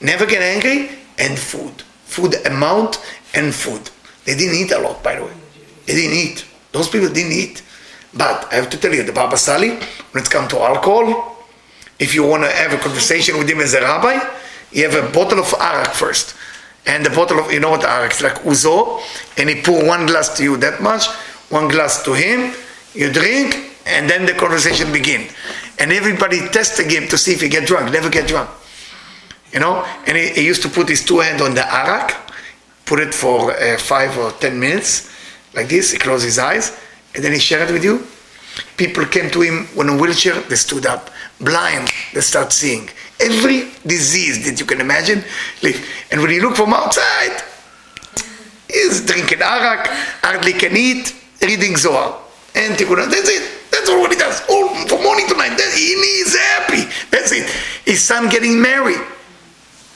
never 0.00 0.26
get 0.26 0.42
angry, 0.42 0.90
and 1.18 1.38
food. 1.38 1.74
Food 2.04 2.34
amount 2.46 3.00
and 3.34 3.54
food. 3.54 3.90
They 4.26 4.36
didn't 4.36 4.54
eat 4.54 4.72
a 4.72 4.78
lot, 4.78 5.02
by 5.02 5.16
the 5.16 5.24
way. 5.24 5.36
They 5.86 5.94
didn't 5.94 6.16
eat. 6.16 6.46
Those 6.72 6.88
people 6.90 7.08
didn't 7.08 7.32
eat. 7.32 7.62
But 8.12 8.52
I 8.52 8.56
have 8.56 8.68
to 8.70 8.76
tell 8.76 8.94
you, 8.94 9.02
the 9.02 9.12
Baba 9.12 9.38
Sali, 9.38 9.70
when 10.12 10.22
it 10.24 10.30
comes 10.30 10.48
to 10.48 10.58
alcohol, 10.60 11.36
if 11.98 12.14
you 12.14 12.26
want 12.26 12.44
to 12.44 12.50
have 12.50 12.72
a 12.72 12.78
conversation 12.78 13.38
with 13.38 13.48
him 13.48 13.60
as 13.60 13.74
a 13.74 13.80
rabbi, 13.80 14.18
you 14.72 14.88
have 14.88 14.94
a 14.94 15.12
bottle 15.12 15.38
of 15.38 15.54
arak 15.54 15.92
first. 15.94 16.34
And 16.86 17.04
the 17.04 17.10
bottle 17.10 17.40
of, 17.40 17.52
you 17.52 17.60
know 17.60 17.70
what 17.70 17.84
arak 17.84 18.12
is 18.12 18.22
like 18.22 18.42
ouzo, 18.44 19.02
and 19.36 19.48
he 19.48 19.62
pour 19.62 19.86
one 19.86 20.06
glass 20.06 20.36
to 20.38 20.42
you 20.42 20.56
that 20.58 20.80
much, 20.82 21.06
one 21.50 21.68
glass 21.68 22.02
to 22.04 22.14
him, 22.14 22.54
you 22.94 23.12
drink, 23.12 23.76
and 23.86 24.08
then 24.08 24.26
the 24.26 24.32
conversation 24.32 24.92
begin. 24.92 25.28
And 25.78 25.92
everybody 25.92 26.48
test 26.48 26.76
the 26.76 26.84
game 26.84 27.08
to 27.08 27.18
see 27.18 27.32
if 27.32 27.40
he 27.40 27.48
get 27.48 27.66
drunk, 27.66 27.92
never 27.92 28.08
get 28.08 28.26
drunk. 28.28 28.50
You 29.52 29.60
know, 29.60 29.84
and 30.06 30.16
he, 30.16 30.28
he 30.30 30.46
used 30.46 30.62
to 30.62 30.68
put 30.68 30.88
his 30.88 31.04
two 31.04 31.20
hands 31.20 31.40
on 31.40 31.54
the 31.54 31.66
arak, 31.66 32.16
put 32.84 33.00
it 33.00 33.14
for 33.14 33.52
uh, 33.52 33.78
five 33.78 34.16
or 34.18 34.32
ten 34.32 34.58
minutes, 34.58 35.10
like 35.54 35.68
this, 35.68 35.92
he 35.92 35.98
closed 35.98 36.24
his 36.24 36.38
eyes, 36.38 36.78
and 37.14 37.24
then 37.24 37.32
he 37.32 37.38
share 37.38 37.66
it 37.66 37.72
with 37.72 37.84
you. 37.84 38.06
People 38.76 39.04
came 39.06 39.30
to 39.30 39.40
him 39.40 39.68
in 39.76 39.88
a 39.88 39.96
wheelchair, 39.96 40.40
they 40.42 40.56
stood 40.56 40.86
up. 40.86 41.10
Blind, 41.40 41.90
they 42.12 42.20
start 42.20 42.52
seeing. 42.52 42.88
Every 43.20 43.70
disease 43.86 44.44
that 44.46 44.60
you 44.60 44.66
can 44.66 44.80
imagine. 44.80 45.24
Like, 45.62 45.82
and 46.10 46.20
when 46.22 46.30
you 46.30 46.42
look 46.42 46.56
from 46.56 46.72
outside, 46.72 47.42
he's 48.68 49.04
drinking 49.04 49.42
arak, 49.42 49.88
hardly 50.22 50.52
can 50.52 50.76
eat, 50.76 51.14
reading 51.42 51.76
Zohar. 51.76 52.18
And 52.54 52.74
Tikkun, 52.74 53.10
that's 53.10 53.28
it. 53.28 53.70
That's 53.70 53.88
all 53.90 54.00
what 54.00 54.12
he 54.12 54.18
does. 54.18 54.42
All 54.48 54.68
from 54.86 55.02
morning 55.02 55.26
to 55.28 55.36
night. 55.36 55.56
That, 55.56 55.72
he 55.74 55.92
is 55.92 56.36
happy. 56.36 56.90
That's 57.10 57.32
it. 57.32 57.48
His 57.84 58.02
son 58.02 58.28
getting 58.28 58.60
married. 58.60 59.00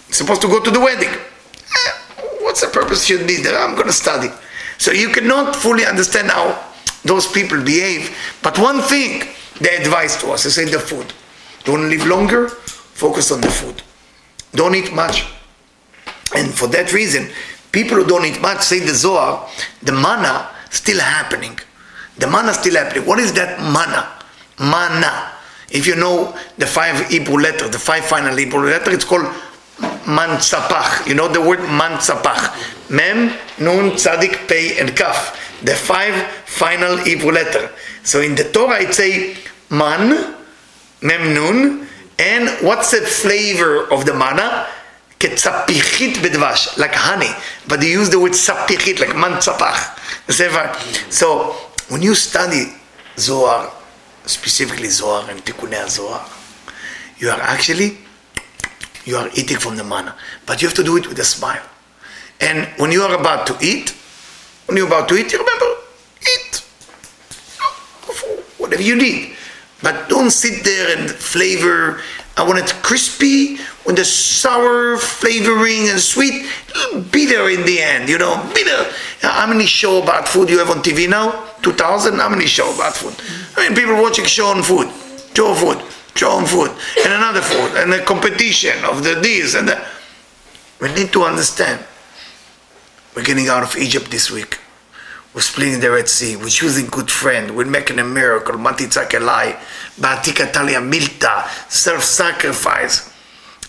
He's 0.06 0.16
supposed 0.16 0.42
to 0.42 0.48
go 0.48 0.62
to 0.62 0.70
the 0.70 0.80
wedding. 0.80 1.08
Eh, 1.08 1.90
what's 2.40 2.60
the 2.60 2.68
purpose 2.68 3.04
should 3.04 3.26
be 3.26 3.36
there? 3.36 3.58
I'm 3.58 3.74
going 3.74 3.86
to 3.86 3.92
study. 3.92 4.28
So 4.78 4.92
you 4.92 5.08
cannot 5.08 5.56
fully 5.56 5.86
understand 5.86 6.30
how 6.30 6.62
those 7.04 7.26
people 7.26 7.62
behave. 7.62 8.16
But 8.42 8.58
one 8.58 8.80
thing 8.80 9.28
they 9.60 9.76
advise 9.76 10.16
to 10.18 10.32
us, 10.32 10.44
they 10.44 10.50
say 10.50 10.64
the 10.64 10.78
food. 10.78 11.12
To 11.64 11.72
live 11.76 12.06
longer? 12.06 12.50
Focus 12.94 13.32
on 13.32 13.40
the 13.40 13.50
food. 13.50 13.82
Don't 14.54 14.74
eat 14.74 14.92
much. 14.92 15.26
And 16.34 16.52
for 16.52 16.66
that 16.68 16.92
reason, 16.92 17.28
people 17.72 17.96
who 17.96 18.06
don't 18.06 18.24
eat 18.24 18.40
much 18.40 18.62
say 18.62 18.78
the 18.78 18.94
Zohar, 18.94 19.48
the 19.82 19.92
manna 19.92 20.48
still 20.70 21.00
happening. 21.00 21.58
The 22.18 22.26
manna 22.26 22.52
still 22.54 22.74
happening. 22.74 23.06
What 23.06 23.18
is 23.18 23.32
that 23.34 23.60
manna? 23.60 24.08
Manna. 24.58 25.32
If 25.70 25.86
you 25.86 25.96
know 25.96 26.36
the 26.58 26.66
five 26.66 27.08
Hebrew 27.08 27.38
letters, 27.38 27.70
the 27.70 27.78
five 27.78 28.04
final 28.04 28.36
Hebrew 28.36 28.66
letters, 28.66 28.94
it's 28.94 29.04
called 29.04 29.26
Mansapach. 30.04 31.06
You 31.06 31.14
know 31.14 31.28
the 31.28 31.40
word 31.40 31.60
Mansapach. 31.60 32.90
Mem, 32.90 33.32
Nun, 33.58 33.92
Tzadik, 33.92 34.48
Pei, 34.48 34.78
and 34.78 34.94
Kaf. 34.94 35.38
The 35.64 35.74
five 35.74 36.14
final 36.44 36.98
Hebrew 36.98 37.32
letters. 37.32 37.70
So 38.02 38.20
in 38.20 38.34
the 38.34 38.44
Torah 38.44 38.82
it 38.82 38.94
say 38.94 39.36
Man, 39.70 40.34
Mem, 41.00 41.34
Nun, 41.34 41.88
and 42.22 42.48
what's 42.64 42.92
the 42.92 43.00
flavor 43.00 43.90
of 43.92 44.06
the 44.06 44.14
manna? 44.14 44.68
Ketzapichit 45.18 46.14
bedvash, 46.22 46.78
like 46.78 46.94
honey, 46.94 47.30
but 47.66 47.80
they 47.80 47.90
use 47.90 48.10
the 48.10 48.20
word 48.20 48.32
צפיחית, 48.32 49.00
like 49.00 49.16
man 49.16 49.40
So, 51.10 51.52
when 51.88 52.00
you 52.00 52.14
study 52.14 52.72
Zohar, 53.18 53.72
specifically 54.24 54.88
Zohar 54.88 55.28
and 55.30 55.44
Tikkunei 55.44 55.88
Zohar, 55.88 56.24
you 57.18 57.28
are 57.28 57.40
actually, 57.40 57.98
you 59.04 59.16
are 59.16 59.28
eating 59.34 59.58
from 59.58 59.76
the 59.76 59.84
manna, 59.84 60.14
but 60.46 60.62
you 60.62 60.68
have 60.68 60.76
to 60.76 60.84
do 60.84 60.96
it 60.96 61.08
with 61.08 61.18
a 61.18 61.24
smile. 61.24 61.62
And 62.40 62.68
when 62.76 62.92
you 62.92 63.02
are 63.02 63.14
about 63.18 63.48
to 63.48 63.56
eat, 63.60 63.90
when 64.66 64.76
you're 64.76 64.86
about 64.86 65.08
to 65.08 65.16
eat, 65.16 65.32
you 65.32 65.38
remember, 65.38 65.66
eat 66.22 66.64
oh, 67.60 68.42
whatever 68.58 68.82
you 68.82 68.94
need 68.94 69.36
but 69.82 70.08
don't 70.08 70.30
sit 70.30 70.64
there 70.64 70.96
and 70.96 71.10
flavor 71.10 72.00
I 72.36 72.44
want 72.44 72.58
it 72.58 72.74
crispy 72.82 73.58
with 73.84 73.96
the 73.96 74.04
sour 74.04 74.96
flavoring 74.96 75.88
and 75.90 76.00
sweet, 76.00 76.46
bitter 77.10 77.50
in 77.50 77.66
the 77.66 77.78
end, 77.80 78.08
you 78.08 78.16
know, 78.16 78.50
bitter. 78.54 78.90
How 79.20 79.46
many 79.46 79.66
show 79.66 80.02
about 80.02 80.26
food 80.26 80.48
you 80.48 80.58
have 80.58 80.70
on 80.70 80.78
TV 80.78 81.08
now? 81.08 81.44
2000? 81.60 82.18
How 82.18 82.30
many 82.30 82.46
show 82.46 82.74
about 82.74 82.96
food? 82.96 83.14
I 83.56 83.68
mean, 83.68 83.76
people 83.76 84.00
watching 84.00 84.24
show 84.24 84.46
on 84.46 84.62
food, 84.62 84.88
show 85.36 85.54
food, 85.54 85.84
show 86.14 86.30
on 86.30 86.46
food, 86.46 86.70
and 87.04 87.12
another 87.12 87.42
food, 87.42 87.76
and 87.76 87.92
the 87.92 87.98
competition 87.98 88.82
of 88.84 89.04
the 89.04 89.16
this 89.16 89.54
and 89.54 89.68
that. 89.68 89.86
We 90.80 90.92
need 90.94 91.12
to 91.12 91.24
understand. 91.24 91.84
We're 93.14 93.24
getting 93.24 93.48
out 93.48 93.62
of 93.62 93.76
Egypt 93.76 94.10
this 94.10 94.30
week. 94.30 94.58
We're 95.34 95.40
splitting 95.40 95.80
the 95.80 95.90
Red 95.90 96.08
Sea. 96.08 96.36
We're 96.36 96.48
choosing 96.48 96.86
good 96.86 97.10
friend. 97.10 97.56
We're 97.56 97.64
making 97.64 97.98
a 97.98 98.04
miracle. 98.04 98.56
Matitzakelai, 98.56 99.56
Ba'atika 99.98 100.52
Talia 100.52 100.78
Milta, 100.80 101.48
self-sacrifice. 101.70 103.10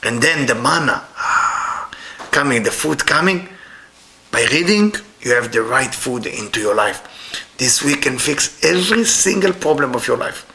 And 0.03 0.21
then 0.21 0.45
the 0.45 0.55
manna 0.55 1.05
ah, 1.15 1.89
coming, 2.31 2.63
the 2.63 2.71
food 2.71 3.05
coming. 3.05 3.47
By 4.29 4.45
reading, 4.51 4.93
you 5.21 5.31
have 5.35 5.53
the 5.53 5.61
right 5.61 5.93
food 5.93 6.25
into 6.25 6.59
your 6.59 6.75
life. 6.75 7.07
This 7.57 7.81
week 7.81 8.01
can 8.01 8.17
fix 8.17 8.61
every 8.61 9.05
single 9.05 9.53
problem 9.53 9.95
of 9.95 10.05
your 10.05 10.17
life. 10.17 10.45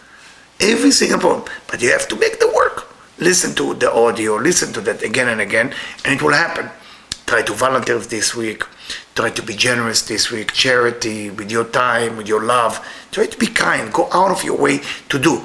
Every 0.60 0.90
single 0.90 1.20
problem. 1.20 1.48
But 1.70 1.80
you 1.80 1.90
have 1.90 2.06
to 2.08 2.16
make 2.16 2.38
the 2.38 2.52
work. 2.54 2.86
Listen 3.18 3.54
to 3.54 3.72
the 3.74 3.90
audio, 3.90 4.36
listen 4.36 4.74
to 4.74 4.80
that 4.82 5.02
again 5.02 5.28
and 5.28 5.40
again, 5.40 5.74
and 6.04 6.14
it 6.14 6.22
will 6.22 6.34
happen. 6.34 6.68
Try 7.26 7.42
to 7.42 7.52
volunteer 7.52 7.98
this 7.98 8.34
week 8.34 8.62
Try 9.18 9.30
to 9.30 9.42
be 9.42 9.56
generous 9.56 10.02
this 10.02 10.30
week. 10.30 10.52
Charity 10.52 11.28
with 11.28 11.50
your 11.50 11.64
time, 11.64 12.16
with 12.16 12.28
your 12.28 12.44
love. 12.44 12.78
Try 13.10 13.26
to 13.26 13.36
be 13.36 13.48
kind. 13.48 13.92
Go 13.92 14.08
out 14.12 14.30
of 14.30 14.44
your 14.44 14.56
way 14.56 14.78
to 15.08 15.18
do. 15.18 15.44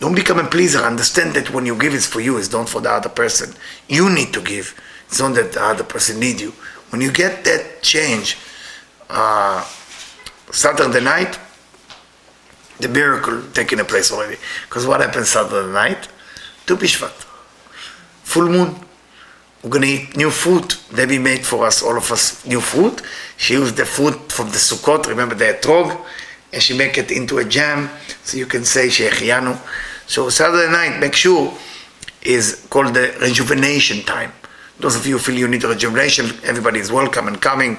Don't 0.00 0.14
become 0.14 0.38
a 0.38 0.44
pleaser. 0.44 0.78
Understand 0.78 1.34
that 1.34 1.50
when 1.52 1.66
you 1.66 1.76
give, 1.76 1.92
it's 1.92 2.06
for 2.06 2.20
you. 2.20 2.38
It's 2.38 2.50
not 2.50 2.70
for 2.70 2.80
the 2.80 2.90
other 2.90 3.10
person. 3.10 3.54
You 3.86 4.08
need 4.08 4.32
to 4.32 4.40
give. 4.40 4.80
It's 5.08 5.20
not 5.20 5.34
that 5.34 5.52
the 5.52 5.62
other 5.62 5.84
person 5.84 6.20
need 6.20 6.40
you. 6.40 6.52
When 6.88 7.02
you 7.02 7.12
get 7.12 7.44
that 7.44 7.82
change, 7.82 8.38
uh, 9.10 9.62
Saturday 10.50 11.04
night, 11.04 11.38
the 12.80 12.88
miracle 12.88 13.42
taking 13.52 13.78
place 13.80 14.10
already. 14.10 14.38
Because 14.64 14.86
what 14.86 15.02
happens 15.02 15.28
Saturday 15.28 15.70
night? 15.70 16.08
Tu 16.64 16.76
Bishvat. 16.76 17.26
Full 18.22 18.48
moon. 18.48 18.74
We're 19.62 19.78
to 19.78 19.86
eat 19.86 20.16
new 20.16 20.30
food. 20.30 20.74
Debbie 20.92 21.18
made 21.18 21.46
for 21.46 21.64
us, 21.64 21.84
all 21.84 21.96
of 21.96 22.10
us, 22.10 22.44
new 22.44 22.60
food. 22.60 23.00
She 23.36 23.54
used 23.54 23.76
the 23.76 23.84
food 23.84 24.14
from 24.32 24.48
the 24.48 24.58
Sukkot, 24.58 25.06
remember 25.06 25.36
the 25.36 25.44
etrog, 25.44 26.04
and 26.52 26.60
she 26.60 26.76
make 26.76 26.98
it 26.98 27.12
into 27.12 27.38
a 27.38 27.44
jam, 27.44 27.88
so 28.24 28.36
you 28.36 28.46
can 28.46 28.64
say 28.64 28.88
Shehecheyanu. 28.88 29.56
So 30.08 30.30
Saturday 30.30 30.70
night, 30.72 30.98
make 30.98 31.14
sure, 31.14 31.54
is 32.22 32.66
called 32.70 32.92
the 32.92 33.16
rejuvenation 33.20 34.02
time. 34.02 34.32
Those 34.80 34.96
of 34.96 35.06
you 35.06 35.20
feel 35.20 35.36
you 35.36 35.46
need 35.46 35.62
a 35.62 35.68
rejuvenation, 35.68 36.26
everybody 36.42 36.80
is 36.80 36.90
welcome 36.90 37.28
and 37.28 37.40
coming. 37.40 37.78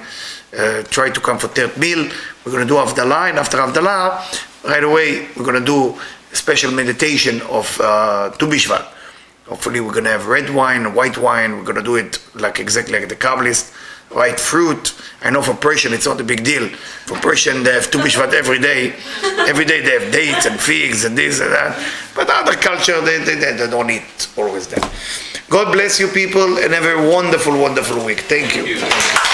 Uh, 0.58 0.84
try 0.84 1.10
to 1.10 1.20
come 1.20 1.36
for 1.36 1.48
third 1.48 1.76
meal. 1.76 2.08
We're 2.46 2.60
to 2.60 2.64
do 2.64 2.74
Havdalah, 2.76 3.28
and 3.28 3.38
after 3.38 3.58
Havdalah, 3.58 4.64
right 4.64 4.84
away, 4.84 5.28
we're 5.36 5.52
to 5.52 5.60
do 5.60 5.98
special 6.32 6.70
meditation 6.72 7.42
of 7.42 7.78
uh, 7.78 8.30
Bishvat. 8.38 8.93
Hopefully, 9.46 9.80
we're 9.80 9.92
to 10.00 10.10
have 10.10 10.26
red 10.26 10.48
wine, 10.50 10.94
white 10.94 11.18
wine. 11.18 11.58
We're 11.58 11.72
to 11.74 11.82
do 11.82 11.96
it 11.96 12.18
like 12.34 12.58
exactly 12.58 12.98
like 12.98 13.08
the 13.08 13.16
Kabbalist. 13.16 13.72
White 14.10 14.38
fruit. 14.38 14.94
I 15.22 15.30
know 15.30 15.42
for 15.42 15.54
Persian 15.54 15.92
it's 15.92 16.06
not 16.06 16.20
a 16.20 16.24
big 16.24 16.44
deal. 16.44 16.68
For 17.06 17.16
Persian 17.18 17.64
they 17.64 17.72
have 17.72 17.90
Tu 17.90 17.98
Bishvat 17.98 18.32
every 18.32 18.60
day. 18.60 18.94
Every 19.48 19.64
day 19.64 19.80
they 19.80 19.98
have 19.98 20.12
dates 20.12 20.46
and 20.46 20.60
figs 20.60 21.04
and 21.04 21.18
this 21.18 21.40
and 21.40 21.50
that. 21.50 21.74
But 22.14 22.30
other 22.30 22.54
culture 22.54 23.00
they, 23.00 23.18
they, 23.18 23.34
they 23.34 23.56
don't 23.68 23.90
eat 23.90 24.28
always 24.36 24.68
that. 24.68 24.88
God 25.48 25.72
bless 25.72 25.98
you 25.98 26.08
people 26.08 26.58
and 26.58 26.72
have 26.72 26.84
a 26.84 27.10
wonderful, 27.10 27.58
wonderful 27.58 28.04
week. 28.04 28.20
Thank 28.20 28.54
you. 28.54 28.78
Thank 28.78 29.14
you. 29.14 29.24